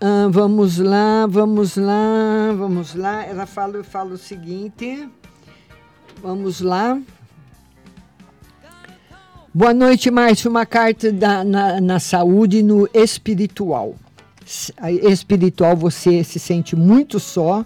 Ah, 0.00 0.28
vamos 0.30 0.78
lá, 0.78 1.26
vamos 1.28 1.76
lá, 1.76 2.54
vamos 2.56 2.94
lá. 2.94 3.22
Ela 3.26 3.44
fala, 3.44 3.84
fala 3.84 4.14
o 4.14 4.18
seguinte. 4.18 5.06
Vamos 6.22 6.60
lá. 6.60 7.00
Boa 9.54 9.72
noite, 9.72 10.10
Márcio. 10.10 10.50
Uma 10.50 10.66
carta 10.66 11.10
da, 11.10 11.42
na, 11.42 11.80
na 11.80 11.98
saúde 11.98 12.62
no 12.62 12.86
espiritual. 12.92 13.94
Espiritual, 15.02 15.74
você 15.74 16.22
se 16.22 16.38
sente 16.38 16.76
muito 16.76 17.18
só 17.18 17.64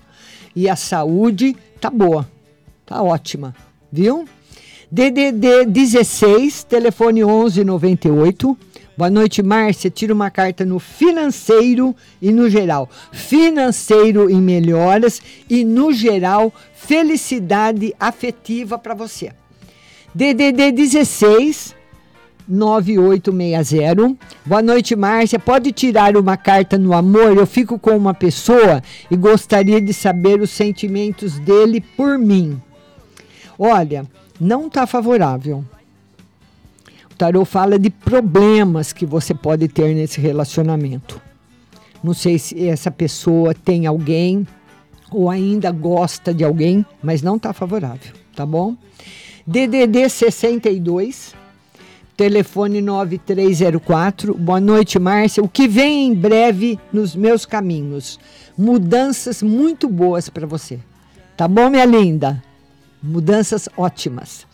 e 0.54 0.68
a 0.68 0.76
saúde 0.76 1.56
tá 1.80 1.90
boa, 1.90 2.28
tá 2.86 3.02
ótima, 3.02 3.54
viu? 3.90 4.24
DDD 4.88 5.64
16, 5.66 6.62
telefone 6.64 7.24
1198. 7.24 8.56
Boa 8.96 9.10
noite, 9.10 9.42
Márcia. 9.42 9.90
Tira 9.90 10.14
uma 10.14 10.30
carta 10.30 10.64
no 10.64 10.78
financeiro 10.78 11.96
e 12.22 12.30
no 12.30 12.48
geral. 12.48 12.88
Financeiro 13.12 14.30
em 14.30 14.40
melhoras 14.40 15.20
e 15.50 15.64
no 15.64 15.92
geral 15.92 16.52
felicidade 16.74 17.92
afetiva 17.98 18.78
para 18.78 18.94
você. 18.94 19.32
DDD 20.14 20.70
16 20.70 21.74
9860. 22.46 24.16
Boa 24.46 24.62
noite, 24.62 24.94
Márcia. 24.94 25.40
Pode 25.40 25.72
tirar 25.72 26.16
uma 26.16 26.36
carta 26.36 26.78
no 26.78 26.92
amor? 26.92 27.36
Eu 27.36 27.46
fico 27.46 27.78
com 27.78 27.96
uma 27.96 28.14
pessoa 28.14 28.80
e 29.10 29.16
gostaria 29.16 29.80
de 29.80 29.92
saber 29.92 30.40
os 30.40 30.50
sentimentos 30.50 31.38
dele 31.40 31.80
por 31.80 32.16
mim. 32.16 32.62
Olha, 33.58 34.06
não 34.40 34.68
está 34.68 34.86
favorável. 34.86 35.64
Tarô 37.16 37.44
fala 37.44 37.78
de 37.78 37.90
problemas 37.90 38.92
que 38.92 39.06
você 39.06 39.32
pode 39.32 39.68
ter 39.68 39.94
nesse 39.94 40.20
relacionamento. 40.20 41.20
Não 42.02 42.12
sei 42.12 42.38
se 42.38 42.68
essa 42.68 42.90
pessoa 42.90 43.54
tem 43.54 43.86
alguém 43.86 44.46
ou 45.10 45.30
ainda 45.30 45.70
gosta 45.70 46.34
de 46.34 46.44
alguém, 46.44 46.84
mas 47.02 47.22
não 47.22 47.36
está 47.36 47.52
favorável, 47.52 48.12
tá 48.34 48.44
bom? 48.44 48.76
DDD 49.46 50.08
62, 50.08 51.34
telefone 52.16 52.80
9304. 52.80 54.34
Boa 54.34 54.60
noite, 54.60 54.98
Márcia. 54.98 55.42
O 55.42 55.48
que 55.48 55.68
vem 55.68 56.08
em 56.08 56.14
breve 56.14 56.78
nos 56.92 57.14
meus 57.14 57.46
caminhos? 57.46 58.18
Mudanças 58.58 59.42
muito 59.42 59.88
boas 59.88 60.28
para 60.28 60.46
você. 60.46 60.80
Tá 61.36 61.46
bom, 61.46 61.70
minha 61.70 61.84
linda? 61.84 62.42
Mudanças 63.02 63.68
ótimas. 63.76 64.46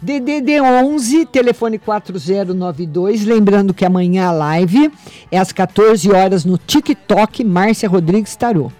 DDD 0.00 0.60
11, 0.60 1.26
telefone 1.26 1.76
4092. 1.76 3.24
Lembrando 3.24 3.74
que 3.74 3.84
amanhã 3.84 4.28
a 4.28 4.30
live 4.30 4.92
é 5.28 5.38
às 5.38 5.50
14 5.50 6.08
horas 6.12 6.44
no 6.44 6.56
TikTok, 6.56 7.42
Márcia 7.42 7.88
Rodrigues 7.88 8.36
Tarô. 8.36 8.70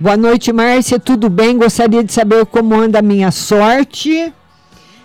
Boa 0.00 0.16
noite, 0.16 0.50
Márcia. 0.50 0.98
Tudo 0.98 1.28
bem? 1.28 1.58
Gostaria 1.58 2.02
de 2.02 2.10
saber 2.14 2.46
como 2.46 2.74
anda 2.74 3.00
a 3.00 3.02
minha 3.02 3.30
sorte. 3.30 4.32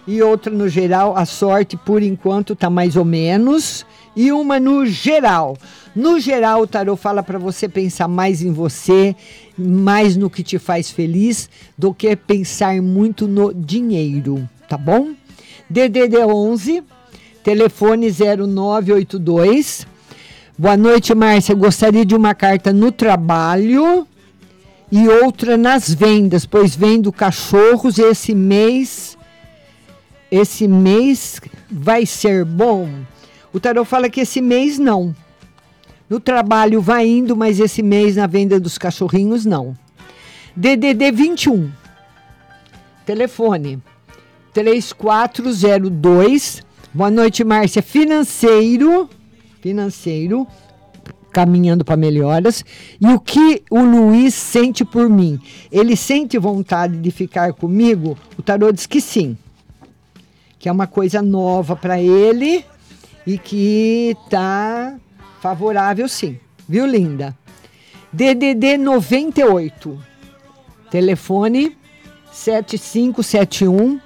E 0.08 0.22
outra 0.22 0.50
no 0.54 0.70
geral, 0.70 1.18
a 1.18 1.26
sorte 1.26 1.76
por 1.76 2.02
enquanto 2.02 2.54
está 2.54 2.70
mais 2.70 2.96
ou 2.96 3.04
menos. 3.04 3.86
E 4.16 4.32
uma 4.32 4.62
no 4.62 4.86
geral. 4.86 5.58
No 5.94 6.22
geral, 6.22 6.62
o 6.62 6.68
tarô 6.68 6.96
fala 6.96 7.22
para 7.22 7.38
você 7.38 7.68
pensar 7.68 8.08
mais 8.08 8.42
em 8.42 8.54
você, 8.54 9.14
mais 9.58 10.16
no 10.16 10.30
que 10.30 10.42
te 10.42 10.58
faz 10.58 10.90
feliz, 10.90 11.50
do 11.78 11.94
que 11.94 12.16
pensar 12.16 12.82
muito 12.82 13.28
no 13.28 13.54
dinheiro, 13.54 14.48
tá 14.70 14.78
bom? 14.78 15.10
DDD 15.74 16.18
11, 16.20 16.84
telefone 17.44 18.12
0982. 18.12 19.88
Boa 20.56 20.78
noite, 20.78 21.16
Márcia. 21.16 21.56
Gostaria 21.56 22.06
de 22.06 22.16
uma 22.16 22.36
carta 22.36 22.72
no 22.72 22.92
trabalho 22.92 24.08
e 24.92 25.10
outra 25.10 25.58
nas 25.58 25.92
vendas, 25.92 26.46
pois 26.46 26.76
vendo 26.76 27.12
cachorros 27.12 27.98
esse 27.98 28.36
mês. 28.36 29.18
Esse 30.30 30.68
mês 30.68 31.42
vai 31.72 32.06
ser 32.06 32.46
bom. 32.46 32.88
O 33.52 33.60
tarot 33.60 33.90
fala 33.90 34.12
que 34.12 34.22
esse 34.22 34.42
mês 34.42 34.78
não. 34.78 35.16
No 36.08 36.20
trabalho 36.20 36.82
vai 36.82 37.08
indo, 37.08 37.36
mas 37.36 37.60
esse 37.60 37.82
mês 37.82 38.16
na 38.16 38.28
venda 38.28 38.60
dos 38.60 38.78
cachorrinhos 38.78 39.44
não. 39.44 39.76
DDD 40.56 41.12
21. 41.12 41.72
Telefone 43.08 43.82
3402. 44.54 46.62
Boa 46.94 47.10
noite, 47.10 47.44
Márcia. 47.44 47.82
Financeiro, 47.82 49.10
financeiro, 49.62 50.46
caminhando 51.32 51.84
para 51.84 51.98
melhoras. 51.98 52.64
E 53.02 53.08
o 53.08 53.20
que 53.20 53.64
o 53.70 53.82
Luiz 53.82 54.34
sente 54.36 54.86
por 54.86 55.10
mim? 55.10 55.40
Ele 55.72 55.96
sente 55.96 56.38
vontade 56.38 56.98
de 56.98 57.10
ficar 57.10 57.54
comigo? 57.54 58.16
O 58.38 58.44
tarô 58.44 58.72
diz 58.72 58.86
que 58.86 59.02
sim. 59.02 59.36
Que 60.60 60.70
é 60.70 60.72
uma 60.72 60.86
coisa 60.86 61.20
nova 61.22 61.76
para 61.76 62.00
ele 62.00 62.64
e 63.26 63.40
que 63.40 64.16
tá 64.30 64.96
favorável 65.42 66.08
sim. 66.08 66.40
Viu, 66.70 66.86
linda? 66.86 67.36
DDD 68.14 68.78
98. 68.78 70.00
Telefone 70.92 71.76
7571 72.32 74.00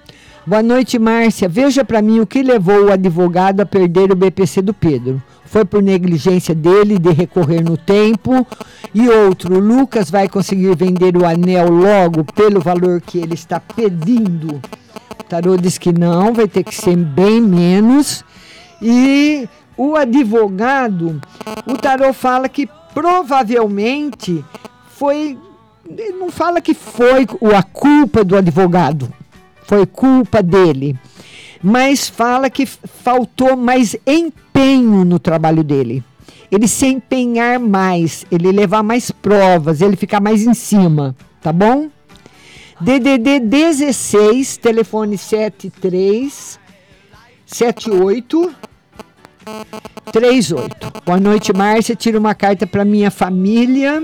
Boa 0.48 0.64
noite, 0.64 0.98
Márcia. 0.98 1.50
Veja 1.50 1.84
para 1.84 2.02
mim 2.02 2.22
o 2.22 2.26
que 2.26 2.42
levou 2.42 2.86
o 2.86 2.92
advogado 2.94 3.60
a 3.60 3.66
perder 3.66 4.14
o 4.14 4.16
BPC 4.16 4.62
do 4.62 4.74
Pedro. 4.74 5.22
Foi 5.44 5.66
por 5.66 5.84
negligência 5.84 6.56
dele 6.56 6.98
de 6.98 7.12
recorrer 7.12 7.62
no 7.62 7.76
tempo. 7.76 8.48
E 8.94 9.10
outro, 9.10 9.60
Lucas 9.60 10.10
vai 10.10 10.30
conseguir 10.30 10.74
vender 10.74 11.18
o 11.18 11.26
anel 11.26 11.70
logo 11.70 12.24
pelo 12.24 12.62
valor 12.62 13.02
que 13.02 13.18
ele 13.18 13.34
está 13.34 13.60
pedindo. 13.60 14.62
O 15.20 15.24
tarô 15.26 15.58
diz 15.58 15.78
que 15.78 15.92
não, 15.92 16.34
vai 16.34 16.48
ter 16.48 16.64
que 16.64 16.74
ser 16.74 16.96
bem 16.96 17.42
menos. 17.42 18.24
E 18.82 19.50
o 19.76 19.98
advogado, 19.98 21.20
o 21.68 21.74
tarô 21.74 22.14
fala 22.14 22.48
que 22.48 22.70
provavelmente 22.94 24.46
foi. 24.96 25.38
Ele 25.90 26.14
não 26.14 26.32
fala 26.32 26.62
que 26.62 26.74
foi 26.74 27.28
a 27.54 27.64
culpa 27.64 28.24
do 28.24 28.38
advogado 28.38 29.12
foi 29.68 29.86
culpa 29.86 30.42
dele. 30.42 30.98
Mas 31.62 32.08
fala 32.08 32.50
que 32.50 32.66
faltou 32.66 33.58
mais 33.58 33.96
empenho 34.06 35.04
no 35.04 35.20
trabalho 35.20 35.64
dele. 35.64 36.04
Ele 36.50 36.68
se 36.68 36.88
empenhar 36.88 37.60
mais, 37.60 38.26
ele 38.32 38.52
levar 38.52 38.82
mais 38.82 39.12
provas, 39.12 39.82
ele 39.82 39.98
ficar 39.98 40.22
mais 40.22 40.48
em 40.48 40.54
cima, 40.54 41.14
tá 41.42 41.52
bom? 41.52 41.90
DDD 42.80 43.42
16, 43.42 44.58
telefone 44.58 45.18
73 45.18 46.58
78 47.46 48.56
38. 50.12 51.02
Boa 51.06 51.20
noite, 51.20 51.54
Márcia. 51.54 51.96
Tira 51.96 52.20
uma 52.20 52.36
carta 52.36 52.68
para 52.68 52.86
minha 52.86 53.10
família. 53.10 54.04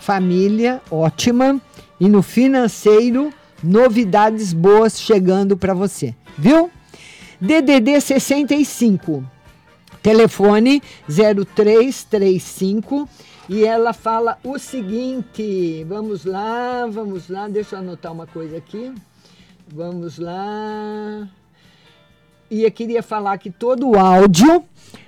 Família, 0.00 0.80
ótima. 0.90 1.60
E 2.00 2.08
no 2.08 2.22
financeiro, 2.22 3.32
novidades 3.66 4.52
boas 4.52 5.00
chegando 5.00 5.56
para 5.56 5.74
você, 5.74 6.14
viu? 6.38 6.70
DDD 7.40 8.00
65, 8.00 9.24
telefone 10.02 10.82
0335 11.08 13.08
e 13.48 13.64
ela 13.64 13.92
fala 13.92 14.38
o 14.42 14.58
seguinte: 14.58 15.84
vamos 15.84 16.24
lá, 16.24 16.86
vamos 16.86 17.28
lá, 17.28 17.46
deixa 17.48 17.76
eu 17.76 17.80
anotar 17.80 18.12
uma 18.12 18.26
coisa 18.26 18.56
aqui. 18.56 18.92
Vamos 19.72 20.18
lá. 20.18 21.28
E 22.48 22.62
eu 22.62 22.70
queria 22.70 23.02
falar 23.02 23.36
que 23.38 23.50
todo 23.50 23.88
o 23.88 23.98
áudio 23.98 24.64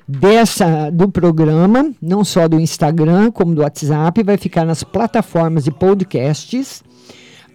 dessa 0.06 0.90
do 0.90 1.08
programa, 1.08 1.92
não 2.02 2.24
só 2.24 2.48
do 2.48 2.58
Instagram, 2.58 3.30
como 3.30 3.54
do 3.54 3.62
WhatsApp, 3.62 4.22
vai 4.24 4.36
ficar 4.36 4.64
nas 4.64 4.82
plataformas 4.82 5.64
de 5.64 5.70
podcasts 5.70 6.82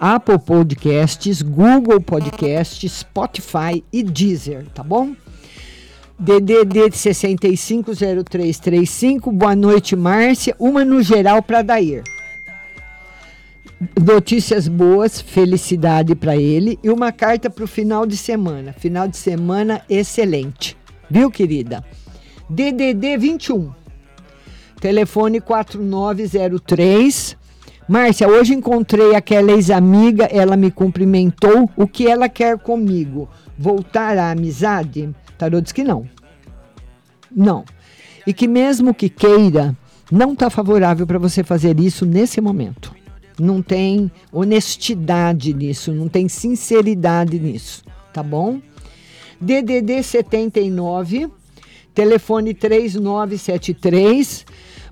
Apple 0.05 0.37
Podcasts, 0.37 1.41
Google 1.41 2.01
Podcasts, 2.01 2.91
Spotify 2.91 3.81
e 3.89 4.03
Deezer, 4.03 4.65
tá 4.73 4.83
bom? 4.83 5.15
DDD 6.19 6.89
de 6.89 6.97
650335. 6.97 9.31
Boa 9.31 9.55
noite, 9.55 9.95
Márcia. 9.95 10.53
Uma 10.59 10.83
no 10.83 11.01
geral 11.01 11.41
para 11.41 11.61
Dair. 11.61 12.03
notícias 13.97 14.67
boas, 14.67 15.21
felicidade 15.21 16.15
para 16.15 16.35
ele 16.35 16.77
e 16.83 16.89
uma 16.89 17.13
carta 17.13 17.49
para 17.49 17.63
o 17.63 17.67
final 17.67 18.05
de 18.05 18.17
semana. 18.17 18.73
Final 18.73 19.07
de 19.07 19.15
semana 19.15 19.85
excelente. 19.89 20.75
Viu, 21.09 21.31
querida? 21.31 21.81
DDD 22.49 23.17
21. 23.17 23.71
Telefone 24.81 25.39
4903. 25.39 27.41
Márcia, 27.87 28.27
hoje 28.29 28.53
encontrei 28.53 29.13
aquela 29.13 29.51
ex-amiga, 29.51 30.25
ela 30.25 30.55
me 30.55 30.71
cumprimentou. 30.71 31.69
O 31.75 31.85
que 31.85 32.07
ela 32.07 32.29
quer 32.29 32.57
comigo? 32.57 33.29
Voltar 33.57 34.17
à 34.17 34.31
amizade? 34.31 35.13
Tarô 35.37 35.59
diz 35.59 35.73
que 35.73 35.83
não. 35.83 36.07
Não. 37.29 37.65
E 38.25 38.33
que 38.33 38.47
mesmo 38.47 38.93
que 38.93 39.09
queira, 39.09 39.75
não 40.11 40.31
está 40.33 40.49
favorável 40.49 41.05
para 41.05 41.19
você 41.19 41.43
fazer 41.43 41.77
isso 41.79 42.05
nesse 42.05 42.39
momento. 42.39 42.95
Não 43.39 43.61
tem 43.61 44.09
honestidade 44.31 45.53
nisso, 45.53 45.91
não 45.91 46.07
tem 46.07 46.29
sinceridade 46.29 47.37
nisso, 47.39 47.83
tá 48.13 48.23
bom? 48.23 48.61
DDD 49.41 50.03
79, 50.03 51.29
telefone 51.93 52.53
3973. 52.53 54.45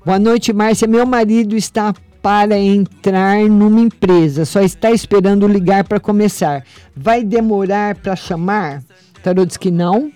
Boa 0.03 0.17
noite, 0.19 0.51
Márcia. 0.51 0.87
Meu 0.87 1.05
marido 1.05 1.55
está 1.55 1.93
para 2.21 2.57
entrar 2.57 3.49
numa 3.49 3.81
empresa, 3.81 4.45
só 4.45 4.61
está 4.61 4.91
esperando 4.91 5.47
ligar 5.47 5.83
para 5.83 5.99
começar. 5.99 6.63
Vai 6.95 7.23
demorar 7.23 7.95
para 7.95 8.15
chamar? 8.15 8.83
Tarô 9.23 9.45
diz 9.45 9.57
que 9.57 9.71
não. 9.71 10.11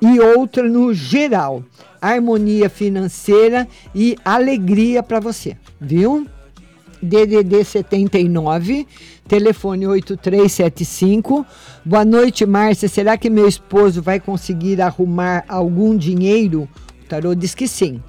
E 0.00 0.18
outra 0.18 0.68
no 0.68 0.92
geral 0.92 1.62
harmonia 2.00 2.68
financeira 2.68 3.68
e 3.94 4.16
alegria 4.24 5.02
para 5.02 5.20
você, 5.20 5.56
viu? 5.80 6.26
DDD 7.00 7.64
79, 7.64 8.86
telefone 9.28 9.86
8375. 9.86 11.44
Boa 11.84 12.04
noite, 12.04 12.46
Márcia. 12.46 12.88
Será 12.88 13.16
que 13.16 13.28
meu 13.28 13.46
esposo 13.46 14.00
vai 14.00 14.20
conseguir 14.20 14.80
arrumar 14.80 15.44
algum 15.48 15.96
dinheiro? 15.96 16.68
O 17.02 17.08
tarô 17.08 17.34
diz 17.34 17.54
que 17.54 17.66
sim. 17.66 18.00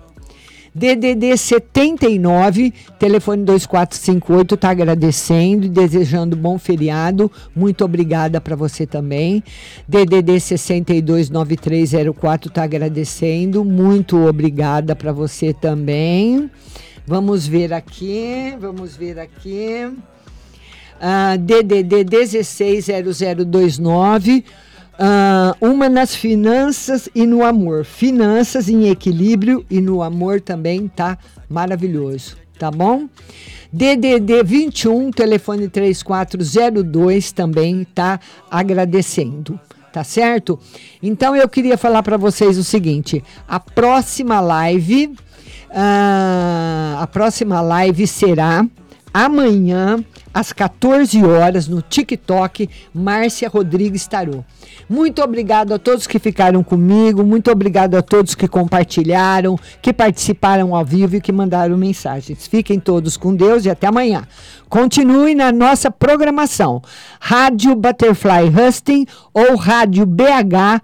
DDD 0.76 1.38
79, 1.38 2.74
telefone 2.98 3.44
2458, 3.44 4.56
está 4.56 4.72
agradecendo 4.72 5.68
e 5.68 5.70
desejando 5.70 6.36
bom 6.36 6.58
feriado. 6.58 7.32
Muito 7.56 7.86
obrigada 7.86 8.42
para 8.42 8.56
você 8.56 8.88
também. 8.88 9.44
DDD 9.88 10.40
629304 10.40 12.50
está 12.50 12.64
agradecendo. 12.64 13.64
Muito 13.64 14.18
obrigada 14.28 14.96
para 14.96 15.12
você 15.12 15.54
também. 15.54 16.50
Vamos 17.06 17.46
ver 17.46 17.72
aqui, 17.72 18.56
vamos 18.60 18.96
ver 18.96 19.20
aqui. 19.20 19.94
Uh, 20.96 21.38
DDD 21.38 22.06
160029 22.06 24.44
Uh, 24.94 25.70
uma 25.72 25.90
nas 25.90 26.14
finanças 26.14 27.10
e 27.16 27.26
no 27.26 27.44
amor. 27.44 27.84
Finanças 27.84 28.70
em 28.70 28.90
equilíbrio 28.90 29.66
e 29.70 29.82
no 29.82 30.04
amor 30.04 30.40
também 30.40 30.88
tá 30.88 31.18
maravilhoso, 31.50 32.38
tá 32.60 32.70
bom? 32.70 33.08
DDD 33.72 34.44
21, 34.44 35.10
telefone 35.10 35.68
3402 35.68 37.32
também 37.32 37.84
tá 37.84 38.20
agradecendo, 38.52 39.60
tá 39.92 40.04
certo? 40.04 40.60
Então 41.02 41.36
eu 41.36 41.50
queria 41.50 41.76
falar 41.76 42.04
para 42.04 42.16
vocês 42.16 42.56
o 42.60 42.64
seguinte: 42.64 43.24
a 43.48 43.60
próxima 43.60 44.40
live, 44.40 45.08
uh, 45.72 47.00
a 47.00 47.10
próxima 47.12 47.62
live 47.62 48.06
será 48.06 48.64
amanhã 49.12 50.04
às 50.34 50.52
14 50.52 51.24
horas 51.24 51.68
no 51.68 51.82
TikTok 51.82 52.70
Márcia 52.94 53.48
Rodrigues 53.48 54.08
Tarô. 54.08 54.44
Muito 54.90 55.22
obrigado 55.22 55.74
a 55.74 55.80
todos 55.80 56.08
que 56.08 56.20
ficaram 56.20 56.64
comigo, 56.64 57.24
muito 57.24 57.52
obrigado 57.52 57.96
a 57.96 58.02
todos 58.02 58.36
que 58.36 58.48
compartilharam, 58.48 59.58
que 59.82 59.94
participaram 59.94 60.76
ao 60.76 60.84
vivo 60.84 61.16
e 61.16 61.22
que 61.22 61.32
mandaram 61.32 61.78
mensagens. 61.78 62.48
Fiquem 62.48 62.80
todos 62.80 63.16
com 63.16 63.36
Deus 63.36 63.66
e 63.66 63.70
até 63.70 63.88
amanhã. 63.88 64.28
Continue 64.70 65.36
na 65.36 65.52
nossa 65.52 65.92
programação. 65.92 66.82
Rádio 67.20 67.76
Butterfly 67.76 68.50
Husting 68.50 69.06
ou 69.34 69.56
rádio 69.56 70.06
bh.com.br. 70.06 70.84